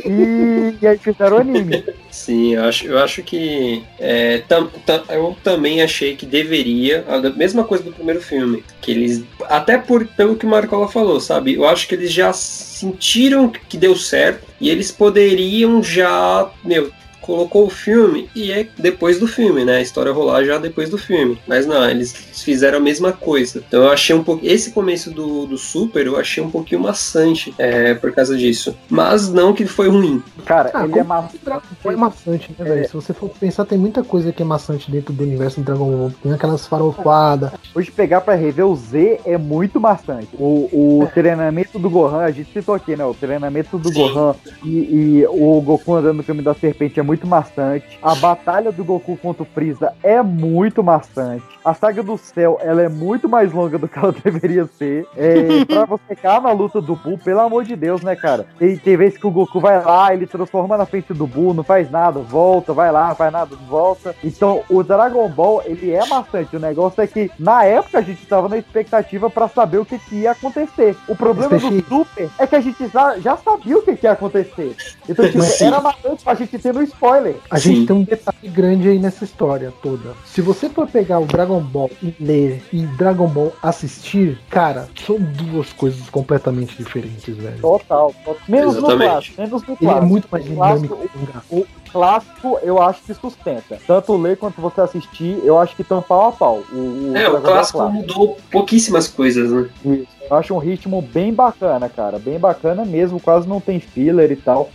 E, 0.05 0.77
e 0.79 0.87
aí 0.87 0.97
fizeram 0.99 1.37
o 1.37 1.39
anime. 1.39 1.83
Sim, 2.11 2.53
eu 2.53 2.63
acho, 2.65 2.85
eu 2.85 2.99
acho 2.99 3.23
que. 3.23 3.83
é, 3.99 4.39
tam- 4.47 4.69
tam- 4.85 5.03
eu 5.15 5.35
também 5.43 5.81
achei 5.81 6.15
que 6.15 6.25
deveria. 6.25 7.05
A 7.07 7.19
mesma 7.31 7.63
coisa 7.63 7.83
do 7.83 7.91
primeiro 7.91 8.21
filme. 8.21 8.63
Que 8.81 8.91
eles. 8.91 9.23
Até 9.43 9.77
por, 9.77 10.05
pelo 10.05 10.35
que 10.35 10.45
o 10.45 10.49
Marcola 10.49 10.87
falou, 10.87 11.19
sabe? 11.19 11.55
Eu 11.55 11.67
acho 11.67 11.87
que 11.87 11.95
eles 11.95 12.11
já 12.11 12.33
sentiram 12.33 13.49
que 13.49 13.77
deu 13.77 13.95
certo. 13.95 14.47
E 14.59 14.69
eles 14.69 14.91
poderiam 14.91 15.81
já. 15.83 16.49
Meu. 16.63 16.91
Colocou 17.27 17.65
o 17.65 17.69
filme 17.69 18.29
e 18.33 18.53
é 18.53 18.65
depois 18.79 19.19
do 19.19 19.27
filme, 19.27 19.65
né? 19.65 19.77
A 19.77 19.81
história 19.81 20.13
rolar 20.13 20.45
já 20.45 20.57
depois 20.57 20.89
do 20.89 20.97
filme. 20.97 21.37
Mas 21.45 21.65
não, 21.67 21.87
eles 21.89 22.13
fizeram 22.13 22.77
a 22.77 22.81
mesma 22.81 23.11
coisa. 23.11 23.61
Então 23.67 23.83
eu 23.83 23.91
achei 23.91 24.15
um 24.15 24.23
pouco. 24.23 24.45
Esse 24.45 24.71
começo 24.71 25.11
do, 25.11 25.45
do 25.45 25.57
Super 25.57 26.05
eu 26.07 26.17
achei 26.17 26.41
um 26.41 26.49
pouquinho 26.49 26.79
maçante 26.81 27.53
é, 27.57 27.93
por 27.93 28.13
causa 28.13 28.37
disso. 28.37 28.77
Mas 28.89 29.31
não 29.31 29.53
que 29.53 29.65
foi 29.65 29.89
ruim. 29.89 30.23
Cara, 30.45 30.71
Ah, 30.73 30.85
ele 30.85 30.99
é 30.99 31.03
maçante. 31.03 31.39
Ball 31.83 31.93
é 31.93 31.95
maçante, 31.97 32.55
né, 32.57 32.65
velho? 32.65 32.87
Se 32.87 32.93
você 32.93 33.13
for 33.13 33.29
pensar, 33.29 33.65
tem 33.65 33.77
muita 33.77 34.03
coisa 34.03 34.31
que 34.31 34.41
é 34.41 34.45
maçante 34.45 34.89
dentro 34.89 35.13
do 35.13 35.23
universo 35.23 35.59
do 35.59 35.65
Dragon 35.65 35.91
Ball. 35.91 36.13
Tem 36.23 36.31
aquelas 36.31 36.65
farofadas. 36.65 37.51
Hoje 37.75 37.91
pegar 37.91 38.21
pra 38.21 38.35
rever 38.35 38.65
o 38.65 38.75
Z 38.75 39.19
é 39.25 39.37
muito 39.37 39.79
bastante. 39.79 40.29
O, 40.39 41.01
o 41.01 41.09
treinamento 41.13 41.77
do 41.77 41.89
Gohan, 41.89 42.21
a 42.21 42.31
gente 42.31 42.53
citou 42.53 42.73
aqui, 42.73 42.95
né? 42.95 43.03
O 43.03 43.13
treinamento 43.13 43.77
do 43.77 43.91
Gohan 43.91 44.35
e, 44.63 44.69
e 44.69 45.25
o 45.27 45.59
Goku 45.61 45.95
andando 45.95 46.17
no 46.17 46.23
caminho 46.23 46.45
da 46.45 46.53
serpente 46.53 46.99
é 46.99 47.03
muito 47.03 47.16
maçante. 47.25 47.97
A 48.01 48.13
batalha 48.15 48.71
do 48.71 48.83
Goku 48.83 49.17
contra 49.17 49.43
o 49.43 49.45
Freeza 49.45 49.93
é 50.03 50.21
muito 50.21 50.83
maçante. 50.83 51.43
A 51.63 51.73
saga 51.73 52.03
do 52.03 52.17
céu, 52.17 52.59
ela 52.61 52.81
é 52.81 52.89
muito 52.89 53.27
mais 53.27 53.51
longa 53.51 53.77
do 53.77 53.87
que 53.87 53.97
ela 53.97 54.13
deveria 54.23 54.65
ser. 54.67 55.07
É, 55.15 55.65
pra 55.65 55.85
você 55.85 56.15
ficar 56.15 56.41
na 56.41 56.51
luta 56.51 56.81
do 56.81 56.95
Buu, 56.95 57.17
pelo 57.17 57.39
amor 57.39 57.63
de 57.63 57.75
Deus, 57.75 58.01
né, 58.01 58.15
cara? 58.15 58.45
Tem, 58.59 58.77
tem 58.77 58.97
vezes 58.97 59.17
que 59.17 59.27
o 59.27 59.31
Goku 59.31 59.59
vai 59.59 59.83
lá, 59.83 60.13
ele 60.13 60.27
transforma 60.27 60.77
na 60.77 60.85
frente 60.85 61.13
do 61.13 61.25
Buu, 61.25 61.53
não 61.53 61.63
faz 61.63 61.89
nada, 61.89 62.19
volta, 62.19 62.73
vai 62.73 62.91
lá, 62.91 63.13
faz 63.15 63.31
nada, 63.31 63.55
volta. 63.67 64.15
Então, 64.23 64.63
o 64.69 64.83
Dragon 64.83 65.27
Ball, 65.29 65.61
ele 65.65 65.91
é 65.91 66.05
maçante. 66.05 66.55
O 66.55 66.59
negócio 66.59 67.01
é 67.01 67.07
que, 67.07 67.31
na 67.39 67.63
época, 67.63 67.99
a 67.99 68.01
gente 68.01 68.25
tava 68.25 68.49
na 68.49 68.57
expectativa 68.57 69.29
pra 69.29 69.47
saber 69.47 69.77
o 69.77 69.85
que, 69.85 69.97
que 69.99 70.15
ia 70.21 70.31
acontecer. 70.31 70.95
O 71.07 71.15
problema 71.15 71.57
do 71.57 71.81
Super 71.83 72.29
é 72.37 72.47
que 72.47 72.55
a 72.55 72.61
gente 72.61 72.87
já, 72.87 73.17
já 73.19 73.37
sabia 73.37 73.77
o 73.77 73.81
que, 73.81 73.95
que 73.95 74.05
ia 74.05 74.11
acontecer. 74.11 74.75
Então, 75.07 75.25
tipo, 75.25 75.43
era 75.61 75.79
maçante 75.79 76.23
pra 76.23 76.33
gente 76.33 76.57
ter 76.57 76.73
no 76.73 76.83
spoiler. 76.83 77.06
A 77.49 77.59
gente 77.59 77.85
tem 77.87 77.95
um 77.95 78.03
detalhe 78.03 78.47
grande 78.49 78.89
aí 78.89 78.99
nessa 78.99 79.23
história 79.23 79.73
toda. 79.81 80.13
Se 80.25 80.41
você 80.41 80.69
for 80.69 80.87
pegar 80.87 81.19
o 81.19 81.25
Dragon 81.25 81.59
Ball 81.61 81.89
e 82.03 82.13
ler 82.19 82.63
e 82.73 82.83
Dragon 82.97 83.27
Ball 83.27 83.53
assistir, 83.63 84.37
cara, 84.49 84.87
são 85.05 85.17
duas 85.19 85.71
coisas 85.73 86.09
completamente 86.09 86.75
diferentes, 86.77 87.35
velho. 87.35 87.59
Total. 87.59 88.13
total. 88.25 88.37
Menos 88.47 88.73
no 88.75 88.79
Exatamente. 88.81 89.09
clássico. 89.09 89.41
Menos 89.41 89.61
no 89.63 89.67
Ele 89.69 89.77
é 89.79 89.85
clássico. 89.85 90.05
muito 90.07 90.27
mais 90.31 90.45
O 90.47 90.55
clássico- 90.55 90.95
dinâmico 90.95 91.37
que 91.49 91.55
o. 91.55 91.67
O 91.87 91.91
clássico, 91.91 92.59
eu 92.63 92.81
acho 92.81 93.01
que 93.03 93.13
sustenta. 93.13 93.79
Tanto 93.87 94.17
ler 94.17 94.35
quanto 94.37 94.59
você 94.61 94.81
assistir, 94.81 95.39
eu 95.43 95.57
acho 95.57 95.73
que 95.75 95.81
estão 95.81 96.01
pau 96.01 96.27
a 96.27 96.31
pau. 96.33 96.63
O, 96.73 97.13
É, 97.15 97.21
Dragon 97.21 97.37
o 97.37 97.41
clássico 97.41 97.89
mudou 97.89 98.37
pouquíssimas 98.51 99.07
coisas, 99.07 99.49
né? 99.51 99.69
Isso. 99.85 100.07
Eu 100.29 100.35
acho 100.35 100.53
um 100.53 100.57
ritmo 100.57 101.01
bem 101.01 101.33
bacana, 101.33 101.87
cara. 101.87 102.19
Bem 102.19 102.37
bacana 102.37 102.83
mesmo. 102.83 103.19
Quase 103.21 103.47
não 103.47 103.61
tem 103.61 103.79
filler 103.79 104.29
e 104.31 104.35
tal. 104.35 104.69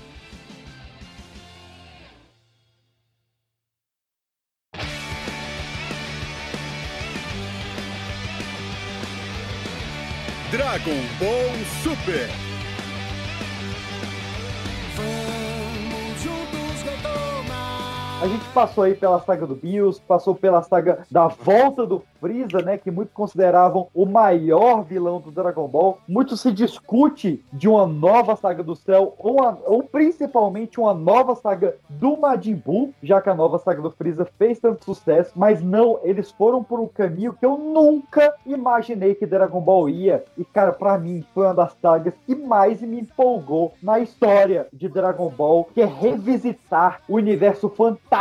Dragon 10.53 11.09
Ball 11.19 11.65
Super. 11.83 12.42
A 18.23 18.29
gente 18.29 18.49
passou 18.51 18.85
aí 18.85 18.95
pela 18.95 19.19
saga 19.19 19.45
do 19.49 19.57
Bills, 19.57 20.01
passou 20.07 20.33
pela 20.33 20.63
saga 20.63 21.01
da 21.11 21.27
volta 21.27 21.85
do 21.85 22.05
Freeza, 22.21 22.63
né? 22.63 22.79
Que 22.79 22.89
muitos 22.89 23.13
consideravam 23.13 23.89
o 23.93 24.07
maior 24.07 24.85
vilão 24.85 25.21
do 25.21 25.33
Dragon 25.33 25.67
Ball. 25.67 25.99
Muito 26.07 26.37
se 26.37 26.53
discute 26.53 27.45
de 27.53 27.69
uma 27.69 27.85
nova 27.85 28.37
saga 28.37 28.63
do 28.63 28.77
céu, 28.77 29.17
ou, 29.19 29.39
ou 29.67 29.83
principalmente 29.83 30.79
uma 30.79 30.95
nova 30.95 31.35
saga 31.35 31.75
do 31.89 32.17
Majin 32.17 32.55
Buu, 32.55 32.95
já 33.03 33.21
que 33.21 33.29
a 33.29 33.35
nova 33.35 33.59
saga 33.59 33.83
do 33.83 33.91
Freeza 33.91 34.25
fez 34.39 34.61
tanto 34.61 34.85
sucesso. 34.85 35.33
Mas 35.35 35.61
não, 35.61 35.99
eles 36.05 36.31
foram 36.31 36.63
por 36.63 36.79
um 36.79 36.87
caminho 36.87 37.33
que 37.33 37.45
eu 37.45 37.59
nunca 37.59 38.37
imaginei 38.47 39.17
que 39.17 39.27
Dragon 39.27 39.61
Ball 39.61 39.89
ia. 39.89 40.25
E, 40.39 40.45
cara, 40.45 40.73
pra 40.73 40.97
mim, 40.97 41.25
foi 41.35 41.45
uma 41.47 41.55
das 41.55 41.73
sagas 41.83 42.15
que 42.25 42.37
mais 42.37 42.81
me 42.81 43.01
empolgou 43.01 43.73
na 43.83 43.99
história 43.99 44.69
de 44.73 44.89
Dragon 44.89 45.29
Ball, 45.29 45.69
que 45.75 45.81
é 45.81 45.87
revisitar 45.87 47.01
o 47.09 47.17
universo 47.17 47.69
fantástico 47.69 48.12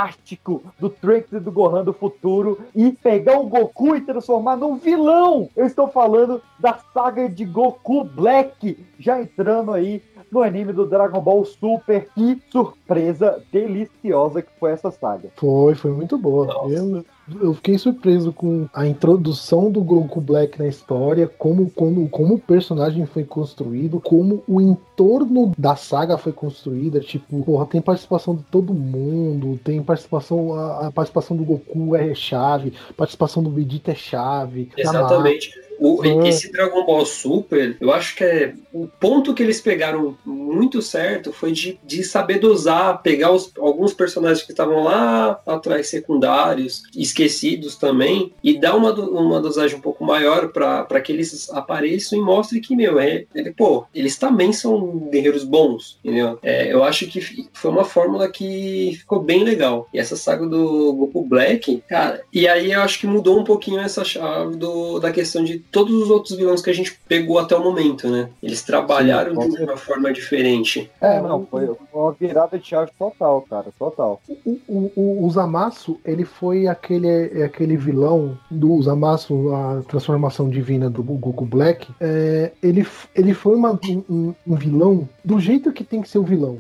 do 0.79 0.89
Trunks 0.89 1.33
e 1.33 1.39
do 1.39 1.51
Gohan 1.51 1.83
do 1.83 1.93
futuro 1.93 2.59
e 2.73 2.91
pegar 2.91 3.37
o 3.39 3.47
Goku 3.47 3.95
e 3.95 4.01
transformar 4.01 4.55
num 4.55 4.77
vilão. 4.77 5.49
Eu 5.55 5.65
estou 5.65 5.87
falando 5.87 6.41
da 6.59 6.79
saga 6.93 7.27
de 7.27 7.43
Goku 7.43 8.05
Black, 8.05 8.77
já 8.97 9.21
entrando 9.21 9.73
aí 9.73 10.01
no 10.31 10.41
anime 10.41 10.71
do 10.71 10.87
Dragon 10.87 11.19
Ball 11.19 11.43
Super. 11.43 12.07
Que 12.15 12.41
surpresa 12.49 13.43
deliciosa 13.51 14.41
que 14.41 14.51
foi 14.57 14.71
essa 14.71 14.89
saga. 14.91 15.29
Foi, 15.35 15.75
foi 15.75 15.91
muito 15.91 16.17
boa. 16.17 16.47
Eu, 16.69 17.03
eu 17.39 17.53
fiquei 17.53 17.77
surpreso 17.77 18.33
com 18.33 18.67
a 18.73 18.85
introdução 18.85 19.71
do 19.71 19.81
Goku 19.81 20.19
Black 20.19 20.59
na 20.59 20.67
história, 20.67 21.27
como, 21.27 21.69
como, 21.69 22.09
como 22.09 22.35
o 22.35 22.39
personagem 22.39 23.05
foi 23.05 23.23
construído, 23.23 23.99
como 23.99 24.43
o 24.47 24.59
entorno 24.59 25.51
da 25.57 25.75
saga 25.75 26.17
foi 26.17 26.31
construída. 26.31 26.99
Tipo, 26.99 27.43
porra, 27.43 27.65
tem 27.65 27.81
participação 27.81 28.35
de 28.35 28.43
todo 28.43 28.73
mundo, 28.73 29.59
tem 29.63 29.81
participação. 29.81 30.53
A, 30.53 30.87
a 30.87 30.91
participação 30.91 31.37
do 31.37 31.43
Goku 31.43 31.95
é 31.95 32.13
chave, 32.13 32.73
participação 32.97 33.43
do 33.43 33.51
Vegeta 33.51 33.91
é 33.91 33.95
chave. 33.95 34.69
Exatamente. 34.75 35.51
O- 35.81 36.05
É. 36.05 36.29
esse 36.29 36.51
Dragon 36.51 36.85
Ball 36.85 37.05
Super, 37.05 37.75
eu 37.81 37.91
acho 37.91 38.15
que 38.15 38.23
é 38.23 38.53
o 38.71 38.87
ponto 38.87 39.33
que 39.33 39.41
eles 39.41 39.59
pegaram 39.59 40.15
muito 40.25 40.81
certo 40.81 41.33
foi 41.33 41.51
de, 41.51 41.79
de 41.83 42.03
saber 42.03 42.37
dosar, 42.39 43.01
pegar 43.01 43.31
os- 43.31 43.51
alguns 43.57 43.93
personagens 43.93 44.45
que 44.45 44.51
estavam 44.53 44.83
lá 44.83 45.41
atrás, 45.45 45.87
secundários, 45.89 46.83
esquecidos 46.95 47.75
também, 47.75 48.31
e 48.43 48.59
dar 48.59 48.75
uma, 48.75 48.93
uma 48.93 49.41
dosagem 49.41 49.77
um 49.77 49.81
pouco 49.81 50.03
maior 50.05 50.49
para 50.49 51.01
que 51.01 51.11
eles 51.11 51.49
apareçam 51.51 52.17
e 52.17 52.21
mostrem 52.21 52.61
que, 52.61 52.75
meu, 52.75 52.99
é, 52.99 53.25
ele, 53.33 53.51
pô, 53.51 53.85
eles 53.93 54.17
também 54.17 54.53
são 54.53 55.09
guerreiros 55.11 55.43
bons, 55.43 55.97
entendeu? 56.03 56.37
É, 56.43 56.71
eu 56.71 56.83
acho 56.83 57.07
que 57.07 57.19
foi 57.53 57.71
uma 57.71 57.83
fórmula 57.83 58.29
que 58.29 58.95
ficou 58.99 59.19
bem 59.21 59.43
legal. 59.43 59.87
E 59.93 59.99
essa 59.99 60.15
saga 60.15 60.45
do 60.47 60.93
Goku 60.93 61.23
Black, 61.27 61.83
cara, 61.89 62.21
e 62.31 62.47
aí 62.47 62.71
eu 62.71 62.81
acho 62.81 62.99
que 62.99 63.07
mudou 63.07 63.39
um 63.39 63.43
pouquinho 63.43 63.79
essa 63.79 64.03
chave 64.03 64.55
do, 64.55 64.99
da 64.99 65.11
questão 65.11 65.43
de 65.43 65.59
todos 65.71 65.93
os 65.93 66.09
outros 66.09 66.35
vilões 66.35 66.61
que 66.61 66.69
a 66.69 66.73
gente 66.73 66.99
pegou 67.07 67.39
até 67.39 67.55
o 67.55 67.63
momento, 67.63 68.09
né? 68.09 68.29
Eles 68.41 68.61
trabalharam 68.61 69.39
Sim, 69.41 69.49
de 69.51 69.63
uma 69.63 69.77
forma 69.77 70.11
diferente. 70.11 70.89
É, 70.99 71.21
não, 71.21 71.45
foi 71.45 71.69
uma 71.93 72.11
virada 72.11 72.57
de 72.59 72.67
chave 72.67 72.91
total, 72.97 73.41
cara, 73.49 73.67
total. 73.77 74.21
O, 74.45 74.59
o, 74.67 74.91
o, 74.95 75.25
o 75.25 75.29
Zamasu, 75.31 75.99
ele 76.05 76.25
foi 76.25 76.67
aquele, 76.67 77.43
aquele 77.43 77.77
vilão 77.77 78.37
do 78.49 78.81
Zamasu, 78.81 79.53
a 79.53 79.81
transformação 79.87 80.49
divina 80.49 80.89
do 80.89 81.01
Goku 81.03 81.45
Black. 81.45 81.87
É, 81.99 82.51
ele, 82.61 82.85
ele 83.15 83.33
foi 83.33 83.55
uma- 83.55 83.79
um, 84.09 84.33
um 84.45 84.55
vilão 84.55 85.07
do 85.23 85.39
jeito 85.39 85.71
que 85.71 85.83
tem 85.83 86.01
que 86.01 86.09
ser 86.09 86.17
o 86.17 86.23
vilão: 86.23 86.57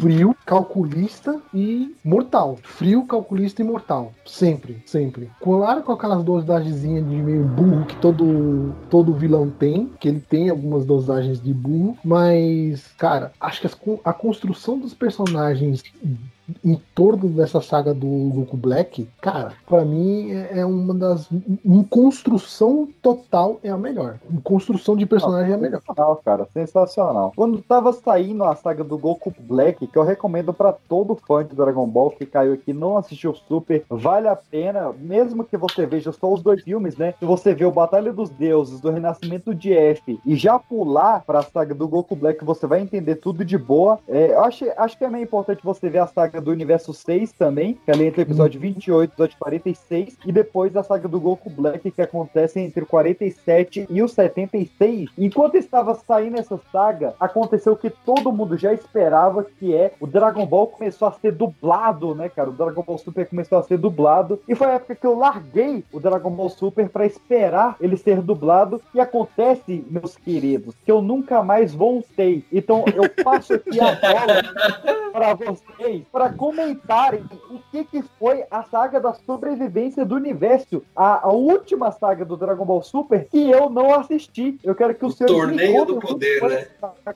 frio, 0.00 0.34
calculista 0.44 1.40
e 1.54 1.94
mortal. 2.04 2.58
Frio, 2.62 3.04
calculista 3.06 3.62
e 3.62 3.64
mortal. 3.64 4.12
Sempre, 4.26 4.82
sempre. 4.86 5.30
Claro 5.40 5.82
com 5.82 5.92
aquelas 5.92 6.22
dosagenzinhas 6.24 7.08
de 7.08 7.16
meio 7.16 7.44
burro 7.44 7.86
que 7.86 7.96
todo, 7.96 8.24
todo 8.90 9.12
vilão 9.12 9.50
tem, 9.50 9.90
que 10.00 10.08
ele 10.08 10.20
tem 10.20 10.50
algumas 10.50 10.84
dosagens 10.84 11.40
de 11.42 11.52
burro, 11.52 11.96
mas, 12.04 12.86
cara, 12.98 13.32
acho 13.40 13.60
que 13.60 13.68
a 14.04 14.12
construção 14.12 14.78
dos 14.78 14.94
personagens 14.94 15.82
em 16.64 16.80
torno 16.94 17.28
dessa 17.28 17.60
saga 17.60 17.94
do 17.94 18.06
Goku 18.06 18.56
Black, 18.56 19.08
cara, 19.20 19.52
pra 19.66 19.84
mim 19.84 20.30
é 20.32 20.58
é 20.58 20.64
uma 20.64 20.94
das. 20.94 21.28
Em 21.64 21.82
construção 21.84 22.88
total 23.02 23.58
é 23.62 23.70
a 23.70 23.76
melhor. 23.76 24.18
Em 24.30 24.40
construção 24.40 24.96
de 24.96 25.06
personagem 25.06 25.52
é 25.52 25.54
a 25.54 25.58
melhor. 25.58 25.80
Sensacional, 25.80 26.22
cara, 26.24 26.48
sensacional. 26.52 27.32
Quando 27.36 27.62
tava 27.62 27.92
saindo 27.92 28.44
a 28.44 28.54
saga 28.54 28.82
do 28.82 28.98
Goku 28.98 29.32
Black, 29.38 29.86
que 29.86 29.96
eu 29.96 30.02
recomendo 30.02 30.52
pra 30.52 30.72
todo 30.72 31.16
fã 31.16 31.44
de 31.44 31.54
Dragon 31.54 31.86
Ball 31.86 32.10
que 32.10 32.26
caiu 32.26 32.54
aqui, 32.54 32.72
não 32.72 32.96
assistiu 32.96 33.34
Super, 33.34 33.84
vale 33.88 34.28
a 34.28 34.36
pena, 34.36 34.92
mesmo 34.98 35.44
que 35.44 35.56
você 35.56 35.86
veja 35.86 36.12
só 36.12 36.32
os 36.32 36.42
dois 36.42 36.62
filmes, 36.62 36.96
né? 36.96 37.14
Se 37.18 37.24
você 37.24 37.54
vê 37.54 37.64
o 37.64 37.70
Batalha 37.70 38.12
dos 38.12 38.30
Deuses, 38.30 38.80
do 38.80 38.90
Renascimento 38.90 39.54
de 39.54 39.72
F, 39.72 40.18
e 40.24 40.34
já 40.34 40.58
pular 40.58 41.22
pra 41.24 41.42
saga 41.42 41.74
do 41.74 41.86
Goku 41.86 42.16
Black, 42.16 42.44
você 42.44 42.66
vai 42.66 42.80
entender 42.80 43.16
tudo 43.16 43.44
de 43.44 43.56
boa. 43.56 43.98
É, 44.08 44.32
eu 44.32 44.44
acho, 44.44 44.64
acho 44.76 44.98
que 44.98 45.04
é 45.04 45.10
meio 45.10 45.24
importante 45.24 45.62
você 45.62 45.88
ver 45.88 45.98
a 45.98 46.06
saga 46.06 46.37
do 46.40 46.50
Universo 46.50 46.92
6 46.92 47.32
também, 47.32 47.74
que 47.74 47.90
é 47.90 47.94
ali 47.94 48.06
entre 48.06 48.20
o 48.20 48.22
episódio 48.22 48.60
28 48.60 48.88
e 48.88 48.92
o 48.92 49.04
episódio 49.04 49.38
46, 49.38 50.18
e 50.26 50.32
depois 50.32 50.76
a 50.76 50.82
saga 50.82 51.08
do 51.08 51.20
Goku 51.20 51.50
Black, 51.50 51.90
que 51.90 52.02
acontece 52.02 52.60
entre 52.60 52.82
o 52.82 52.86
47 52.86 53.86
e 53.88 54.02
o 54.02 54.08
76. 54.08 55.10
Enquanto 55.16 55.56
estava 55.56 55.94
saindo 55.94 56.38
essa 56.38 56.58
saga, 56.70 57.14
aconteceu 57.18 57.72
o 57.72 57.76
que 57.76 57.90
todo 57.90 58.32
mundo 58.32 58.56
já 58.56 58.72
esperava, 58.72 59.44
que 59.44 59.74
é 59.74 59.92
o 60.00 60.06
Dragon 60.06 60.46
Ball 60.46 60.66
começou 60.66 61.08
a 61.08 61.12
ser 61.12 61.32
dublado, 61.32 62.14
né, 62.14 62.28
cara? 62.28 62.50
O 62.50 62.52
Dragon 62.52 62.82
Ball 62.82 62.98
Super 62.98 63.26
começou 63.26 63.58
a 63.58 63.62
ser 63.62 63.78
dublado, 63.78 64.40
e 64.48 64.54
foi 64.54 64.68
a 64.68 64.74
época 64.74 64.94
que 64.94 65.06
eu 65.06 65.16
larguei 65.16 65.84
o 65.92 66.00
Dragon 66.00 66.30
Ball 66.30 66.48
Super 66.48 66.88
para 66.88 67.06
esperar 67.06 67.76
ele 67.80 67.96
ser 67.96 68.20
dublado, 68.20 68.80
e 68.94 69.00
acontece, 69.00 69.84
meus 69.90 70.16
queridos, 70.16 70.74
que 70.84 70.90
eu 70.90 71.00
nunca 71.00 71.42
mais 71.42 71.74
voltei. 71.74 72.44
Então 72.52 72.84
eu 72.94 73.08
passo 73.24 73.54
aqui 73.54 73.80
a 73.80 73.94
bola 73.94 74.42
para 75.12 75.34
vocês, 75.34 76.02
para 76.12 76.27
comentarem 76.32 77.24
o 77.50 77.58
que, 77.70 77.84
que 77.84 78.02
foi 78.18 78.44
a 78.50 78.62
saga 78.64 79.00
da 79.00 79.14
sobrevivência 79.14 80.04
do 80.04 80.14
universo, 80.14 80.82
a, 80.94 81.26
a 81.26 81.32
última 81.32 81.90
saga 81.92 82.24
do 82.24 82.36
Dragon 82.36 82.64
Ball 82.64 82.82
Super 82.82 83.26
que 83.30 83.50
eu 83.50 83.68
não 83.70 83.94
assisti. 83.94 84.58
Eu 84.62 84.74
quero 84.74 84.94
que 84.94 85.04
o, 85.04 85.10
senhor 85.10 85.28
Torneio 85.28 85.84
do 85.84 85.98
Poder, 85.98 86.42
né? 86.42 86.66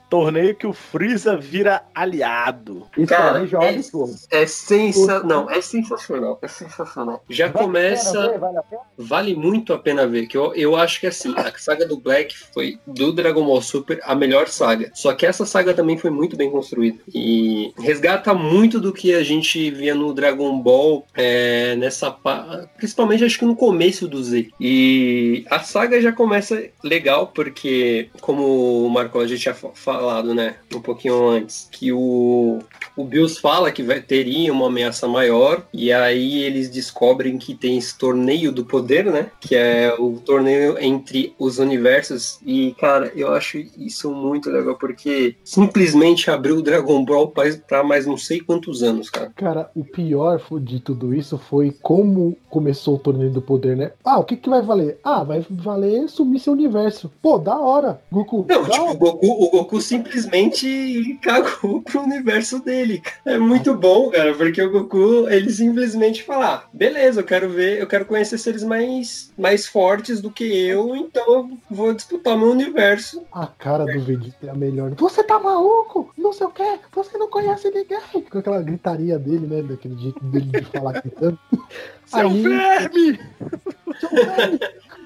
Torneio 0.08 0.54
que 0.54 0.66
o 0.66 0.72
Freeza 0.72 1.36
vira 1.36 1.82
aliado. 1.94 2.86
Isso 2.96 3.08
Cara, 3.08 3.40
é 3.40 3.42
é-. 3.42 4.42
É 4.42 4.46
sensa... 4.46 5.22
Não, 5.22 5.50
é 5.50 5.60
sensacional. 5.60 6.38
É 6.42 6.48
sensacional. 6.48 7.22
Já 7.28 7.48
Vale 7.48 7.66
começa. 7.66 8.28
ver? 8.28 8.38
Vale 8.38 8.58
a 8.58 8.62
pena? 8.62 8.82
Vale 8.98 9.34
muito 9.34 9.72
a 9.72 9.78
pena 9.78 10.06
ver, 10.06 10.26
que 10.26 10.36
eu, 10.36 10.54
eu 10.54 10.76
acho 10.76 11.00
que 11.00 11.06
assim, 11.06 11.34
a 11.36 11.52
saga 11.58 11.86
do 11.86 11.96
Black 11.96 12.36
foi 12.52 12.78
do 12.86 13.12
Dragon 13.12 13.44
Ball 13.44 13.62
Super 13.62 14.00
a 14.04 14.14
melhor 14.14 14.48
saga. 14.48 14.90
Só 14.94 15.12
que 15.14 15.26
essa 15.26 15.44
saga 15.44 15.74
também 15.74 15.96
foi 15.96 16.10
muito 16.10 16.36
bem 16.36 16.50
construída. 16.50 16.98
E 17.12 17.72
resgata 17.78 18.34
muito 18.34 18.80
do 18.80 18.92
que 18.92 19.01
a 19.12 19.22
gente 19.22 19.70
via 19.70 19.94
no 19.94 20.12
Dragon 20.12 20.58
Ball 20.60 21.06
é, 21.14 21.74
nessa 21.76 22.10
pa- 22.10 22.66
Principalmente 22.76 23.24
acho 23.24 23.38
que 23.38 23.44
no 23.44 23.56
começo 23.56 24.06
do 24.06 24.22
Z. 24.22 24.48
E 24.60 25.44
a 25.50 25.60
saga 25.60 26.00
já 26.00 26.12
começa 26.12 26.62
legal, 26.84 27.28
porque, 27.28 28.08
como 28.20 28.84
o 28.86 28.90
Marco 28.90 29.26
já 29.26 29.36
tinha 29.36 29.54
fa- 29.54 29.70
falado, 29.74 30.34
né? 30.34 30.56
Um 30.74 30.80
pouquinho 30.80 31.28
antes, 31.28 31.68
que 31.72 31.90
o. 31.92 32.58
O 32.94 33.04
Bills 33.04 33.40
fala 33.40 33.72
que 33.72 33.82
vai, 33.82 34.02
teria 34.02 34.52
uma 34.52 34.66
ameaça 34.66 35.08
maior, 35.08 35.66
e 35.72 35.90
aí 35.90 36.42
eles 36.42 36.68
descobrem 36.68 37.38
que 37.38 37.54
tem 37.54 37.78
esse 37.78 37.96
torneio 37.96 38.52
do 38.52 38.66
poder, 38.66 39.06
né? 39.06 39.30
Que 39.40 39.54
é 39.56 39.94
o 39.98 40.20
torneio 40.22 40.76
entre 40.78 41.34
os 41.38 41.58
universos. 41.58 42.38
E, 42.44 42.74
cara, 42.78 43.10
eu 43.16 43.32
acho 43.32 43.56
isso 43.78 44.12
muito 44.12 44.50
legal, 44.50 44.76
porque 44.76 45.36
simplesmente 45.42 46.30
abriu 46.30 46.56
o 46.58 46.62
Dragon 46.62 47.02
Ball 47.02 47.32
pra 47.66 47.82
mais 47.82 48.04
não 48.04 48.18
sei 48.18 48.40
quantos 48.40 48.81
anos, 48.82 49.08
cara. 49.10 49.30
Cara, 49.34 49.70
o 49.74 49.84
pior 49.84 50.40
de 50.60 50.80
tudo 50.80 51.14
isso 51.14 51.38
foi 51.38 51.74
como 51.82 52.36
começou 52.50 52.96
o 52.96 52.98
torneio 52.98 53.30
do 53.30 53.40
poder, 53.42 53.76
né? 53.76 53.92
Ah, 54.04 54.18
o 54.18 54.24
que 54.24 54.36
que 54.36 54.48
vai 54.48 54.62
valer? 54.62 54.98
Ah, 55.02 55.22
vai 55.24 55.44
valer 55.48 56.08
sumir 56.08 56.40
seu 56.40 56.52
universo. 56.52 57.10
Pô, 57.22 57.38
da 57.38 57.58
hora. 57.58 58.00
Goku, 58.10 58.44
Não, 58.48 58.64
tipo, 58.64 58.82
hora. 58.82 58.92
o 58.92 58.96
Goku, 58.96 59.26
o 59.26 59.50
Goku 59.50 59.80
simplesmente 59.80 61.18
cagou 61.22 61.80
pro 61.82 62.02
universo 62.02 62.58
dele. 62.62 62.98
cara. 63.00 63.36
É 63.36 63.38
muito 63.38 63.74
bom, 63.74 64.10
cara, 64.10 64.34
porque 64.34 64.62
o 64.62 64.70
Goku, 64.70 65.28
ele 65.28 65.50
simplesmente 65.50 66.22
fala, 66.22 66.54
ah, 66.54 66.62
beleza, 66.72 67.20
eu 67.20 67.24
quero 67.24 67.48
ver, 67.48 67.80
eu 67.80 67.86
quero 67.86 68.04
conhecer 68.04 68.38
seres 68.38 68.62
mais, 68.62 69.30
mais 69.38 69.66
fortes 69.66 70.20
do 70.20 70.30
que 70.30 70.44
eu, 70.44 70.94
então 70.96 71.24
eu 71.32 71.50
vou 71.70 71.92
disputar 71.94 72.36
meu 72.36 72.50
universo. 72.50 73.22
A 73.32 73.46
cara 73.46 73.84
do 73.84 74.00
Vegeta 74.00 74.46
é 74.46 74.50
a 74.50 74.54
melhor. 74.54 74.90
Você 74.96 75.22
tá 75.24 75.38
maluco? 75.38 76.10
Não 76.16 76.32
sei 76.32 76.46
o 76.46 76.50
que. 76.50 76.78
Você 76.94 77.16
não 77.18 77.28
conhece 77.28 77.70
ninguém. 77.70 77.98
Com 78.30 78.38
aquela 78.38 78.60
gritaria 78.72 79.18
dele, 79.18 79.46
né? 79.46 79.62
Daquele 79.62 79.96
jeito 79.96 80.24
dele 80.24 80.46
de 80.46 80.64
falar 80.66 81.00
gritando. 81.00 81.38
Seu 82.12 82.28
Aí- 82.28 82.42
verme! 82.42 83.20
Seu 84.00 84.10
verme! 84.10 84.58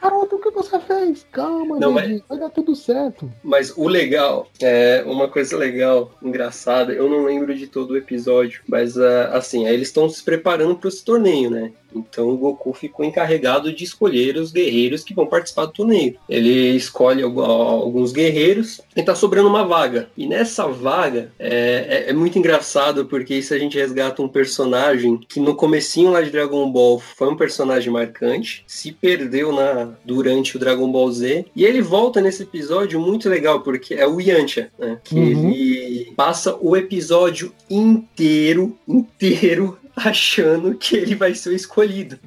Garoto, 0.02 0.36
o 0.36 0.38
que 0.38 0.50
você 0.50 0.78
fez? 0.80 1.26
Calma, 1.32 1.78
Não, 1.80 1.90
mas- 1.90 2.06
Vegeta. 2.06 2.24
Vai 2.28 2.38
dar 2.38 2.50
tudo 2.50 2.76
certo. 2.76 3.32
Mas 3.42 3.72
o 3.76 3.88
legal, 3.88 4.46
é 4.60 5.02
uma 5.06 5.26
coisa 5.26 5.56
legal, 5.56 6.12
engraçada, 6.22 6.92
eu 6.92 7.08
não 7.08 7.24
lembro 7.24 7.54
de 7.54 7.66
todo 7.66 7.92
o 7.92 7.96
episódio, 7.96 8.60
mas 8.68 8.96
ah, 8.98 9.30
assim, 9.32 9.66
aí 9.66 9.74
eles 9.74 9.88
estão 9.88 10.08
se 10.08 10.22
preparando 10.22 10.76
para 10.76 10.88
esse 10.88 11.02
torneio, 11.04 11.50
né? 11.50 11.72
Então 11.94 12.28
o 12.28 12.36
Goku 12.36 12.74
ficou 12.74 13.06
encarregado 13.06 13.72
de 13.72 13.82
escolher 13.84 14.36
os 14.36 14.52
guerreiros 14.52 15.02
que 15.02 15.14
vão 15.14 15.26
participar 15.26 15.64
do 15.64 15.72
torneio. 15.72 16.14
Ele 16.28 16.50
escolhe 16.76 17.22
algu- 17.22 17.40
alguns 17.42 18.12
guerreiros 18.12 18.82
e 18.94 19.02
tá 19.02 19.14
sobrando 19.14 19.48
uma 19.48 19.64
vaga. 19.64 20.10
E 20.14 20.26
nessa 20.26 20.66
vaga 20.66 21.32
é, 21.38 22.04
é- 22.06 22.10
é 22.10 22.12
muito 22.12 22.38
engraçado 22.38 23.06
porque 23.06 23.34
isso 23.36 23.54
a 23.54 23.58
gente 23.58 23.78
resgata 23.78 24.20
um 24.20 24.28
personagem 24.28 25.18
que 25.26 25.40
no 25.40 25.54
comecinho 25.54 26.10
lá 26.10 26.20
de 26.20 26.28
Dragon 26.30 26.70
Ball 26.70 26.95
foi 26.98 27.28
um 27.28 27.36
personagem 27.36 27.92
marcante, 27.92 28.64
se 28.66 28.92
perdeu 28.92 29.52
na 29.52 29.92
durante 30.04 30.56
o 30.56 30.58
Dragon 30.60 30.90
Ball 30.90 31.10
Z 31.12 31.46
e 31.54 31.64
ele 31.64 31.80
volta 31.82 32.20
nesse 32.20 32.42
episódio 32.42 33.00
muito 33.00 33.28
legal 33.28 33.60
porque 33.60 33.94
é 33.94 34.06
o 34.06 34.20
Yantia, 34.20 34.70
né? 34.78 34.98
Que 35.04 35.14
Uhum. 35.16 35.50
ele 35.50 36.12
passa 36.16 36.56
o 36.60 36.76
episódio 36.76 37.52
inteiro, 37.70 38.76
inteiro 38.86 39.78
achando 39.96 40.74
que 40.74 40.94
ele 40.96 41.14
vai 41.14 41.34
ser 41.34 41.48
o 41.50 41.54
escolhido. 41.54 42.18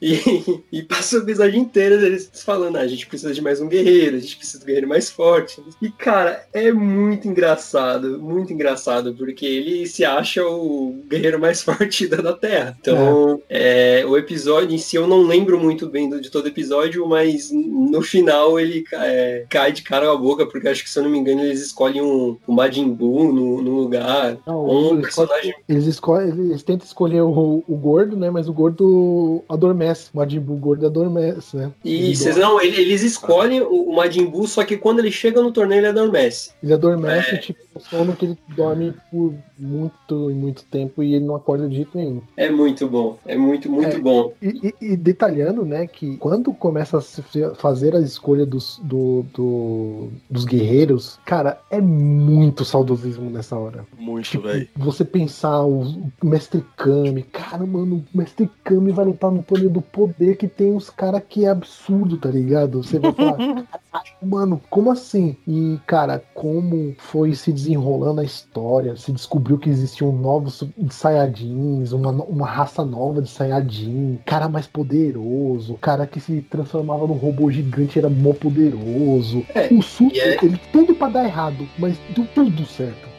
E, 0.00 0.60
e 0.70 0.82
passa 0.82 1.16
o 1.18 1.22
episódio 1.22 1.58
inteiro 1.58 1.98
deles 1.98 2.30
falando, 2.44 2.76
ah, 2.76 2.80
a 2.80 2.86
gente 2.86 3.06
precisa 3.06 3.32
de 3.32 3.40
mais 3.40 3.60
um 3.60 3.68
guerreiro, 3.68 4.16
a 4.16 4.20
gente 4.20 4.36
precisa 4.36 4.58
de 4.58 4.64
um 4.64 4.66
guerreiro 4.66 4.88
mais 4.88 5.10
forte. 5.10 5.62
E, 5.80 5.90
cara, 5.90 6.44
é 6.52 6.70
muito 6.72 7.26
engraçado, 7.28 8.18
muito 8.20 8.52
engraçado, 8.52 9.14
porque 9.14 9.46
ele 9.46 9.86
se 9.86 10.04
acha 10.04 10.44
o 10.46 11.02
guerreiro 11.08 11.38
mais 11.40 11.62
forte 11.64 12.06
da, 12.06 12.18
da 12.18 12.32
Terra. 12.34 12.76
Então, 12.80 13.40
é, 13.48 14.04
o 14.06 14.16
episódio 14.16 14.74
em 14.74 14.78
si 14.78 14.96
eu 14.96 15.06
não 15.06 15.22
lembro 15.22 15.58
muito 15.58 15.88
bem 15.88 16.08
do- 16.08 16.20
de 16.20 16.30
todo 16.30 16.46
episódio, 16.48 17.06
mas 17.06 17.50
no 17.52 18.02
final 18.02 18.58
ele 18.60 18.84
é, 18.92 19.46
cai 19.48 19.72
de 19.72 19.82
cara 19.82 20.10
a 20.10 20.16
boca, 20.16 20.46
porque 20.46 20.68
acho 20.68 20.82
que, 20.84 20.90
se 20.90 20.98
eu 20.98 21.04
não 21.04 21.10
me 21.10 21.18
engano, 21.18 21.42
eles 21.42 21.62
escolhem 21.62 22.02
um, 22.02 22.36
um 22.46 22.52
Majin 22.52 22.90
Buu 22.92 23.32
no, 23.32 23.62
no 23.62 23.70
lugar. 23.76 24.36
Não, 24.46 24.64
um 24.66 24.90
eles, 24.94 25.02
personagem 25.02 25.54
eles, 25.68 25.86
escolhem, 25.86 26.28
eles 26.30 26.49
tentam 26.62 26.86
escolher 26.86 27.22
o, 27.22 27.62
o 27.66 27.76
gordo, 27.76 28.16
né? 28.16 28.30
Mas 28.30 28.48
o 28.48 28.52
gordo 28.52 29.42
adormece. 29.48 30.10
O 30.14 30.16
Majin 30.18 30.40
Buu 30.40 30.56
gordo 30.56 30.86
adormece, 30.86 31.56
né? 31.56 31.70
Isso, 31.84 32.24
dorme. 32.24 32.40
não, 32.40 32.60
ele- 32.60 32.80
eles 32.80 33.02
escolhem 33.02 33.60
o 33.60 33.80
o 33.90 33.96
Majin 33.96 34.26
Buu, 34.26 34.46
só 34.46 34.62
que 34.64 34.76
quando 34.76 35.00
ele 35.00 35.10
chega 35.10 35.42
no 35.42 35.50
torneio 35.50 35.80
ele 35.80 35.88
adormece. 35.88 36.50
Ele 36.62 36.72
adormece, 36.72 37.34
É. 37.34 37.38
tipo, 37.38 37.58
o 37.74 37.80
sono 37.80 38.14
que 38.14 38.24
ele 38.26 38.38
dorme 38.56 38.94
por 39.10 39.34
muito 39.58 40.30
e 40.30 40.34
muito 40.34 40.64
tempo 40.64 41.02
e 41.02 41.14
ele 41.14 41.24
não 41.24 41.34
acorda 41.34 41.68
de 41.68 41.74
jeito 41.76 41.96
nenhum. 41.96 42.20
É 42.36 42.48
muito 42.50 42.86
bom, 42.88 43.18
é 43.26 43.36
muito, 43.36 43.70
muito 43.70 43.96
É. 43.96 43.98
bom. 43.98 44.32
E, 44.40 44.72
e- 44.80 44.92
e 44.92 44.96
detalhando, 44.96 45.64
né, 45.64 45.86
que 45.86 46.16
quando 46.18 46.52
começa 46.52 46.98
a 46.98 47.00
se 47.00 47.22
fazer 47.56 47.94
a 47.96 48.00
escolha 48.00 48.46
dos, 48.46 48.80
do- 48.84 49.24
do- 49.34 50.08
dos 50.30 50.44
guerreiros, 50.44 51.18
cara, 51.26 51.60
é 51.70 51.80
muito 51.80 52.64
saudosismo 52.64 53.28
nessa 53.28 53.56
hora. 53.56 53.84
Muito, 53.98 54.40
velho. 54.40 54.68
Você 54.76 55.04
pensar, 55.04 55.64
o, 55.64 56.10
Mestre 56.40 56.64
Kami. 56.74 57.22
Cara, 57.24 57.66
mano, 57.66 58.02
o 58.14 58.16
Mestre 58.16 58.50
Kami 58.64 58.92
vai 58.92 59.04
lutar 59.04 59.30
no 59.30 59.42
plano 59.42 59.68
do 59.68 59.82
poder 59.82 60.38
que 60.38 60.48
tem 60.48 60.72
uns 60.72 60.88
caras 60.88 61.22
que 61.28 61.44
é 61.44 61.50
absurdo, 61.50 62.16
tá 62.16 62.30
ligado? 62.30 62.82
Você 62.82 62.98
vai 62.98 63.12
falar, 63.12 63.36
mano, 64.22 64.58
como 64.70 64.90
assim? 64.90 65.36
E, 65.46 65.78
cara, 65.86 66.22
como 66.32 66.94
foi 66.96 67.34
se 67.34 67.52
desenrolando 67.52 68.22
a 68.22 68.24
história, 68.24 68.96
se 68.96 69.12
descobriu 69.12 69.58
que 69.58 69.68
existiam 69.68 70.12
novos 70.12 70.64
Saiyajins, 70.88 71.92
uma, 71.92 72.10
uma 72.10 72.46
raça 72.46 72.86
nova 72.86 73.20
de 73.20 73.28
Saiyajin, 73.28 74.18
cara 74.24 74.48
mais 74.48 74.66
poderoso, 74.66 75.74
cara 75.74 76.06
que 76.06 76.20
se 76.20 76.40
transformava 76.40 77.06
num 77.06 77.14
robô 77.18 77.50
gigante 77.50 77.98
era 77.98 78.08
mó 78.08 78.32
poderoso. 78.32 79.44
o 79.70 79.82
Super, 79.82 80.16
e 80.16 80.20
é- 80.20 80.38
ele 80.42 80.58
tudo 80.72 80.94
pra 80.94 81.10
dar 81.10 81.24
errado, 81.24 81.68
mas 81.78 81.98
deu 82.16 82.26
tudo 82.34 82.64
certo. 82.64 83.10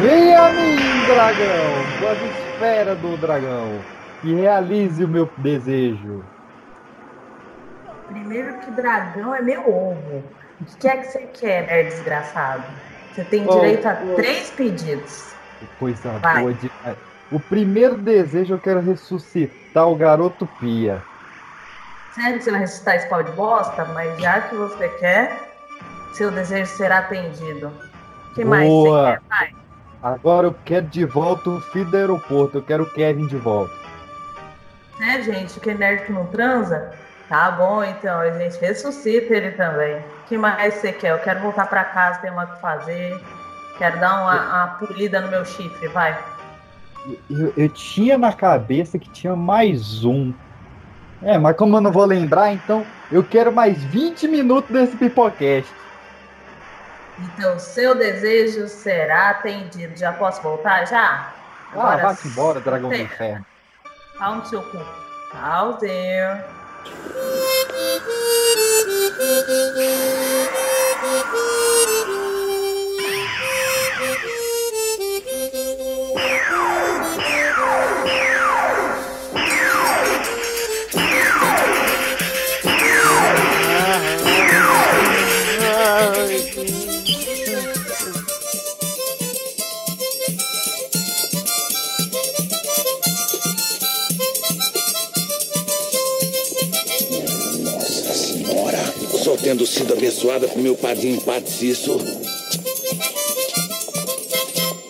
Vem 0.00 0.34
a 0.34 0.50
mim, 0.52 0.76
dragão, 1.06 2.00
com 2.00 2.08
as 2.08 2.18
esferas 2.22 2.98
do 3.00 3.16
dragão, 3.18 3.80
e 4.24 4.34
realize 4.34 5.04
o 5.04 5.08
meu 5.08 5.30
desejo. 5.36 6.24
Primeiro 8.08 8.58
que 8.60 8.70
dragão 8.70 9.34
é 9.34 9.42
meu 9.42 9.60
ovo. 9.60 10.24
O 10.60 10.76
que 10.78 10.88
é 10.88 10.96
que 10.98 11.04
você 11.04 11.18
quer, 11.34 11.66
nerd 11.66 11.90
desgraçado? 11.90 12.64
Você 13.12 13.24
tem 13.24 13.44
Oh, 13.46 13.54
direito 13.56 13.86
a 13.86 13.98
oh. 14.02 14.14
três 14.14 14.50
pedidos. 14.50 15.34
Coisa 15.78 16.10
Vai. 16.18 16.40
boa 16.40 16.54
demais. 16.54 16.96
O 17.30 17.38
primeiro 17.38 17.96
desejo 17.96 18.54
eu 18.54 18.58
quero 18.58 18.80
ressuscitar 18.80 19.86
o 19.86 19.94
garoto 19.96 20.46
Pia. 20.58 21.02
Sério 22.14 22.38
que 22.38 22.44
você 22.44 22.50
vai 22.50 22.60
ressuscitar 22.60 22.96
esse 22.96 23.08
pau 23.08 23.22
de 23.22 23.32
bosta? 23.32 23.84
Mas 23.84 24.18
já 24.18 24.40
que 24.40 24.54
você 24.54 24.88
quer, 24.88 25.38
seu 26.12 26.30
desejo 26.30 26.70
será 26.72 26.98
atendido. 26.98 27.70
O 28.30 28.34
que 28.34 28.44
mais 28.44 28.68
você 28.68 29.12
quer? 29.12 29.22
Vai. 29.28 29.59
Agora 30.02 30.46
eu 30.46 30.54
quero 30.64 30.86
de 30.86 31.04
volta 31.04 31.50
o 31.50 31.60
filho 31.60 31.90
do 31.90 31.96
aeroporto. 31.96 32.58
Eu 32.58 32.62
quero 32.62 32.84
o 32.84 32.90
Kevin 32.90 33.26
de 33.26 33.36
volta. 33.36 33.74
É, 35.00 35.22
gente, 35.22 35.58
que 35.60 35.74
nerd 35.74 36.04
que 36.04 36.12
não 36.12 36.26
transa? 36.26 36.92
Tá 37.28 37.50
bom, 37.50 37.84
então, 37.84 38.18
a 38.18 38.30
gente 38.32 38.58
ressuscita 38.60 39.34
ele 39.34 39.52
também. 39.52 39.98
O 39.98 40.28
que 40.28 40.36
mais 40.36 40.74
você 40.74 40.92
quer? 40.92 41.12
Eu 41.12 41.18
quero 41.20 41.40
voltar 41.40 41.66
pra 41.68 41.84
casa, 41.84 42.18
tem 42.20 42.30
uma 42.30 42.46
que 42.46 42.60
fazer. 42.60 43.20
Quero 43.78 44.00
dar 44.00 44.22
uma, 44.22 44.34
uma 44.34 44.66
polida 44.78 45.20
no 45.20 45.28
meu 45.28 45.44
chifre, 45.44 45.88
vai. 45.88 46.18
Eu, 47.30 47.52
eu 47.56 47.68
tinha 47.68 48.18
na 48.18 48.32
cabeça 48.32 48.98
que 48.98 49.08
tinha 49.10 49.36
mais 49.36 50.04
um. 50.04 50.34
É, 51.22 51.38
mas 51.38 51.56
como 51.56 51.76
eu 51.76 51.80
não 51.80 51.92
vou 51.92 52.04
lembrar, 52.04 52.52
então 52.52 52.84
eu 53.12 53.22
quero 53.22 53.52
mais 53.52 53.82
20 53.84 54.26
minutos 54.26 54.70
desse 54.70 54.96
pipocast. 54.96 55.70
Então, 57.22 57.58
seu 57.58 57.94
desejo 57.94 58.66
será 58.68 59.30
atendido. 59.30 59.96
Já 59.96 60.12
posso 60.12 60.40
voltar? 60.42 60.86
Já? 60.86 61.32
Ah, 61.74 61.96
vai-se 61.96 62.28
embora, 62.28 62.60
dragão 62.60 62.88
do 62.88 62.96
inferno. 62.96 63.44
Pau 64.18 64.36
no 64.36 64.46
seu 64.46 64.62
cu. 64.62 64.78
Tchauzinho. 65.30 66.44
Tendo 99.42 99.66
sido 99.66 99.94
abençoada 99.94 100.46
por 100.48 100.58
meu 100.58 100.76
padrinho 100.76 101.20
Patsisso. 101.20 101.98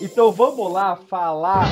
Então 0.01 0.31
vamos 0.31 0.71
lá 0.71 0.95
falar 0.95 1.67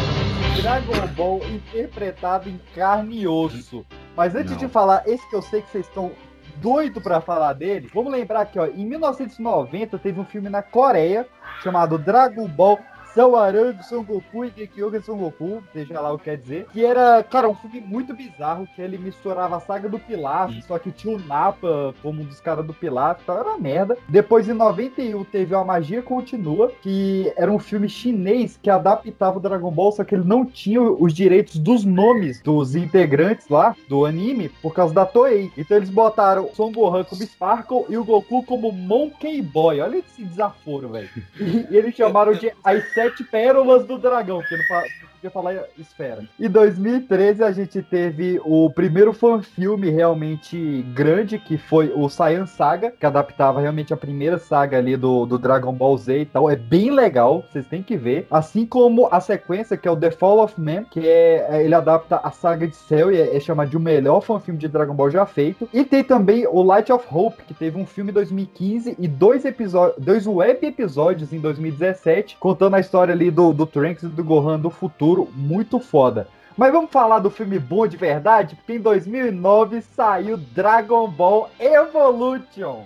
de 0.56 0.62
Dragon 0.62 1.08
Ball 1.16 1.42
interpretado 1.50 2.50
em 2.50 2.60
carne 2.74 3.22
e 3.22 3.28
osso. 3.28 3.86
Mas 4.16 4.36
antes 4.36 4.56
de 4.58 4.68
falar, 4.68 5.04
esse 5.08 5.28
que 5.30 5.36
eu 5.36 5.42
sei 5.42 5.62
que 5.62 5.72
vocês 5.72 5.88
estão 5.88 6.12
doido 6.58 7.02
pra 7.02 7.22
falar 7.22 7.54
dele, 7.54 7.90
vamos 7.94 8.12
lembrar 8.12 8.46
que 8.46 8.60
ó, 8.60 8.66
em 8.66 8.86
1990 8.86 9.98
teve 9.98 10.20
um 10.20 10.26
filme 10.26 10.50
na 10.50 10.62
Coreia 10.62 11.28
chamado 11.64 11.98
Dragon 11.98 12.48
Ball 12.48 12.80
Sawaran 13.14 13.82
Son 13.82 14.04
Goku 14.04 14.46
e 14.46 14.54
Gekyogen 14.56 15.02
Son 15.02 15.18
Goku, 15.18 15.64
seja 15.74 16.00
lá 16.00 16.14
o 16.14 16.18
que 16.18 16.26
quer 16.26 16.38
dizer, 16.38 16.68
que 16.72 16.86
era, 16.86 17.24
cara, 17.24 17.50
um 17.50 17.56
filme 17.56 17.82
muito 17.82 18.14
bizarro, 18.14 18.68
que 18.76 18.82
ele 18.82 18.98
misturava 18.98 19.58
a 19.58 19.60
saga 19.60 19.90
do 19.90 20.00
Pilaf, 20.00 20.52
só 20.68 20.78
que 20.78 20.92
tinha 20.92 21.16
o 21.16 21.20
Napa 21.20 21.94
como 22.02 22.22
um 22.22 22.26
dos 22.26 22.40
caras 22.40 22.66
do 22.66 22.74
Pilaf, 22.74 23.22
então 23.22 23.38
era 23.38 23.50
uma 23.50 23.58
merda. 23.58 23.98
Depois, 24.08 24.48
em 24.48 24.54
91, 24.54 25.24
teve 25.26 25.56
A 25.56 25.64
Magia 25.64 26.02
Continua, 26.02 26.72
que 26.82 27.32
era 27.36 27.52
um 27.52 27.60
filme 27.60 27.90
chinês 27.90 28.60
que 28.62 28.70
adaptava 28.70 29.38
o 29.38 29.42
Dragon 29.42 29.72
Ball, 29.72 29.92
só 29.92 30.04
que 30.04 30.16
ele 30.16 30.24
não 30.24 30.46
tinha 30.46 30.82
os 30.82 31.14
direitos 31.14 31.58
dos 31.58 31.84
nomes 31.84 32.42
dos 32.42 32.76
integrantes 32.76 33.48
lá 33.50 33.76
do 33.88 34.06
anime, 34.06 34.50
por 34.62 34.74
causa 34.74 34.94
da 34.94 35.06
Toei. 35.06 35.52
Então 35.58 35.78
eles 35.78 35.90
botaram 35.90 36.50
Son 36.54 36.72
Gohan 36.72 37.04
como 37.04 37.22
Sparkle 37.24 37.86
e 37.90 37.98
o 37.98 38.04
Goku 38.04 38.44
como 38.44 38.72
Monkey 38.72 39.42
Boy. 39.42 39.82
Olha 39.82 39.98
esse 39.98 40.24
desaforo, 40.24 40.90
velho. 40.90 41.10
E, 41.40 41.68
e 41.70 41.78
eles 41.78 41.96
chamaram 41.96 42.34
de 42.34 42.52
Sete 43.00 43.24
Pérolas 43.24 43.86
do 43.86 43.98
Dragão, 43.98 44.44
que 44.44 44.58
não, 44.58 44.66
fa- 44.66 44.84
não 45.02 45.09
podia 45.20 45.30
falar 45.30 45.54
esfera. 45.78 46.24
Em 46.40 46.50
2013 46.50 47.44
a 47.44 47.52
gente 47.52 47.82
teve 47.82 48.40
o 48.46 48.70
primeiro 48.70 49.12
fanfilme 49.12 49.90
realmente 49.90 50.82
grande, 50.94 51.38
que 51.38 51.58
foi 51.58 51.92
o 51.94 52.08
Saiyan 52.10 52.46
Saga, 52.46 52.92
que 52.98 53.06
adaptava 53.06 53.60
realmente 53.60 53.94
a 53.94 53.98
primeira 53.98 54.38
saga 54.38 54.78
ali 54.78 54.96
do, 54.96 55.26
do 55.26 55.38
Dragon 55.38 55.74
Ball 55.74 55.98
Z 55.98 56.20
e 56.20 56.26
tal. 56.26 56.50
É 56.50 56.56
bem 56.56 56.90
legal, 56.92 57.44
vocês 57.52 57.68
têm 57.68 57.84
que 57.84 57.98
ver. 57.98 58.28
Assim 58.32 58.66
como 58.66 59.10
a 59.12 59.20
sequência, 59.20 59.76
que 59.76 59.88
é 59.88 59.92
o 59.92 59.98
The 59.98 60.12
Fall 60.12 60.40
of 60.40 60.60
Man, 60.60 60.86
que 60.86 61.06
é, 61.06 61.48
é- 61.50 61.64
ele 61.66 61.76
adapta 61.76 62.18
a 62.18 62.32
saga 62.32 62.66
de 62.66 62.76
Cell 62.76 63.12
e 63.12 63.18
é, 63.18 63.36
é 63.36 63.40
chamado 63.40 63.70
de 63.70 63.78
o 63.78 63.80
melhor 63.80 64.22
fanfilme 64.22 64.60
de 64.60 64.68
Dragon 64.68 64.94
Ball 64.94 65.12
já 65.12 65.26
feito. 65.26 65.68
E 65.74 65.84
tem 65.84 66.04
também 66.04 66.48
o 66.48 66.64
Light 66.64 66.92
of 66.92 67.06
Hope, 67.12 67.44
que 67.44 67.54
teve 67.54 67.78
um 67.78 67.86
filme 67.86 68.12
em 68.12 68.14
2015 68.14 68.96
e 68.98 69.08
dois 69.08 69.44
episódios, 69.44 70.04
dois 70.04 70.26
web 70.26 70.66
episódios 70.66 71.34
em 71.34 71.40
2017, 71.40 72.38
contando 72.40 72.76
a 72.76 72.80
história 72.80 73.14
ali 73.14 73.30
do, 73.30 73.52
do 73.52 73.66
Trunks 73.66 74.04
e 74.04 74.08
do 74.08 74.24
Gohan 74.24 74.60
do 74.60 74.70
futuro, 74.70 75.09
muito 75.34 75.80
foda. 75.80 76.28
Mas 76.58 76.74
vamos 76.74 76.92
falar 76.92 77.20
do 77.20 77.30
filme 77.30 77.58
bom 77.58 77.88
de 77.88 77.96
verdade, 77.96 78.56
porque 78.56 78.74
em 78.74 78.82
2009 78.82 79.82
saiu 79.82 80.36
Dragon 80.36 81.08
Ball 81.08 81.50
Evolution. 81.60 82.84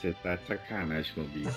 Você 0.00 0.14
tá 0.22 0.36
de 0.36 0.46
sacanagem 0.46 1.12
comigo. 1.14 1.50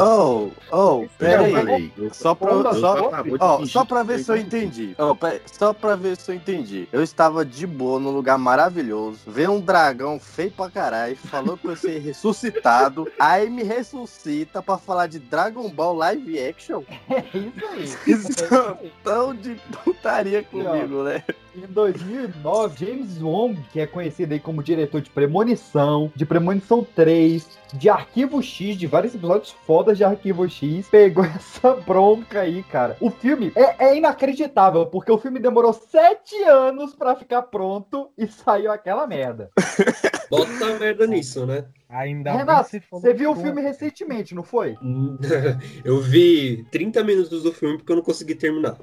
Oh, 0.00 0.50
oh, 0.70 1.06
pera 1.18 1.42
Eu 1.42 1.44
aí. 1.46 1.52
falei. 1.52 1.92
Só 2.12 2.34
pra, 2.34 2.50
Eu 2.50 2.74
só, 2.80 3.22
fingir 3.22 3.72
só 3.72 3.84
pra 3.84 4.02
ver 4.02 4.18
se 4.18 4.30
eu 4.30 4.36
entendi. 4.36 4.94
Ó, 4.98 5.14
pera- 5.14 5.40
só 5.46 5.72
pra 5.72 5.96
ver 5.96 6.16
se 6.16 6.30
eu 6.30 6.34
entendi. 6.34 6.88
Eu 6.92 7.02
estava 7.02 7.44
de 7.44 7.66
boa 7.66 7.98
num 8.00 8.10
lugar 8.10 8.38
maravilhoso, 8.38 9.18
vê 9.26 9.46
um 9.48 9.60
dragão 9.60 10.18
feio 10.18 10.50
pra 10.50 10.70
caralho, 10.70 11.16
falou 11.16 11.56
que 11.56 11.66
eu 11.66 11.76
ser 11.76 11.98
ressuscitado, 12.02 13.10
aí 13.18 13.48
me 13.50 13.62
ressuscita 13.62 14.62
pra 14.62 14.78
falar 14.78 15.06
de 15.06 15.18
Dragon 15.18 15.68
Ball 15.70 15.94
live 15.94 16.38
action. 16.38 16.82
É 17.14 17.38
isso 17.38 17.66
aí. 17.70 18.12
Isso 18.12 18.78
tão 19.02 19.34
de 19.34 19.56
putaria 19.84 20.42
comigo, 20.42 21.02
né? 21.02 21.22
Em 21.56 21.66
2009, 21.68 22.84
James 22.86 23.20
Wong, 23.22 23.60
que 23.72 23.78
é 23.80 23.86
conhecido 23.86 24.32
aí 24.32 24.40
como 24.40 24.62
diretor 24.62 25.00
de 25.00 25.08
Premonição, 25.10 26.10
de 26.14 26.26
Premonição 26.26 26.84
3, 26.94 27.33
de 27.72 27.88
Arquivo 27.88 28.42
X, 28.42 28.76
de 28.76 28.86
vários 28.86 29.14
episódios 29.14 29.50
fodas 29.66 29.96
de 29.96 30.04
Arquivo 30.04 30.48
X, 30.48 30.88
pegou 30.88 31.24
essa 31.36 31.74
bronca 31.74 32.40
aí, 32.40 32.62
cara. 32.64 32.96
O 33.00 33.10
filme 33.10 33.52
é, 33.54 33.86
é 33.86 33.96
inacreditável, 33.96 34.86
porque 34.86 35.10
o 35.10 35.18
filme 35.18 35.40
demorou 35.40 35.72
sete 35.72 36.36
anos 36.44 36.94
pra 36.94 37.16
ficar 37.16 37.42
pronto 37.42 38.10
e 38.16 38.26
saiu 38.26 38.70
aquela 38.70 39.06
merda. 39.06 39.50
Bota 40.30 40.78
merda 40.78 41.06
nisso, 41.06 41.46
né? 41.46 41.64
Ainda 41.88 42.32
Renato, 42.32 42.70
você 42.90 43.14
viu 43.14 43.30
o 43.30 43.36
filme 43.36 43.62
recentemente, 43.62 44.34
não 44.34 44.42
foi? 44.42 44.76
Eu 45.84 46.00
vi 46.00 46.64
30 46.70 47.04
minutos 47.04 47.42
do 47.42 47.52
filme 47.52 47.76
porque 47.76 47.92
eu 47.92 47.96
não 47.96 48.02
consegui 48.02 48.34
terminar. 48.34 48.76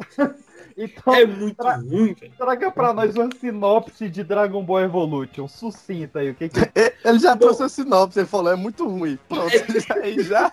Então, 0.83 1.13
é 1.15 1.25
muito 1.25 1.61
ruim, 1.63 2.13
velho. 2.13 2.31
Traga 2.37 2.71
pra 2.71 2.93
nós 2.93 3.15
uma 3.15 3.29
sinopse 3.39 4.09
de 4.09 4.23
Dragon 4.23 4.63
Ball 4.63 4.81
Evolution. 4.81 5.47
Sucinta 5.47 6.19
aí, 6.19 6.29
o 6.31 6.35
que 6.35 6.49
que 6.49 6.59
Ele 7.03 7.19
já 7.19 7.35
trouxe 7.35 7.63
a 7.63 7.69
sinopse, 7.69 8.19
ele 8.19 8.27
falou, 8.27 8.51
é 8.51 8.55
muito 8.55 8.87
ruim. 8.87 9.17
Pronto, 9.27 9.51
aí 10.03 10.21
já. 10.23 10.51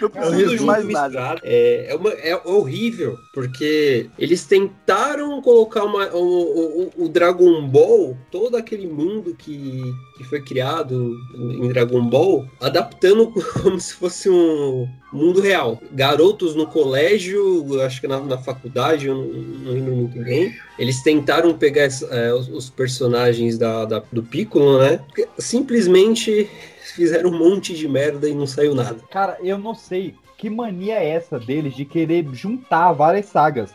Não 0.00 0.08
Tudo 0.08 0.48
junto 0.50 0.64
mais 0.64 0.84
misturado. 0.84 1.40
É, 1.44 1.86
é, 1.90 1.94
uma- 1.96 2.10
é 2.10 2.36
horrível, 2.44 3.16
porque 3.32 4.08
eles 4.18 4.44
tentaram 4.46 5.40
colocar 5.40 5.84
uma- 5.84 6.08
o, 6.14 6.90
o- 6.98 7.04
o 7.04 7.08
Dragon 7.08 7.66
Ball, 7.68 8.16
todo 8.30 8.56
aquele 8.56 8.86
mundo 8.86 9.34
que, 9.36 9.82
que 10.16 10.24
foi 10.24 10.42
criado 10.42 11.16
em 11.36 11.68
Dragon 11.68 12.04
Ball, 12.04 12.46
adaptando 12.60 13.32
como 13.62 13.78
se 13.80 13.94
fosse 13.94 14.28
um 14.28 14.88
mundo 15.12 15.40
real. 15.40 15.80
Garotos 15.92 16.54
no 16.56 16.66
colégio, 16.66 17.80
acho 17.82 18.00
que 18.00 18.08
na, 18.08 18.18
na 18.20 18.38
faculdade, 18.38 19.06
eu 19.06 19.14
não, 19.16 19.63
não 19.64 19.72
lembro 19.72 19.96
muito 19.96 20.18
bem. 20.22 20.54
Eles 20.78 21.02
tentaram 21.02 21.56
pegar 21.56 21.88
é, 22.10 22.32
os, 22.32 22.48
os 22.48 22.70
personagens 22.70 23.56
da, 23.58 23.84
da- 23.84 24.02
do 24.12 24.22
Piccolo, 24.22 24.78
né? 24.78 25.00
Simplesmente 25.38 26.48
fizeram 26.94 27.30
um 27.30 27.38
monte 27.38 27.74
de 27.74 27.88
merda 27.88 28.28
e 28.28 28.34
não 28.34 28.46
saiu 28.46 28.74
nada. 28.74 28.96
Cara, 29.10 29.38
eu 29.42 29.58
não 29.58 29.74
sei 29.74 30.14
que 30.36 30.50
mania 30.50 30.94
é 30.96 31.08
essa 31.10 31.38
deles 31.38 31.74
de 31.74 31.84
querer 31.84 32.26
juntar 32.32 32.92
várias 32.92 33.26
sagas. 33.26 33.72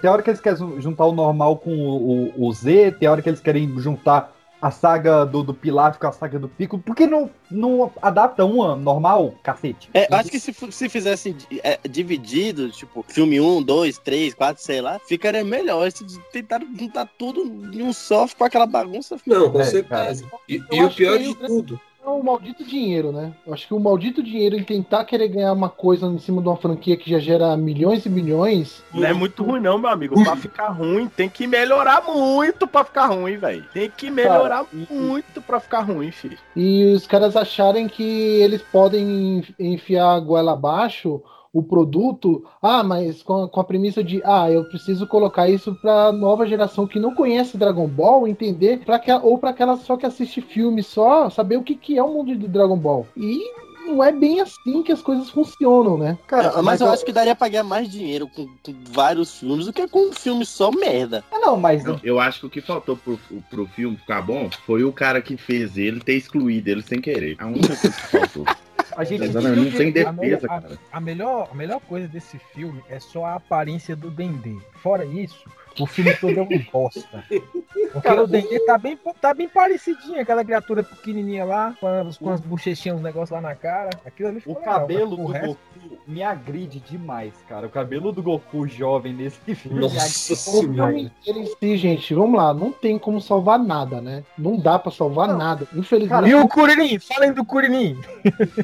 Tem 0.00 0.10
hora 0.10 0.20
que 0.22 0.30
eles 0.30 0.40
querem 0.40 0.80
juntar 0.80 1.06
o 1.06 1.12
normal 1.12 1.56
com 1.58 1.74
o, 1.74 2.28
o- 2.36 2.48
o 2.48 2.52
Z, 2.52 2.92
tem 2.98 3.08
hora 3.08 3.22
que 3.22 3.28
eles 3.30 3.40
querem 3.40 3.72
juntar 3.78 4.36
a 4.62 4.70
saga 4.70 5.26
do, 5.26 5.42
do 5.42 5.52
Pilaf 5.52 5.98
com 5.98 6.06
a 6.06 6.12
saga 6.12 6.38
do 6.38 6.48
Pico. 6.48 6.78
Por 6.78 6.94
que 6.94 7.04
não, 7.06 7.28
não 7.50 7.90
adapta 8.00 8.44
uma 8.44 8.76
normal, 8.76 9.34
cacete? 9.42 9.90
É, 9.92 10.06
acho 10.14 10.30
que 10.30 10.38
se, 10.38 10.54
se 10.70 10.88
fizesse 10.88 11.36
é, 11.64 11.80
dividido, 11.88 12.70
tipo, 12.70 13.04
filme 13.08 13.40
1, 13.40 13.62
2, 13.62 13.98
3, 13.98 14.34
4, 14.34 14.62
sei 14.62 14.80
lá, 14.80 15.00
ficaria 15.00 15.44
melhor. 15.44 15.90
Se 15.90 16.04
tentaram 16.32 16.66
juntar 16.78 17.08
tudo 17.18 17.42
em 17.74 17.82
um 17.82 17.92
só, 17.92 18.28
ficou 18.28 18.46
aquela 18.46 18.66
bagunça. 18.66 19.16
Não, 19.26 19.50
com 19.50 19.60
É, 19.60 19.64
certeza. 19.64 20.24
cara. 20.24 20.42
E, 20.48 20.62
e 20.70 20.82
o 20.84 20.90
pior 20.90 21.18
de 21.18 21.34
tudo. 21.34 21.80
É 22.04 22.08
o 22.08 22.20
maldito 22.22 22.64
dinheiro, 22.64 23.12
né? 23.12 23.32
Eu 23.46 23.54
acho 23.54 23.66
que 23.68 23.72
o 23.74 23.78
maldito 23.78 24.22
dinheiro 24.22 24.56
em 24.56 24.64
tentar 24.64 25.04
querer 25.04 25.28
ganhar 25.28 25.52
uma 25.52 25.68
coisa 25.70 26.06
em 26.06 26.18
cima 26.18 26.42
de 26.42 26.48
uma 26.48 26.56
franquia 26.56 26.96
que 26.96 27.08
já 27.08 27.20
gera 27.20 27.56
milhões 27.56 28.04
e 28.04 28.10
milhões. 28.10 28.82
Não 28.92 29.04
é 29.06 29.12
muito 29.12 29.44
ruim, 29.44 29.60
não, 29.60 29.78
meu 29.78 29.88
amigo. 29.88 30.20
Pra 30.24 30.34
ficar 30.34 30.68
ruim, 30.70 31.06
tem 31.06 31.28
que 31.28 31.46
melhorar 31.46 32.02
muito 32.02 32.66
pra 32.66 32.82
ficar 32.82 33.06
ruim, 33.06 33.36
velho. 33.36 33.64
Tem 33.72 33.88
que 33.88 34.10
melhorar 34.10 34.66
muito 34.90 35.40
pra 35.40 35.60
ficar 35.60 35.82
ruim, 35.82 36.10
filho. 36.10 36.36
E 36.56 36.92
os 36.92 37.06
caras 37.06 37.36
acharem 37.36 37.86
que 37.86 38.02
eles 38.02 38.62
podem 38.62 39.38
enf- 39.38 39.54
enfiar 39.58 40.14
a 40.16 40.20
goela 40.20 40.54
abaixo 40.54 41.22
o 41.52 41.62
produto, 41.62 42.44
ah, 42.62 42.82
mas 42.82 43.22
com 43.22 43.44
a, 43.44 43.48
com 43.48 43.60
a 43.60 43.64
premissa 43.64 44.02
de, 44.02 44.22
ah, 44.24 44.50
eu 44.50 44.64
preciso 44.64 45.06
colocar 45.06 45.48
isso 45.48 45.74
pra 45.74 46.10
nova 46.10 46.46
geração 46.46 46.86
que 46.86 46.98
não 46.98 47.14
conhece 47.14 47.58
Dragon 47.58 47.86
Ball 47.86 48.26
entender, 48.26 48.80
pra 48.84 48.98
que, 48.98 49.12
ou 49.12 49.36
pra 49.36 49.50
aquela 49.50 49.76
só 49.76 49.96
que 49.96 50.06
assiste 50.06 50.40
filme 50.40 50.82
só, 50.82 51.28
saber 51.28 51.58
o 51.58 51.62
que, 51.62 51.74
que 51.74 51.98
é 51.98 52.02
o 52.02 52.12
mundo 52.12 52.34
do 52.36 52.48
Dragon 52.48 52.76
Ball. 52.76 53.06
E 53.16 53.42
não 53.86 54.02
é 54.02 54.12
bem 54.12 54.40
assim 54.40 54.82
que 54.82 54.92
as 54.92 55.02
coisas 55.02 55.28
funcionam, 55.28 55.98
né? 55.98 56.16
Cara, 56.26 56.62
mas, 56.62 56.80
eu, 56.80 56.90
acho 56.90 57.04
que 57.04 57.12
daria 57.12 57.34
pra 57.34 57.48
ganhar 57.48 57.64
mais 57.64 57.90
dinheiro 57.90 58.28
com, 58.28 58.46
com 58.46 58.74
vários 58.90 59.38
filmes 59.38 59.66
do 59.66 59.72
que 59.72 59.86
com 59.88 60.08
um 60.08 60.12
filme 60.12 60.46
só 60.46 60.70
merda. 60.70 61.24
Ah, 61.30 61.38
não, 61.38 61.56
mas. 61.56 61.84
Não, 61.84 62.00
eu 62.02 62.18
acho 62.18 62.40
que 62.40 62.46
o 62.46 62.50
que 62.50 62.60
faltou 62.60 62.96
pro, 62.96 63.18
pro 63.50 63.66
filme 63.66 63.96
ficar 63.96 64.22
bom 64.22 64.48
foi 64.64 64.84
o 64.84 64.92
cara 64.92 65.20
que 65.20 65.36
fez 65.36 65.76
ele 65.76 66.00
ter 66.00 66.14
excluído 66.14 66.70
ele 66.70 66.82
sem 66.82 67.00
querer. 67.00 67.36
A 67.38 67.46
única 67.46 67.76
coisa 67.76 67.90
que 67.90 68.06
faltou. 68.06 68.44
A 68.96 69.04
gente 69.04 69.28
não 69.28 69.42
tem 69.70 69.88
A 69.88 69.92
defesa, 69.92 70.12
melhor, 70.12 70.40
cara. 70.40 70.78
a, 70.92 70.96
a 70.96 71.00
melhor, 71.00 71.48
a 71.50 71.54
melhor 71.54 71.80
coisa 71.80 72.06
desse 72.08 72.38
filme 72.54 72.82
é 72.88 72.98
só 73.00 73.24
a 73.24 73.34
aparência 73.34 73.94
do 73.96 74.10
Dendê. 74.10 74.56
Fora 74.82 75.04
isso, 75.04 75.44
o 75.78 75.86
filme 75.86 76.14
todo 76.16 76.38
é 76.38 76.42
um 76.42 76.48
bosta. 76.72 77.24
Porque 77.92 78.08
o 78.08 78.26
Dendê 78.26 78.60
tá 78.66 78.76
bem, 78.78 78.98
tá 79.20 79.32
bem 79.34 79.48
parecidinho, 79.48 80.20
aquela 80.20 80.44
criatura 80.44 80.82
pequenininha 80.82 81.44
lá, 81.44 81.74
com 81.80 81.86
as, 81.86 82.18
com 82.18 82.30
as 82.30 82.40
bochechinhas, 82.40 82.98
uns 82.98 83.02
negócios 83.02 83.30
lá 83.30 83.40
na 83.40 83.54
cara. 83.54 83.90
Aquilo 84.04 84.28
ali 84.28 84.38
O 84.38 84.40
ficou 84.40 84.58
legal, 84.58 84.80
cabelo 84.80 85.16
do 85.16 85.22
o 85.22 85.26
resto- 85.26 85.58
me 86.06 86.22
agride 86.22 86.80
demais, 86.80 87.32
cara. 87.48 87.66
O 87.66 87.70
cabelo 87.70 88.12
do 88.12 88.22
Goku 88.22 88.66
jovem 88.66 89.12
nesse 89.12 89.54
filme. 89.54 89.80
Nossa 89.80 90.34
filme 90.36 91.10
em 91.26 91.46
si, 91.46 91.76
gente, 91.76 92.14
vamos 92.14 92.36
lá, 92.36 92.52
não 92.52 92.72
tem 92.72 92.98
como 92.98 93.20
salvar 93.20 93.58
nada, 93.58 94.00
né? 94.00 94.24
Não 94.36 94.56
dá 94.58 94.78
pra 94.78 94.90
salvar 94.90 95.28
nada. 95.36 95.66
Infelizmente. 95.74 96.28
E 96.28 96.34
o 96.34 96.48
Kuririn? 96.48 96.98
Falem 96.98 97.32
do 97.32 97.44
Kuririn. 97.44 97.98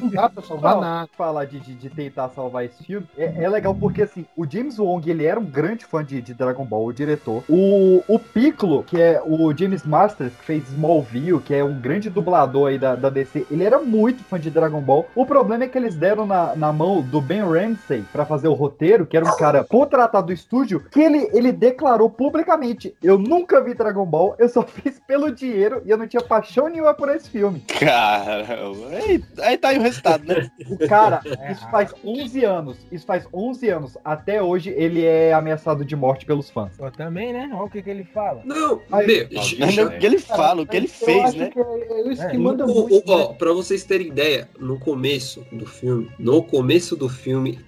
Não 0.01 0.09
dá 0.09 0.29
pra 0.29 0.43
salvar 0.43 0.75
Não, 0.75 0.81
nada. 0.81 1.09
Falar 1.17 1.45
de, 1.45 1.59
de, 1.59 1.73
de 1.75 1.89
tentar 1.89 2.29
salvar 2.29 2.65
esse 2.65 2.83
filme 2.83 3.07
é, 3.17 3.43
é 3.43 3.49
legal 3.49 3.73
porque 3.75 4.03
assim, 4.03 4.25
o 4.35 4.49
James 4.49 4.77
Wong 4.79 5.09
ele 5.09 5.25
era 5.25 5.39
um 5.39 5.45
grande 5.45 5.85
fã 5.85 6.03
de, 6.03 6.21
de 6.21 6.33
Dragon 6.33 6.65
Ball, 6.65 6.85
o 6.85 6.93
diretor. 6.93 7.43
O, 7.49 8.03
o 8.07 8.19
Piccolo, 8.19 8.83
que 8.83 8.99
é 8.99 9.21
o 9.25 9.55
James 9.55 9.83
Masters, 9.83 10.33
que 10.33 10.45
fez 10.45 10.69
Smallville, 10.69 11.39
que 11.39 11.53
é 11.53 11.63
um 11.63 11.79
grande 11.79 12.09
dublador 12.09 12.69
aí 12.69 12.77
da, 12.77 12.95
da 12.95 13.09
DC, 13.09 13.45
ele 13.49 13.63
era 13.63 13.79
muito 13.79 14.23
fã 14.23 14.39
de 14.39 14.49
Dragon 14.49 14.81
Ball. 14.81 15.07
O 15.15 15.25
problema 15.25 15.63
é 15.63 15.67
que 15.67 15.77
eles 15.77 15.95
deram 15.95 16.25
na, 16.25 16.55
na 16.55 16.71
mão 16.71 17.01
do 17.01 17.21
Ben 17.29 17.41
Ramsey 17.43 18.03
pra 18.11 18.25
fazer 18.25 18.47
o 18.47 18.53
roteiro, 18.53 19.05
que 19.05 19.15
era 19.15 19.23
um 19.23 19.37
cara 19.37 19.63
contratado 19.63 20.25
do 20.27 20.33
estúdio, 20.33 20.83
que 20.91 20.99
ele, 20.99 21.29
ele 21.31 21.51
declarou 21.51 22.09
publicamente: 22.09 22.95
Eu 23.03 23.19
nunca 23.19 23.61
vi 23.63 23.75
Dragon 23.75 24.03
Ball, 24.03 24.35
eu 24.39 24.49
só 24.49 24.63
fiz 24.65 24.99
pelo 25.07 25.31
dinheiro 25.31 25.79
e 25.85 25.91
eu 25.91 25.97
não 25.97 26.07
tinha 26.07 26.23
paixão 26.23 26.67
nenhuma 26.67 26.91
por 26.95 27.07
esse 27.09 27.29
filme. 27.29 27.59
Caramba. 27.79 28.87
Aí, 28.93 29.23
aí 29.41 29.57
tá 29.59 29.69
aí 29.69 29.77
o 29.77 29.81
resultado, 29.81 30.25
né? 30.25 30.49
O 30.67 30.87
cara, 30.87 31.21
isso 31.51 31.69
faz 31.69 31.93
11 32.03 32.43
anos. 32.45 32.77
Isso 32.91 33.05
faz 33.05 33.27
11 33.31 33.69
anos. 33.69 33.97
Até 34.03 34.41
hoje 34.41 34.73
ele 34.75 35.05
é 35.05 35.31
ameaçado 35.31 35.85
de 35.85 35.95
morte 35.95 36.25
pelos 36.25 36.49
fãs. 36.49 36.71
Pô, 36.77 36.89
também, 36.89 37.31
né? 37.31 37.47
Olha 37.53 37.63
o 37.65 37.69
que, 37.69 37.83
que 37.83 37.89
ele 37.91 38.05
fala. 38.05 38.41
Não, 38.43 38.81
Aí- 38.91 39.05
meu, 39.05 39.27
é 39.79 39.83
o 39.95 39.99
que 39.99 40.05
ele 40.05 40.17
fala, 40.17 40.63
o 40.63 40.65
que 40.65 40.75
ele 40.75 40.87
fez, 40.87 41.35
né? 41.35 41.51
É 41.55 42.09
isso 42.11 42.27
que 42.27 42.37
O- 42.37 42.41
manda 42.41 42.65
o- 42.65 42.87
muito. 42.89 43.03
ó, 43.11 43.33
pra 43.33 43.53
vocês 43.53 43.83
terem 43.83 44.07
ideia, 44.07 44.49
no 44.57 44.79
começo 44.79 45.45
do 45.51 45.67
filme, 45.67 46.09
no 46.17 46.41
começo 46.41 46.95
do 46.95 47.07
filme, 47.07 47.18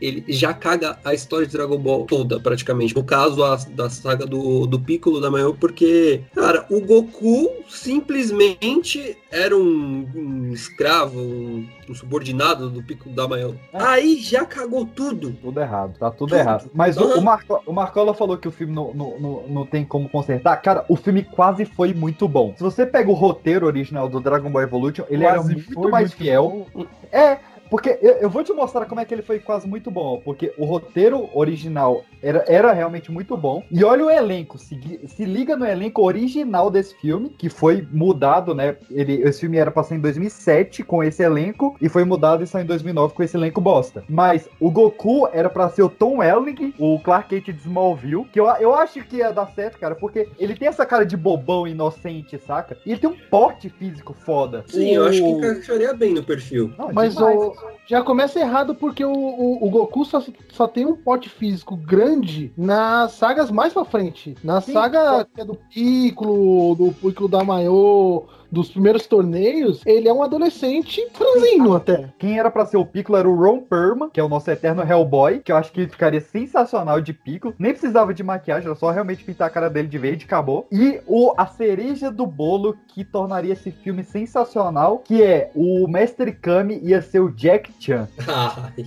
ele 0.01 0.23
já 0.27 0.53
caga 0.53 0.97
a 1.03 1.13
história 1.13 1.45
de 1.45 1.53
Dragon 1.53 1.77
Ball 1.77 2.05
toda, 2.05 2.39
praticamente. 2.39 2.95
No 2.95 3.03
caso, 3.03 3.43
a, 3.43 3.55
da 3.69 3.89
saga 3.89 4.25
do, 4.25 4.65
do 4.65 4.79
Piccolo 4.79 5.19
da 5.19 5.29
Maior, 5.29 5.55
porque, 5.57 6.21
cara, 6.33 6.65
o 6.69 6.81
Goku 6.81 7.49
simplesmente 7.69 9.17
era 9.31 9.55
um, 9.55 10.07
um 10.13 10.51
escravo, 10.51 11.19
um, 11.19 11.67
um 11.89 11.95
subordinado 11.95 12.69
do 12.69 12.83
Piccolo 12.83 13.15
da 13.15 13.27
Maior. 13.27 13.55
Aí 13.73 14.17
já 14.17 14.45
cagou 14.45 14.85
tudo. 14.85 15.31
Tudo 15.41 15.59
errado, 15.59 15.97
tá 15.97 16.11
tudo 16.11 16.35
errado. 16.35 16.69
Mas 16.73 16.97
o, 16.97 17.19
o, 17.19 17.21
Marco, 17.21 17.61
o 17.65 17.71
Marcola 17.71 18.13
falou 18.13 18.37
que 18.37 18.47
o 18.47 18.51
filme 18.51 18.73
não, 18.73 18.93
não, 18.93 19.19
não, 19.19 19.43
não 19.47 19.65
tem 19.65 19.85
como 19.85 20.09
consertar. 20.09 20.57
Cara, 20.57 20.85
o 20.89 20.95
filme 20.95 21.23
quase 21.23 21.65
foi 21.65 21.93
muito 21.93 22.27
bom. 22.27 22.53
Se 22.57 22.63
você 22.63 22.85
pega 22.85 23.09
o 23.09 23.13
roteiro 23.13 23.65
original 23.65 24.09
do 24.09 24.19
Dragon 24.19 24.49
Ball 24.49 24.63
Evolution, 24.63 25.05
ele 25.09 25.23
era 25.23 25.35
Quase 25.35 25.53
muito 25.53 25.73
foi 25.73 25.91
mais 25.91 26.09
muito 26.09 26.17
fiel. 26.17 26.67
É, 27.11 27.37
porque 27.71 27.97
eu, 28.01 28.11
eu 28.15 28.29
vou 28.29 28.43
te 28.43 28.53
mostrar 28.53 28.85
como 28.85 28.99
é 29.01 29.05
que 29.05 29.13
ele 29.13 29.21
foi 29.23 29.39
quase 29.39 29.67
muito 29.67 29.89
bom. 29.89 30.15
ó, 30.15 30.17
Porque 30.17 30.53
o 30.57 30.65
roteiro 30.65 31.29
original 31.33 32.03
era, 32.21 32.43
era 32.47 32.71
realmente 32.73 33.11
muito 33.11 33.35
bom. 33.37 33.63
E 33.71 33.83
olha 33.83 34.05
o 34.05 34.09
elenco, 34.11 34.57
se, 34.59 34.77
se 35.07 35.25
liga 35.25 35.55
no 35.55 35.65
elenco 35.65 36.03
original 36.03 36.69
desse 36.69 36.93
filme, 36.99 37.29
que 37.29 37.49
foi 37.49 37.87
mudado, 37.91 38.53
né? 38.53 38.75
Ele, 38.91 39.21
esse 39.23 39.39
filme 39.39 39.57
era 39.57 39.71
pra 39.71 39.83
ser 39.83 39.95
em 39.95 39.99
2007 39.99 40.83
com 40.83 41.01
esse 41.03 41.23
elenco, 41.23 41.75
e 41.81 41.87
foi 41.89 42.03
mudado 42.03 42.43
e 42.43 42.47
saiu 42.47 42.63
em 42.63 42.67
2009 42.67 43.13
com 43.13 43.23
esse 43.23 43.37
elenco 43.37 43.61
bosta. 43.61 44.03
Mas 44.09 44.49
o 44.59 44.69
Goku 44.69 45.27
era 45.31 45.49
pra 45.49 45.69
ser 45.69 45.83
o 45.83 45.89
Tom 45.89 46.17
Welling, 46.17 46.73
o 46.77 46.99
Clark 46.99 47.29
Kent 47.29 47.55
de 47.55 47.61
Smallville, 47.61 48.25
que 48.25 48.39
eu, 48.39 48.45
eu 48.59 48.75
acho 48.75 49.01
que 49.05 49.17
ia 49.17 49.31
dar 49.31 49.47
certo, 49.47 49.79
cara, 49.79 49.95
porque 49.95 50.27
ele 50.37 50.55
tem 50.55 50.67
essa 50.67 50.85
cara 50.85 51.05
de 51.05 51.15
bobão 51.15 51.65
inocente, 51.65 52.37
saca? 52.37 52.77
E 52.85 52.91
ele 52.91 52.99
tem 52.99 53.09
um 53.09 53.17
porte 53.29 53.69
físico 53.69 54.13
foda. 54.13 54.65
Sim, 54.67 54.89
eu 54.95 55.05
acho 55.05 55.21
que 55.23 55.27
O- 55.31 55.37
encaixaria 55.37 55.93
bem 55.93 56.13
no 56.13 56.23
perfil. 56.23 56.71
Não, 56.77 56.91
Mas 56.91 57.15
demais. 57.15 57.39
o, 57.39 57.53
já 57.87 58.01
começa 58.01 58.39
errado 58.39 58.75
porque 58.75 59.03
o, 59.03 59.11
o, 59.11 59.65
o 59.65 59.69
Goku 59.69 60.05
só, 60.05 60.23
só 60.51 60.67
tem 60.67 60.85
um 60.85 60.95
porte 60.95 61.29
físico 61.29 61.75
grande 61.75 62.51
nas 62.57 63.13
sagas 63.13 63.51
mais 63.51 63.73
pra 63.73 63.85
frente. 63.85 64.35
Na 64.43 64.61
Sim, 64.61 64.73
saga 64.73 65.25
que 65.25 65.41
é 65.41 65.45
do 65.45 65.55
Piccolo, 65.55 66.75
do 66.75 66.91
Piccolo 66.93 67.27
da 67.27 67.43
Maior, 67.43 68.25
dos 68.51 68.69
primeiros 68.69 69.07
torneios, 69.07 69.81
ele 69.85 70.07
é 70.07 70.13
um 70.13 70.21
adolescente 70.21 71.07
franzino 71.13 71.75
até. 71.75 72.09
Quem 72.19 72.37
era 72.37 72.51
pra 72.51 72.65
ser 72.65 72.77
o 72.77 72.85
Piccolo 72.85 73.17
era 73.17 73.29
o 73.29 73.35
Ron 73.35 73.59
Perlman, 73.59 74.09
que 74.09 74.19
é 74.19 74.23
o 74.23 74.29
nosso 74.29 74.49
eterno 74.51 74.83
Hellboy, 74.83 75.39
que 75.39 75.51
eu 75.51 75.55
acho 75.55 75.71
que 75.71 75.87
ficaria 75.87 76.19
sensacional 76.19 76.99
de 76.99 77.13
Piccolo. 77.13 77.55
Nem 77.57 77.71
precisava 77.71 78.13
de 78.13 78.23
maquiagem, 78.23 78.67
era 78.67 78.75
só 78.75 78.91
realmente 78.91 79.23
pintar 79.23 79.47
a 79.47 79.51
cara 79.51 79.69
dele 79.69 79.87
de 79.87 79.97
verde 79.97 80.23
e 80.23 80.25
acabou. 80.25 80.67
E 80.71 80.99
o, 81.07 81.33
a 81.37 81.45
cereja 81.45 82.11
do 82.11 82.25
bolo 82.25 82.77
que 82.87 83.03
tornaria 83.03 83.53
esse 83.53 83.71
filme 83.71 84.03
sensacional, 84.03 84.99
que 84.99 85.23
é 85.23 85.51
o 85.55 85.87
Mestre 85.87 86.31
Kami 86.31 86.79
ia 86.83 87.01
ser 87.01 87.19
o 87.19 87.31
Jack 87.31 87.71
Chan. 87.79 88.07
Ai, 88.27 88.85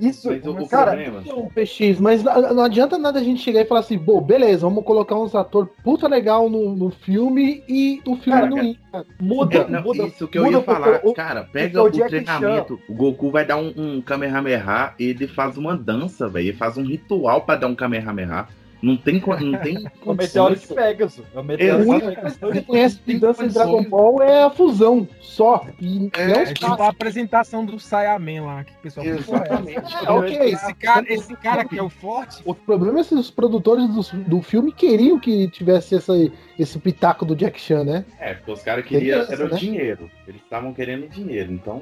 Isso, 0.00 0.28
Mas 0.28 0.46
o, 0.46 0.68
cara, 0.68 0.92
problema. 0.92 1.22
Então, 1.24 1.48
PX, 1.48 2.00
mas 2.00 2.22
não, 2.22 2.64
adianta 2.64 2.98
nada 2.98 3.18
a 3.18 3.22
gente 3.22 3.40
chegar 3.40 3.60
e 3.60 3.64
falar 3.64 3.80
assim, 3.80 3.98
bom, 3.98 4.20
beleza, 4.20 4.66
vamos 4.66 4.84
colocar 4.84 5.16
uns 5.16 5.34
atores 5.34 5.70
puta 5.82 6.08
legal 6.08 6.48
no, 6.50 6.74
no 6.74 6.90
filme 6.90 7.62
e 7.68 8.00
o 8.06 8.16
filme 8.16 8.40
Cara, 8.40 8.50
não 8.50 8.58
ir. 8.58 8.78
Muda, 9.20 9.58
É, 9.58 9.68
não, 9.68 9.82
muda. 9.82 10.02
isso 10.04 10.28
que 10.28 10.38
eu 10.38 10.44
muda 10.44 10.58
ia 10.58 10.62
falar, 10.62 11.00
o- 11.04 11.12
cara, 11.14 11.44
pega 11.44 11.82
o 11.82 11.86
o, 11.86 11.90
Jack 11.90 12.08
treinamento. 12.08 12.80
O 12.88 12.94
Goku 12.94 13.30
vai 13.30 13.44
dar 13.44 13.56
um, 13.56 13.72
um 13.76 14.00
Kamehameha, 14.00 14.94
ele 14.98 15.26
faz 15.26 15.56
uma 15.56 15.76
dança, 15.76 16.28
velho. 16.28 16.48
Ele 16.48 16.56
faz 16.56 16.76
um 16.76 16.84
ritual 16.84 17.42
pra 17.42 17.56
dar 17.56 17.66
um 17.66 17.74
Kamehameha. 17.74 18.46
Não 18.86 18.96
tem, 18.96 19.20
não 19.40 19.58
tem 19.58 19.84
O 20.06 20.14
Meteoro 20.14 20.54
de. 20.54 20.66
Pegasus. 20.66 21.24
É 21.34 21.38
o 21.38 21.40
É, 21.40 21.42
Meteoro 21.42 21.84
de 21.84 22.06
Pegasus. 22.14 22.36
coisa 22.38 22.60
que 22.60 22.66
conhece 22.66 23.00
de 23.04 23.18
dança 23.18 23.46
de 23.48 23.52
Dragon 23.52 23.82
Ball 23.84 24.22
é 24.22 24.44
a 24.44 24.50
fusão, 24.50 25.08
só. 25.20 25.66
E 25.80 26.08
É, 26.16 26.28
não 26.28 26.44
tipo 26.54 26.82
a 26.82 26.88
apresentação 26.88 27.64
do 27.64 27.78
Saiyaman 27.80 28.44
lá, 28.44 28.64
que 28.64 28.72
o 28.72 28.76
pessoal 28.82 29.06
Exatamente. 29.06 29.94
É, 30.06 30.10
ok, 30.10 30.36
É, 30.38 30.48
esse 30.50 30.74
cara, 30.74 31.04
esse 31.12 31.36
cara 31.36 31.64
que 31.64 31.78
é 31.78 31.82
o 31.82 31.88
forte. 31.88 32.42
O 32.44 32.54
problema 32.54 33.00
é 33.00 33.04
que 33.04 33.14
os 33.14 33.30
produtores 33.30 33.88
do, 33.88 34.18
do 34.22 34.40
filme 34.42 34.70
queriam 34.72 35.18
que 35.18 35.48
tivesse 35.48 35.96
essa, 35.96 36.12
esse 36.58 36.78
pitaco 36.78 37.24
do 37.24 37.34
Jack 37.34 37.60
Chan, 37.60 37.84
né? 37.84 38.04
É, 38.20 38.34
porque 38.34 38.52
os 38.52 38.62
caras 38.62 38.84
queriam 38.86 39.22
era 39.28 39.46
o 39.46 39.48
né? 39.48 39.56
dinheiro. 39.56 40.10
Eles 40.28 40.40
estavam 40.42 40.72
querendo 40.72 41.08
dinheiro, 41.08 41.52
então. 41.52 41.80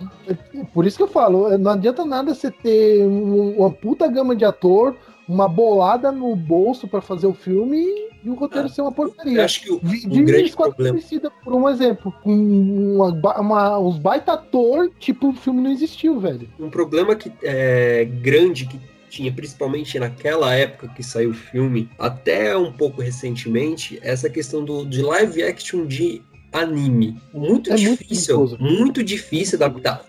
Por 0.72 0.86
isso 0.86 0.96
que 0.96 1.02
eu 1.02 1.08
falo, 1.08 1.56
não 1.58 1.72
adianta 1.72 2.04
nada 2.04 2.34
você 2.34 2.50
ter 2.50 3.06
um- 3.06 3.58
uma 3.58 3.70
puta 3.70 4.06
gama 4.08 4.34
de 4.36 4.44
ator, 4.44 4.96
uma 5.28 5.48
bolada 5.48 6.10
no 6.12 6.34
bolso 6.36 6.86
pra 6.88 7.00
fazer 7.00 7.26
o 7.26 7.34
filme 7.34 7.76
e, 8.24 8.28
o 8.30 8.34
roteiro 8.34 8.68
ser 8.68 8.80
uma 8.82 8.92
porcaria. 8.92 9.38
Eu 9.38 9.44
acho 9.44 9.62
que 9.62 9.70
o- 9.72 9.80
grande 9.80 10.52
problema- 10.54 10.98
Suicida, 10.98 11.30
por 11.30 11.52
um 11.54 11.68
exemplo. 11.68 12.12
Com 12.22 12.32
uma, 12.34 13.40
uma, 13.40 13.78
uns 13.78 13.98
baita 13.98 14.32
ator, 14.32 14.90
tipo, 14.98 15.28
o 15.28 15.32
filme 15.34 15.60
não 15.62 15.70
existiu, 15.70 16.18
velho. 16.20 16.48
Um 16.58 16.70
problema 16.70 17.14
que 17.14 17.30
é 17.42 18.04
grande 18.22 18.66
que 18.66 18.78
tinha 19.10 19.30
principalmente 19.32 19.98
naquela 19.98 20.52
época 20.54 20.88
que 20.88 21.02
saiu 21.02 21.30
o 21.30 21.34
filme, 21.34 21.88
até 21.98 22.56
um 22.56 22.72
pouco 22.72 23.00
recentemente, 23.00 23.98
é 24.02 24.10
essa 24.10 24.28
questão 24.28 24.64
do, 24.64 24.84
de 24.84 25.02
live 25.02 25.42
action 25.42 25.86
de 25.86 26.20
anime. 26.52 27.16
Muito 27.32 27.72
É 27.72 27.76
muito 27.76 27.98
difícil, 28.04 28.56
muito, 28.58 29.02
difícil 29.04 29.56
adaptar. 29.56 30.04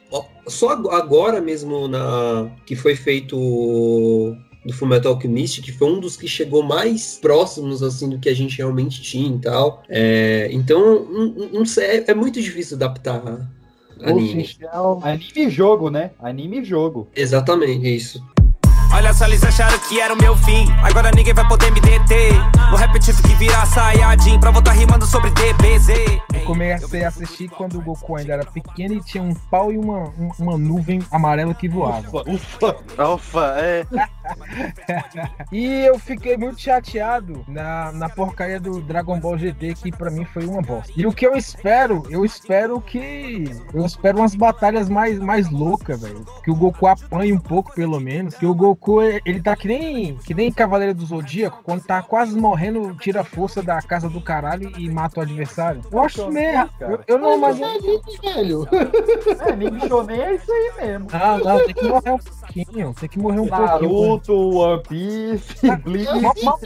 Só 0.47 0.69
ag- 0.69 0.89
agora 0.89 1.41
mesmo 1.41 1.87
na 1.87 2.49
que 2.65 2.75
foi 2.75 2.95
feito 2.95 3.37
o- 3.37 4.35
do 4.65 4.73
Fullmetal 4.73 5.13
Alchemist, 5.13 5.61
que 5.61 5.71
foi 5.71 5.87
um 5.91 5.99
dos 5.99 6.17
que 6.17 6.27
chegou 6.27 6.63
mais 6.63 7.19
próximos 7.21 7.83
assim 7.83 8.09
do 8.09 8.17
que 8.19 8.27
a 8.29 8.35
gente 8.35 8.57
realmente 8.57 9.01
tinha 9.01 9.35
e 9.35 9.39
tal. 9.39 9.83
É, 9.87 10.47
então, 10.51 11.05
não, 11.05 11.49
não 11.53 11.65
sei, 11.65 11.85
é, 11.99 12.03
é 12.11 12.13
muito 12.15 12.41
difícil 12.41 12.75
adaptar 12.75 13.21
anime. 14.03 14.49
Anime 15.03 15.29
e 15.35 15.49
jogo, 15.49 15.89
né? 15.89 16.11
Anime 16.19 16.61
e 16.61 16.65
jogo. 16.65 17.07
Exatamente, 17.15 17.95
isso. 17.95 18.23
Olha 18.93 19.13
só, 19.13 19.25
eles 19.25 19.43
acharam 19.43 19.77
que 19.89 19.99
era 19.99 20.13
o 20.13 20.17
meu 20.17 20.37
fim. 20.37 20.65
Agora 20.81 21.11
ninguém 21.13 21.33
vai 21.33 21.45
poder 21.49 21.69
me 21.71 21.81
deter. 21.81 22.31
No 22.71 22.77
rap 22.77 22.93
eu 22.95 23.01
tive 23.01 23.21
que 23.23 23.35
virar 23.35 23.65
Sayajin 23.65 24.39
pra 24.39 24.51
voltar 24.51 24.71
rimando 24.71 25.05
sobre 25.05 25.31
DBZ. 25.31 25.89
Eu 26.33 26.41
comecei 26.45 27.03
a 27.03 27.09
assistir 27.09 27.49
quando 27.49 27.77
o 27.77 27.81
Goku 27.81 28.15
ainda 28.15 28.33
era 28.33 28.45
pequeno 28.45 28.93
e 28.93 29.03
tinha 29.03 29.21
um 29.21 29.33
pau 29.51 29.69
e 29.69 29.77
uma, 29.77 30.03
um- 30.17 30.31
uma 30.39 30.57
nuvem 30.57 31.01
amarela 31.11 31.53
que 31.53 31.67
voava. 31.67 32.23
Ufa, 32.25 32.77
ufa, 33.13 33.55
é. 33.59 33.85
E 35.51 35.85
eu 35.85 35.97
fiquei 35.99 36.37
muito 36.37 36.59
chateado 36.59 37.43
na, 37.47 37.91
na 37.91 38.09
porcaria 38.09 38.59
do 38.59 38.81
Dragon 38.81 39.19
Ball 39.19 39.37
GT, 39.37 39.75
que 39.75 39.91
pra 39.91 40.09
mim 40.11 40.25
foi 40.25 40.45
uma 40.45 40.61
bosta. 40.61 40.91
E 40.95 41.05
o 41.05 41.13
que 41.13 41.25
eu 41.25 41.35
espero, 41.35 42.03
eu 42.09 42.25
espero 42.25 42.81
que. 42.81 43.45
Eu 43.73 43.85
espero 43.85 44.19
umas 44.19 44.35
batalhas 44.35 44.89
mais, 44.89 45.19
mais 45.19 45.49
loucas, 45.49 46.01
velho. 46.01 46.25
Que 46.43 46.51
o 46.51 46.55
Goku 46.55 46.87
apanhe 46.87 47.33
um 47.33 47.39
pouco, 47.39 47.73
pelo 47.73 47.99
menos. 47.99 48.35
Que 48.35 48.45
o 48.45 48.53
Goku, 48.53 49.01
ele 49.01 49.41
tá 49.41 49.55
que 49.55 49.67
nem, 49.67 50.15
que 50.17 50.33
nem 50.33 50.51
Cavaleiro 50.51 50.93
do 50.93 51.05
Zodíaco, 51.05 51.61
quando 51.63 51.83
tá 51.83 52.01
quase 52.01 52.35
morrendo, 52.37 52.93
tira 52.95 53.21
a 53.21 53.25
força 53.25 53.61
da 53.61 53.81
casa 53.81 54.09
do 54.09 54.21
caralho 54.21 54.71
e 54.77 54.89
mata 54.89 55.19
o 55.19 55.23
adversário. 55.23 55.81
Eu 55.91 55.99
acho 55.99 56.29
merda. 56.31 56.69
Eu, 56.79 56.99
eu 57.07 57.17
não 57.17 57.37
Mas 57.37 57.57
imagino. 57.57 58.01
é 58.23 58.33
velho. 58.33 58.67
É, 59.85 59.87
shonen 59.87 60.21
é 60.21 60.35
isso 60.35 60.51
aí 60.51 60.71
mesmo. 60.77 61.07
Não, 61.11 61.37
não, 61.39 61.65
tem 61.65 61.73
que 61.73 61.87
morrer 61.87 62.11
um 62.11 62.17
pouquinho. 62.17 62.93
Tem 62.93 63.09
que 63.09 63.19
morrer 63.19 63.39
um 63.39 63.47
pouquinho. 63.47 64.14
Naruto, 64.15 64.57
One 64.57 64.81
Piece, 64.87 65.75
Bleach. 65.83 66.09
Uma, 66.11 66.33
uma- 66.41 66.57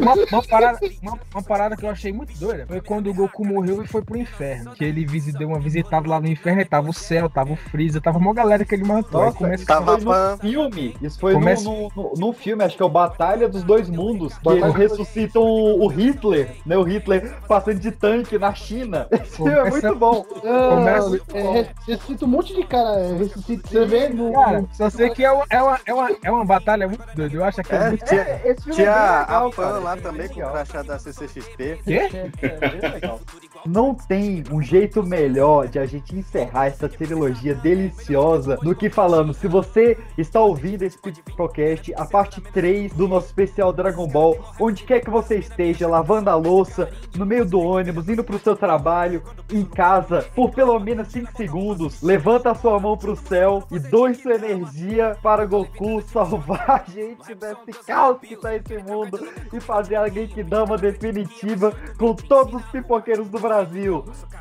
uma- 0.00 0.26
uma 0.32 0.42
parada, 0.42 0.78
uma- 1.02 1.18
uma 1.34 1.42
parada 1.42 1.76
que 1.76 1.84
eu 1.84 1.90
achei 1.90 2.12
muito 2.12 2.38
doida 2.38 2.66
foi 2.66 2.80
quando 2.80 3.10
o 3.10 3.14
Goku 3.14 3.44
morreu 3.44 3.82
e 3.82 3.86
foi 3.86 4.02
pro 4.02 4.16
inferno. 4.16 4.72
Que 4.72 4.84
ele 4.84 5.04
deu 5.32 5.48
uma 5.48 5.58
visitada 5.60 6.08
lá 6.08 6.20
no 6.20 6.28
inferno 6.28 6.60
e 6.60 6.64
tava 6.64 6.88
o 6.88 6.92
céu, 6.92 7.28
tava 7.28 7.52
o 7.52 7.56
Freeza, 7.56 8.00
tava 8.00 8.18
uma 8.18 8.32
galera 8.34 8.64
que 8.64 8.74
ele 8.74 8.84
matou. 8.84 9.20
Nossa, 9.24 9.36
começa 9.38 9.62
isso 9.64 9.72
foi 9.72 10.04
no 10.04 10.38
filme. 10.38 10.96
Isso 11.02 11.18
foi 11.20 11.32
no- 11.32 11.38
Começa- 11.38 11.64
no, 11.64 11.90
no, 11.96 12.12
no 12.16 12.32
filme, 12.32 12.62
acho 12.64 12.76
que 12.76 12.82
é 12.82 12.86
o 12.86 12.90
Batalha 12.90 13.48
dos 13.48 13.62
Dois 13.62 13.88
Mundos. 13.88 14.36
Que 14.38 14.44
Batalha 14.44 14.64
eles 14.64 14.74
ressuscitam 14.76 15.42
o, 15.42 15.84
o 15.84 15.88
Hitler, 15.88 16.50
né? 16.64 16.76
O 16.76 16.82
Hitler 16.82 17.34
passando 17.48 17.80
de 17.80 17.90
tanque 17.90 18.38
na 18.38 18.54
China. 18.54 19.06
Esse 19.12 19.36
filme 19.36 19.52
é 19.52 19.56
Começa- 19.64 19.88
muito 19.88 19.98
bom. 19.98 20.26
Não, 20.44 20.88
é, 20.88 21.68
ressuscita 21.86 22.24
um 22.24 22.28
monte 22.28 22.54
de 22.54 22.62
cara. 22.64 23.00
é, 23.00 23.16
Ressuscita, 23.16 23.68
você 23.68 23.84
vê 23.84 24.08
no. 24.08 24.32
Cara, 24.32 24.64
só 24.72 24.90
sei 24.90 25.10
que 25.10 25.24
é 25.24 25.30
uma, 25.32 25.44
é 25.50 25.62
uma, 25.62 25.80
é 25.86 25.94
uma, 25.94 26.10
é 26.24 26.30
uma 26.30 26.44
batalha 26.44 26.75
muito 26.86 27.04
doida. 27.14 27.34
Eu 27.36 27.44
acho 27.44 27.62
que 27.62 27.74
é, 27.74 27.78
É, 27.78 27.88
muito. 27.88 28.04
tinha, 28.04 28.22
esse 28.44 28.62
filme 28.62 28.74
tinha 28.74 28.90
é 28.90 28.94
bem 28.94 29.20
legal, 29.20 29.46
a 29.46 29.50
Pan 29.52 29.62
cara, 29.62 29.78
lá 29.78 29.96
é 29.96 30.00
também 30.00 30.28
com 30.28 30.34
o 30.34 30.36
legal. 30.38 30.52
crachá 30.52 30.82
da 30.82 30.98
CCXP. 30.98 31.80
Quê? 31.84 32.08
É 32.42 32.68
bem 32.68 32.90
legal. 32.90 33.20
Não 33.66 33.94
tem 33.94 34.44
um 34.50 34.62
jeito 34.62 35.02
melhor 35.02 35.66
de 35.66 35.78
a 35.78 35.86
gente 35.86 36.16
encerrar 36.16 36.66
essa 36.66 36.88
trilogia 36.88 37.54
deliciosa 37.54 38.56
do 38.58 38.74
que 38.74 38.88
falando. 38.88 39.34
Se 39.34 39.48
você 39.48 39.98
está 40.16 40.40
ouvindo 40.40 40.82
esse 40.82 40.96
podcast, 41.36 41.92
a 41.94 42.04
parte 42.04 42.40
3 42.40 42.92
do 42.92 43.08
nosso 43.08 43.26
especial 43.26 43.72
Dragon 43.72 44.06
Ball, 44.06 44.38
onde 44.60 44.84
quer 44.84 45.00
que 45.00 45.10
você 45.10 45.38
esteja, 45.38 45.88
lavando 45.88 46.30
a 46.30 46.36
louça, 46.36 46.90
no 47.16 47.26
meio 47.26 47.44
do 47.44 47.58
ônibus, 47.58 48.08
indo 48.08 48.22
pro 48.22 48.38
seu 48.38 48.54
trabalho, 48.54 49.22
em 49.52 49.64
casa, 49.64 50.24
por 50.34 50.50
pelo 50.50 50.78
menos 50.78 51.08
5 51.08 51.36
segundos, 51.36 52.02
levanta 52.02 52.52
a 52.52 52.54
sua 52.54 52.78
mão 52.78 52.96
pro 52.96 53.16
céu 53.16 53.64
e 53.70 53.78
doe 53.78 54.14
sua 54.14 54.34
energia 54.34 55.16
para 55.22 55.44
Goku 55.44 56.00
salvar 56.02 56.70
a 56.70 56.90
gente 56.90 57.34
desse 57.34 57.84
caos 57.84 58.20
que 58.20 58.36
tá 58.36 58.54
esse 58.54 58.78
mundo 58.78 59.18
e 59.52 59.60
fazer 59.60 59.96
a 59.96 60.08
Genkidama 60.08 60.78
definitiva 60.78 61.74
com 61.98 62.14
todos 62.14 62.54
os 62.54 62.62
pipoqueiros 62.70 63.28
do 63.28 63.38
Brasil. 63.40 63.55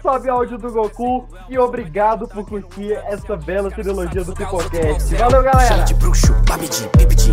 Sobe 0.01 0.29
áudio 0.29 0.57
do 0.57 0.71
Goku 0.71 1.27
e 1.49 1.57
obrigado 1.57 2.27
por 2.27 2.45
curtir 2.45 2.93
essa 3.07 3.35
bela 3.35 3.71
trilogia 3.71 4.23
do 4.23 4.33
Pipocast. 4.33 5.15
Valeu, 5.15 5.43
galera! 5.43 5.67
Chama 5.67 5.83
de 5.83 5.93
bruxo, 5.95 6.33
babidi, 6.47 6.89
bibidi 6.97 7.25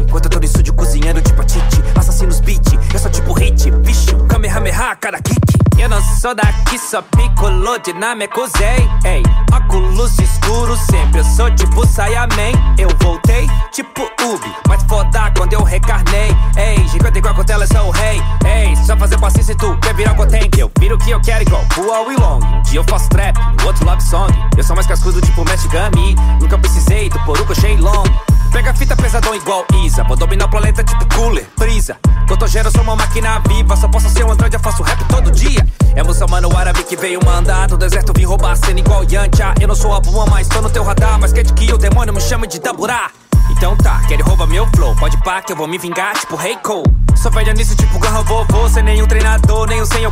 no 0.43 0.45
estúdio 0.45 0.75
cozinhando 0.75 1.23
tipo 1.23 1.41
a 1.41 1.45
Titi 1.45 1.83
Assassinos 1.97 2.41
beat, 2.41 2.67
eu 2.93 2.99
sou 2.99 3.11
tipo 3.11 3.33
hit 3.35 3.71
Bicho, 3.71 4.17
kamehameha, 4.27 4.97
cara 4.97 5.21
kick 5.23 5.62
Eu 5.79 5.89
não 5.89 6.01
sou 6.01 6.35
daqui, 6.35 6.79
só 6.79 7.03
piccolo 7.03 7.79
dinâmico 7.79 8.47
Zay 8.59 8.89
Ei, 9.05 9.23
óculos 9.53 10.19
escuros 10.19 10.79
sempre 10.81 11.21
Eu 11.21 11.25
sou 11.25 11.51
tipo 11.55 11.87
Saiyaman 11.87 12.53
Eu 12.79 12.89
voltei, 13.01 13.49
tipo 13.73 14.03
Ubi 14.25 14.55
Mas 14.69 14.83
foda 14.85 15.33
quando 15.37 15.53
eu 15.55 15.63
recarnei. 15.63 16.31
Ei, 16.57 16.87
gigante 16.89 17.19
igual 17.19 17.35
a 17.39 17.45
tela, 17.45 17.67
sou 17.67 17.89
o 17.89 17.91
rei. 17.91 18.21
Ei, 18.45 18.77
só 18.77 18.97
fazer 18.97 19.19
paciência 19.19 19.53
e 19.53 19.57
tu 19.57 19.77
quer 19.79 19.95
virar 19.95 20.15
potente 20.15 20.61
Eu 20.61 20.71
viro 20.79 20.95
o 20.95 20.99
que 20.99 21.11
eu 21.11 21.21
quero 21.21 21.43
igual 21.43 21.65
Pua 21.75 22.13
e 22.13 22.17
Long. 22.17 22.39
Um 22.39 22.63
dia 22.63 22.79
eu 22.79 22.85
faço 22.85 23.09
trap, 23.09 23.37
no 23.61 23.67
outro 23.67 23.85
love 23.85 24.03
song. 24.03 24.33
Eu 24.57 24.63
sou 24.63 24.77
mais 24.77 24.87
cascudo 24.87 25.21
tipo 25.21 25.45
Mestre 25.45 25.69
Gami 25.71 26.15
Nunca 26.41 26.59
precisei 26.59 27.09
do 27.09 27.19
Poruco 27.21 27.55
Shailong 27.55 28.05
Pega 28.53 28.71
a 28.71 28.75
fita 28.75 28.95
pesadão 28.95 29.35
igual 29.35 29.65
Isa. 29.85 30.05
Vou 30.05 30.17
dominar 30.17 30.45
o 30.45 30.51
planeta 30.51 30.85
tipo 30.85 31.07
Cooler, 31.15 31.47
Brisa. 31.59 31.97
Cotogero, 32.29 32.71
sou 32.71 32.83
uma 32.83 32.95
máquina 32.95 33.41
viva. 33.49 33.75
Só 33.77 33.89
posso 33.89 34.11
ser 34.11 34.25
um 34.25 34.31
androide, 34.31 34.57
eu 34.57 34.61
faço 34.61 34.83
rap 34.83 35.03
todo 35.09 35.31
dia. 35.31 35.67
É 35.95 36.03
muçulmano 36.03 36.55
árabe 36.57 36.85
que 36.85 36.97
veio 36.97 37.21
mandar 37.25 37.69
Do 37.69 37.77
deserto 37.77 38.13
vim 38.17 38.25
roubar 38.25 38.53
a 38.53 38.57
cena 38.57 38.81
igual 38.81 39.05
Yancha 39.05 39.53
Eu 39.61 39.69
não 39.69 39.75
sou 39.75 39.95
a 39.95 40.01
Buma, 40.01 40.25
mas 40.27 40.49
tô 40.49 40.61
no 40.61 40.71
teu 40.71 40.85
radar. 40.85 41.19
Mas 41.19 41.33
quer 41.33 41.45
que 41.45 41.73
o 41.73 41.79
demônio 41.79 42.13
me 42.13 42.21
chame 42.21 42.47
de 42.47 42.59
Daburá 42.59 43.11
então 43.53 43.77
tá, 43.77 44.01
quer 44.09 44.21
rouba 44.21 44.47
meu 44.47 44.67
flow 44.75 44.97
Pode 44.97 45.17
pá 45.23 45.41
que 45.43 45.53
eu 45.53 45.57
vou 45.57 45.69
me 45.69 45.79
vingar 45.79 46.19
tipo 46.19 46.41
Hey 46.41 46.57
Cole 46.57 46.85
Sou 47.15 47.31
velho 47.31 47.53
nisso 47.53 47.77
tipo 47.77 47.99
Garra 47.99 48.23
Vovô 48.23 48.69
Sem 48.69 48.83
nenhum 48.83 49.07
treinador, 49.07 49.69
nem 49.69 49.81
o 49.81 49.87
sem 49.87 50.03
eu 50.03 50.11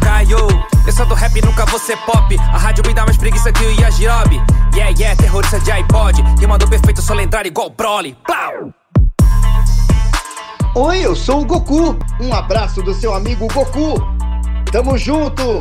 Eu 0.87 0.93
sou 0.93 1.07
do 1.07 1.15
rap, 1.15 1.41
nunca 1.43 1.65
vou 1.67 1.79
ser 1.81 1.97
pop 1.99 2.39
A 2.39 2.59
rádio 2.59 2.85
me 2.87 2.95
dá 2.95 3.05
mais 3.05 3.17
preguiça 3.17 3.53
que 3.53 3.65
o 3.65 3.81
Yajirobe 3.81 4.37
Yeah, 4.75 4.95
yeah, 4.99 5.17
terrorista 5.17 5.59
de 5.59 5.73
iPod 5.73 6.23
Rimando 6.39 6.69
perfeito, 6.69 7.03
sou 7.03 7.17
lendário 7.17 7.49
igual 7.49 7.71
Broly 7.71 8.17
Plau! 8.27 8.73
Oi, 10.77 11.05
eu 11.05 11.17
sou 11.17 11.41
o 11.41 11.45
Goku. 11.45 11.99
Um 12.21 12.33
abraço 12.33 12.81
do 12.81 12.95
seu 12.95 13.13
amigo 13.13 13.49
Goku. 13.53 14.01
Tamo 14.71 14.97
junto. 14.97 15.59